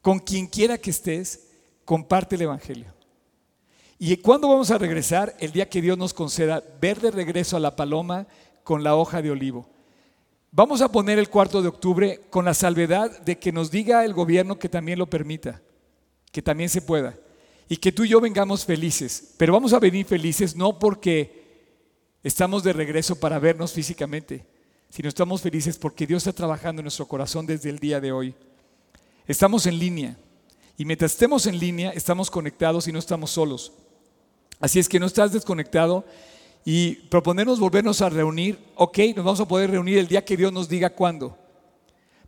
con 0.00 0.18
quien 0.18 0.46
quiera 0.46 0.78
que 0.78 0.90
estés, 0.90 1.48
comparte 1.84 2.36
el 2.36 2.42
Evangelio. 2.42 2.92
¿Y 3.98 4.16
cuándo 4.16 4.48
vamos 4.48 4.70
a 4.70 4.78
regresar? 4.78 5.36
El 5.38 5.52
día 5.52 5.68
que 5.68 5.82
Dios 5.82 5.98
nos 5.98 6.14
conceda 6.14 6.62
ver 6.80 7.00
de 7.00 7.10
regreso 7.10 7.56
a 7.56 7.60
la 7.60 7.76
paloma 7.76 8.26
con 8.64 8.82
la 8.82 8.96
hoja 8.96 9.20
de 9.20 9.30
olivo. 9.30 9.68
Vamos 10.54 10.82
a 10.82 10.92
poner 10.92 11.18
el 11.18 11.30
cuarto 11.30 11.62
de 11.62 11.68
octubre 11.68 12.20
con 12.28 12.44
la 12.44 12.52
salvedad 12.52 13.22
de 13.22 13.38
que 13.38 13.52
nos 13.52 13.70
diga 13.70 14.04
el 14.04 14.12
gobierno 14.12 14.58
que 14.58 14.68
también 14.68 14.98
lo 14.98 15.08
permita, 15.08 15.62
que 16.30 16.42
también 16.42 16.68
se 16.68 16.82
pueda, 16.82 17.16
y 17.70 17.78
que 17.78 17.90
tú 17.90 18.04
y 18.04 18.10
yo 18.10 18.20
vengamos 18.20 18.66
felices. 18.66 19.32
Pero 19.38 19.54
vamos 19.54 19.72
a 19.72 19.78
venir 19.78 20.04
felices 20.04 20.54
no 20.54 20.78
porque 20.78 21.80
estamos 22.22 22.62
de 22.62 22.74
regreso 22.74 23.18
para 23.18 23.38
vernos 23.38 23.72
físicamente, 23.72 24.44
sino 24.90 25.08
estamos 25.08 25.40
felices 25.40 25.78
porque 25.78 26.06
Dios 26.06 26.26
está 26.26 26.36
trabajando 26.36 26.80
en 26.80 26.84
nuestro 26.84 27.08
corazón 27.08 27.46
desde 27.46 27.70
el 27.70 27.78
día 27.78 27.98
de 27.98 28.12
hoy. 28.12 28.34
Estamos 29.26 29.64
en 29.64 29.78
línea, 29.78 30.18
y 30.76 30.84
mientras 30.84 31.12
estemos 31.12 31.46
en 31.46 31.58
línea, 31.58 31.92
estamos 31.92 32.30
conectados 32.30 32.86
y 32.88 32.92
no 32.92 32.98
estamos 32.98 33.30
solos. 33.30 33.72
Así 34.60 34.78
es 34.78 34.86
que 34.86 35.00
no 35.00 35.06
estás 35.06 35.32
desconectado 35.32 36.04
y 36.64 36.94
proponernos 36.94 37.58
volvernos 37.58 38.00
a 38.02 38.08
reunir, 38.08 38.58
ok, 38.76 38.98
nos 39.16 39.24
vamos 39.24 39.40
a 39.40 39.48
poder 39.48 39.70
reunir 39.70 39.98
el 39.98 40.06
día 40.06 40.24
que 40.24 40.36
Dios 40.36 40.52
nos 40.52 40.68
diga 40.68 40.90
cuándo. 40.90 41.36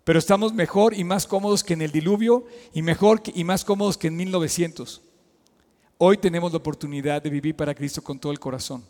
Pero 0.03 0.19
estamos 0.19 0.53
mejor 0.53 0.95
y 0.95 1.05
más 1.05 1.27
cómodos 1.27 1.63
que 1.63 1.75
en 1.75 1.83
el 1.83 1.93
diluvio 1.93 2.45
y 2.75 2.83
mejor 2.83 3.23
y 3.35 3.45
más 3.45 3.65
cómodos 3.65 3.97
que 3.97 4.09
en 4.09 4.17
1900. 4.17 5.03
Hoy 5.99 6.19
tenemos 6.19 6.53
la 6.53 6.59
oportunidad 6.59 7.23
de 7.23 7.31
vivir 7.31 7.55
para 7.55 7.75
Cristo 7.75 8.03
con 8.03 8.19
todo 8.19 8.33
el 8.33 8.41
corazón. 8.41 8.85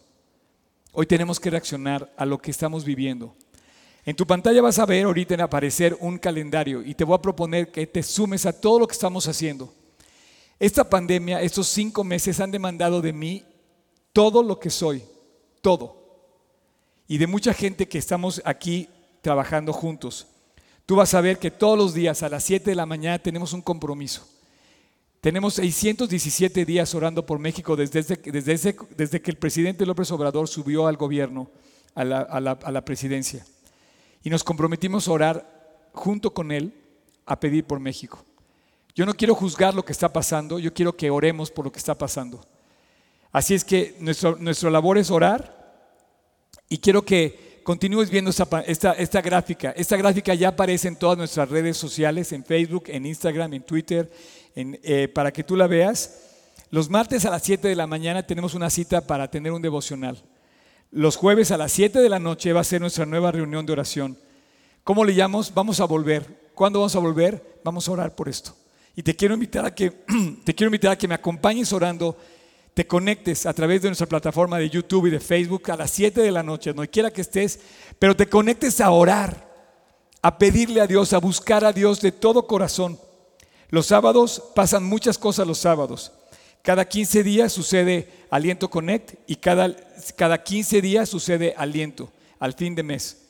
Hoy 0.93 1.07
tenemos 1.07 1.39
que 1.39 1.51
reaccionar 1.51 2.13
a 2.17 2.25
lo 2.25 2.39
que 2.39 2.51
estamos 2.51 2.85
viviendo. 2.85 3.35
En 4.07 4.17
tu 4.17 4.27
pantalla 4.27 4.63
vas 4.63 4.79
a 4.79 4.87
ver 4.87 5.05
ahorita 5.05 5.35
en 5.35 5.41
aparecer 5.43 5.97
un 6.01 6.19
calendario 6.19 6.83
y 6.83 6.95
te 6.95 7.05
voy 7.05 7.15
a 7.15 7.23
proponer 7.23 7.71
que 7.71 7.87
te 7.87 8.03
sumes 8.03 8.47
a 8.47 8.59
todo 8.59 8.79
lo 8.79 8.87
que 8.87 8.93
estamos 8.93 9.29
haciendo. 9.29 9.73
Esta 10.59 10.89
pandemia, 10.89 11.43
estos 11.43 11.69
cinco 11.69 12.03
meses 12.03 12.41
han 12.41 12.51
demandado 12.51 13.01
de 13.01 13.13
mí 13.13 13.45
todo 14.13 14.43
lo 14.43 14.59
que 14.59 14.71
soy 14.71 15.03
todo. 15.65 15.97
Y 17.09 17.17
de 17.17 17.27
mucha 17.27 17.55
gente 17.55 17.89
que 17.89 17.97
estamos 17.97 18.43
aquí 18.45 18.89
trabajando 19.23 19.73
juntos. 19.73 20.27
Tú 20.85 20.97
vas 20.97 21.15
a 21.15 21.23
ver 21.23 21.39
que 21.39 21.51
todos 21.51 21.79
los 21.79 21.95
días 21.95 22.23
a 22.23 22.29
las 22.29 22.45
7 22.45 22.71
de 22.71 22.77
la 22.77 22.85
mañana 22.85 23.19
tenemos 23.19 23.55
un 23.55 23.63
compromiso. 23.63 24.29
Tenemos 25.23 25.55
617 25.55 26.67
días 26.67 26.95
orando 26.95 27.25
por 27.25 27.39
México 27.39 27.77
desde, 27.77 28.03
desde, 28.03 28.77
desde 28.95 29.23
que 29.23 29.31
el 29.31 29.39
presidente 29.39 29.87
López 29.87 30.11
Obrador 30.13 30.49
subió 30.49 30.87
al 30.87 30.99
gobierno, 30.99 31.51
a 31.95 32.05
la, 32.05 32.19
a 32.21 32.71
la 32.71 32.85
presidencia. 32.85 33.47
Y 34.23 34.29
nos 34.29 34.45
comprometimos 34.45 35.09
a 35.09 35.13
orar 35.13 35.89
junto 35.95 36.35
con 36.35 36.53
él 36.53 36.75
a 37.25 37.41
pedir 37.41 37.65
por 37.65 37.81
México. 37.81 38.23
Yo 38.95 39.07
no 39.07 39.15
quiero 39.15 39.35
juzgar 39.35 39.75
lo 39.75 39.83
que 39.83 39.93
está 39.93 40.13
pasando, 40.13 40.59
yo 40.59 40.75
quiero 40.75 40.95
que 40.95 41.09
oremos 41.09 41.51
por 41.51 41.65
lo 41.65 41.73
que 41.73 41.79
está 41.79 41.95
pasando. 41.97 42.45
Así 43.35 43.53
es 43.53 43.65
que 43.65 43.97
nuestro, 43.99 44.37
nuestra 44.37 44.71
labor 44.71 44.97
es 44.97 45.11
orar 45.11 45.83
y 46.69 46.79
quiero 46.79 47.05
que 47.05 47.61
continúes 47.65 48.09
viendo 48.09 48.31
esta, 48.31 48.93
esta, 48.95 49.21
gráfica. 49.23 49.75
Esta 49.77 49.97
gráfica 49.97 50.35
ya 50.35 50.51
aparece 50.51 50.87
en 50.87 50.95
todas 50.95 51.19
nuestras 51.19 51.49
redes 51.49 51.77
sociales, 51.77 52.31
en 52.31 52.45
Facebook, 52.45 52.85
en 52.87 53.07
Instagram, 53.07 53.55
en 53.55 53.65
Twitter, 53.65 54.09
eh, 54.55 55.09
para 55.13 55.33
que 55.33 55.43
tú 55.43 55.57
la 55.57 55.67
veas. 55.67 56.21
Los 56.71 56.89
martes 56.89 57.25
a 57.25 57.31
las 57.31 57.43
7 57.43 57.67
de 57.67 57.75
la 57.75 57.89
mañana 57.89 58.25
tenemos 58.25 58.55
una 58.55 58.71
cita 58.71 59.01
para 59.01 59.29
tener 59.29 59.51
un 59.51 59.63
devocional. 59.63 60.23
Los 60.93 61.17
jueves 61.17 61.51
a 61.51 61.57
las 61.57 61.73
7 61.73 61.99
de 61.99 62.09
la 62.09 62.21
noche 62.21 62.53
va 62.53 62.61
a 62.61 62.65
ser 62.65 62.81
nuestra 62.81 63.05
nueva 63.05 63.33
reunión 63.33 63.67
de 63.67 63.73
oración. 63.73 64.17
¿Cómo 64.85 65.05
le 65.05 65.13
llamamos? 65.13 65.53
Vamos 65.53 65.81
a 65.81 65.87
volver. 65.87 66.25
¿Cuándo 66.55 66.79
vamos 66.79 66.95
a 66.95 67.01
volver? 67.01 67.59
Vamos 67.65 67.89
a 67.89 67.91
orar 67.91 68.15
por 68.15 68.29
esto. 68.29 68.55
Y 68.95 69.03
te 69.03 69.17
quiero 69.17 69.35
invitar 69.35 69.67
a 69.67 69.75
que, 69.75 69.91
te 70.45 70.55
quiero 70.55 70.69
invitar 70.69 70.93
a 70.93 70.97
que 70.97 71.09
me 71.09 71.17
acompañes 71.17 71.73
orando 71.73 72.17
te 72.75 72.87
conectes 72.87 73.47
a 73.47 73.55
través 73.55 73.83
de 73.83 73.89
nuestra 73.89 74.09
plataforma 74.09 74.59
de 74.59 74.69
YouTube 74.69 75.07
y 75.07 75.11
de 75.11 75.21
Facebook 75.21 75.71
a 75.71 75.77
las 75.77 75.93
7 75.93 76.21
de 76.21 76.33
la 76.33 76.43
noche, 76.43 76.73
donde 76.73 76.91
quiera 76.91 77.13
que 77.13 77.21
estés, 77.21 77.61
pero 78.01 78.17
te 78.17 78.29
conectes 78.29 78.81
a 78.81 78.91
orar, 78.91 79.49
a 80.21 80.37
pedirle 80.39 80.81
a 80.81 80.87
Dios, 80.89 81.13
a 81.13 81.19
buscar 81.19 81.65
a 81.65 81.73
Dios 81.73 82.01
de 82.01 82.11
todo 82.11 82.49
corazón. 82.49 82.99
Los 83.69 83.87
sábados 83.87 84.43
pasan 84.55 84.85
muchas 84.85 85.19
cosas 85.19 85.47
los 85.47 85.59
sábados. 85.59 86.13
Cada 86.63 86.89
15 86.89 87.23
días 87.23 87.53
sucede 87.53 88.09
Aliento 88.31 88.69
Connect 88.71 89.15
y 89.29 89.37
cada, 89.37 89.75
cada 90.17 90.43
15 90.43 90.81
días 90.81 91.09
sucede 91.09 91.55
Aliento 91.57 92.11
al 92.41 92.55
fin 92.55 92.75
de 92.75 92.83
mes. 92.83 93.21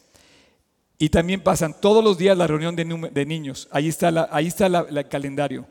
Y 0.99 1.11
también 1.11 1.43
pasan 1.43 1.79
todos 1.79 2.03
los 2.03 2.17
días 2.17 2.39
la 2.39 2.47
reunión 2.47 2.77
de, 2.77 3.27
niños. 3.27 3.69
Ahí 3.73 3.89
está, 3.89 4.29
ahí 4.31 4.47
está 4.47 4.67
el 4.67 5.09
calendario. 5.09 5.67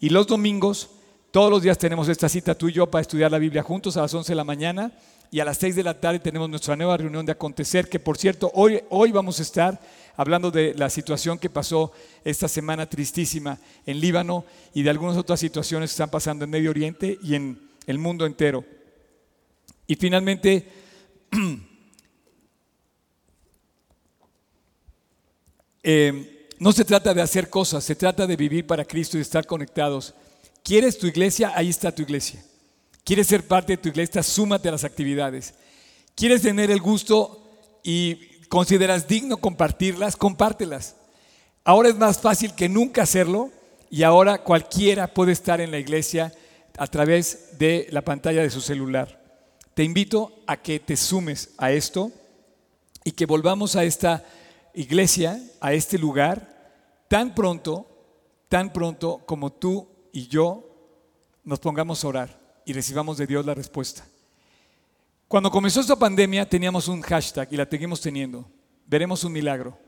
Y 0.00 0.10
los 0.10 0.26
domingos 0.28 0.90
todos 1.32 1.50
los 1.50 1.62
días 1.62 1.78
tenemos 1.78 2.08
esta 2.10 2.28
cita 2.28 2.54
tú 2.54 2.68
y 2.68 2.74
yo 2.74 2.86
para 2.90 3.00
estudiar 3.00 3.30
la 3.30 3.38
Biblia 3.38 3.62
juntos 3.62 3.96
a 3.96 4.02
las 4.02 4.12
11 4.12 4.32
de 4.32 4.36
la 4.36 4.44
mañana 4.44 4.92
y 5.30 5.40
a 5.40 5.46
las 5.46 5.56
6 5.56 5.76
de 5.76 5.82
la 5.82 5.98
tarde 5.98 6.18
tenemos 6.18 6.50
nuestra 6.50 6.76
nueva 6.76 6.98
reunión 6.98 7.24
de 7.24 7.32
acontecer, 7.32 7.88
que 7.88 7.98
por 7.98 8.18
cierto, 8.18 8.50
hoy, 8.52 8.82
hoy 8.90 9.12
vamos 9.12 9.38
a 9.38 9.42
estar 9.42 9.80
hablando 10.14 10.50
de 10.50 10.74
la 10.74 10.90
situación 10.90 11.38
que 11.38 11.48
pasó 11.48 11.90
esta 12.22 12.48
semana 12.48 12.84
tristísima 12.84 13.58
en 13.86 13.98
Líbano 13.98 14.44
y 14.74 14.82
de 14.82 14.90
algunas 14.90 15.16
otras 15.16 15.40
situaciones 15.40 15.88
que 15.88 15.94
están 15.94 16.10
pasando 16.10 16.44
en 16.44 16.50
Medio 16.50 16.68
Oriente 16.68 17.18
y 17.22 17.34
en 17.34 17.58
el 17.86 17.96
mundo 17.96 18.26
entero. 18.26 18.62
Y 19.86 19.96
finalmente, 19.96 20.68
eh, 25.82 26.48
no 26.58 26.72
se 26.72 26.84
trata 26.84 27.14
de 27.14 27.22
hacer 27.22 27.48
cosas, 27.48 27.82
se 27.82 27.96
trata 27.96 28.26
de 28.26 28.36
vivir 28.36 28.66
para 28.66 28.84
Cristo 28.84 29.16
y 29.16 29.22
estar 29.22 29.46
conectados. 29.46 30.14
¿Quieres 30.62 30.98
tu 30.98 31.06
iglesia? 31.06 31.52
Ahí 31.54 31.68
está 31.68 31.94
tu 31.94 32.02
iglesia. 32.02 32.42
¿Quieres 33.04 33.26
ser 33.26 33.46
parte 33.46 33.72
de 33.72 33.76
tu 33.78 33.88
iglesia? 33.88 34.22
Súmate 34.22 34.68
a 34.68 34.72
las 34.72 34.84
actividades. 34.84 35.54
¿Quieres 36.14 36.42
tener 36.42 36.70
el 36.70 36.80
gusto 36.80 37.42
y 37.82 38.38
consideras 38.48 39.08
digno 39.08 39.38
compartirlas? 39.38 40.16
Compártelas. 40.16 40.94
Ahora 41.64 41.88
es 41.88 41.96
más 41.96 42.18
fácil 42.18 42.54
que 42.54 42.68
nunca 42.68 43.02
hacerlo 43.02 43.50
y 43.90 44.04
ahora 44.04 44.42
cualquiera 44.42 45.08
puede 45.08 45.32
estar 45.32 45.60
en 45.60 45.70
la 45.70 45.78
iglesia 45.78 46.32
a 46.78 46.86
través 46.86 47.58
de 47.58 47.88
la 47.90 48.02
pantalla 48.02 48.42
de 48.42 48.50
su 48.50 48.60
celular. 48.60 49.20
Te 49.74 49.84
invito 49.84 50.42
a 50.46 50.56
que 50.56 50.80
te 50.80 50.96
sumes 50.96 51.50
a 51.58 51.72
esto 51.72 52.12
y 53.04 53.12
que 53.12 53.26
volvamos 53.26 53.74
a 53.74 53.84
esta 53.84 54.24
iglesia, 54.74 55.42
a 55.60 55.72
este 55.72 55.98
lugar, 55.98 56.52
tan 57.08 57.34
pronto, 57.34 57.86
tan 58.48 58.72
pronto 58.72 59.22
como 59.26 59.52
tú 59.52 59.88
y 60.12 60.28
yo 60.28 60.68
nos 61.42 61.58
pongamos 61.58 62.04
a 62.04 62.08
orar 62.08 62.38
y 62.64 62.72
recibamos 62.72 63.16
de 63.16 63.26
Dios 63.26 63.44
la 63.44 63.54
respuesta. 63.54 64.06
Cuando 65.26 65.50
comenzó 65.50 65.80
esta 65.80 65.96
pandemia 65.96 66.48
teníamos 66.48 66.88
un 66.88 67.00
hashtag 67.00 67.48
y 67.50 67.56
la 67.56 67.66
seguimos 67.68 68.00
teniendo. 68.00 68.44
Veremos 68.86 69.24
un 69.24 69.32
milagro. 69.32 69.78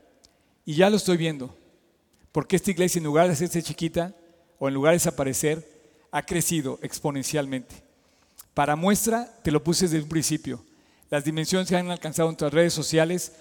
Y 0.65 0.73
ya 0.73 0.89
lo 0.89 0.97
estoy 0.97 1.17
viendo. 1.17 1.55
Porque 2.31 2.55
esta 2.55 2.71
iglesia 2.71 2.97
en 2.97 3.05
lugar 3.05 3.27
de 3.27 3.33
hacerse 3.33 3.61
chiquita 3.61 4.13
o 4.57 4.67
en 4.67 4.73
lugar 4.73 4.91
de 4.91 4.95
desaparecer, 4.95 5.63
ha 6.11 6.23
crecido 6.23 6.79
exponencialmente. 6.81 7.75
Para 8.53 8.75
muestra, 8.75 9.31
te 9.43 9.51
lo 9.51 9.63
puse 9.63 9.85
desde 9.85 10.01
un 10.01 10.09
principio. 10.09 10.63
Las 11.09 11.23
dimensiones 11.23 11.69
que 11.69 11.75
han 11.75 11.91
alcanzado 11.91 12.29
en 12.29 12.37
tus 12.37 12.51
redes 12.51 12.73
sociales 12.73 13.33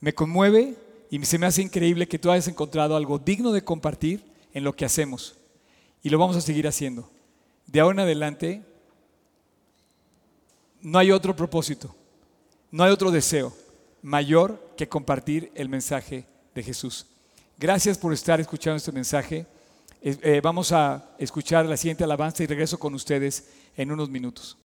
me 0.00 0.14
conmueve 0.14 0.76
y 1.10 1.24
se 1.24 1.38
me 1.38 1.46
hace 1.46 1.62
increíble 1.62 2.06
que 2.06 2.18
tú 2.18 2.30
hayas 2.30 2.46
encontrado 2.46 2.94
algo 2.94 3.18
digno 3.18 3.52
de 3.52 3.64
compartir 3.64 4.22
en 4.54 4.62
lo 4.62 4.76
que 4.76 4.84
hacemos. 4.84 5.39
Y 6.02 6.10
lo 6.10 6.18
vamos 6.18 6.36
a 6.36 6.40
seguir 6.40 6.66
haciendo. 6.66 7.10
De 7.66 7.80
ahora 7.80 7.94
en 7.94 8.00
adelante, 8.00 8.62
no 10.80 10.98
hay 10.98 11.10
otro 11.12 11.36
propósito, 11.36 11.94
no 12.70 12.84
hay 12.84 12.90
otro 12.90 13.10
deseo 13.10 13.52
mayor 14.02 14.72
que 14.76 14.88
compartir 14.88 15.52
el 15.54 15.68
mensaje 15.68 16.24
de 16.54 16.62
Jesús. 16.62 17.06
Gracias 17.58 17.98
por 17.98 18.12
estar 18.12 18.40
escuchando 18.40 18.76
este 18.76 18.92
mensaje 18.92 19.46
Eh, 20.02 20.40
vamos 20.42 20.72
a 20.72 21.10
escuchar 21.18 21.66
la 21.66 21.76
siguiente 21.76 22.02
alabanza 22.04 22.42
y 22.42 22.46
regreso 22.46 22.78
con 22.78 22.94
ustedes 22.94 23.50
en 23.76 23.92
unos 23.92 24.08
minutos. 24.08 24.56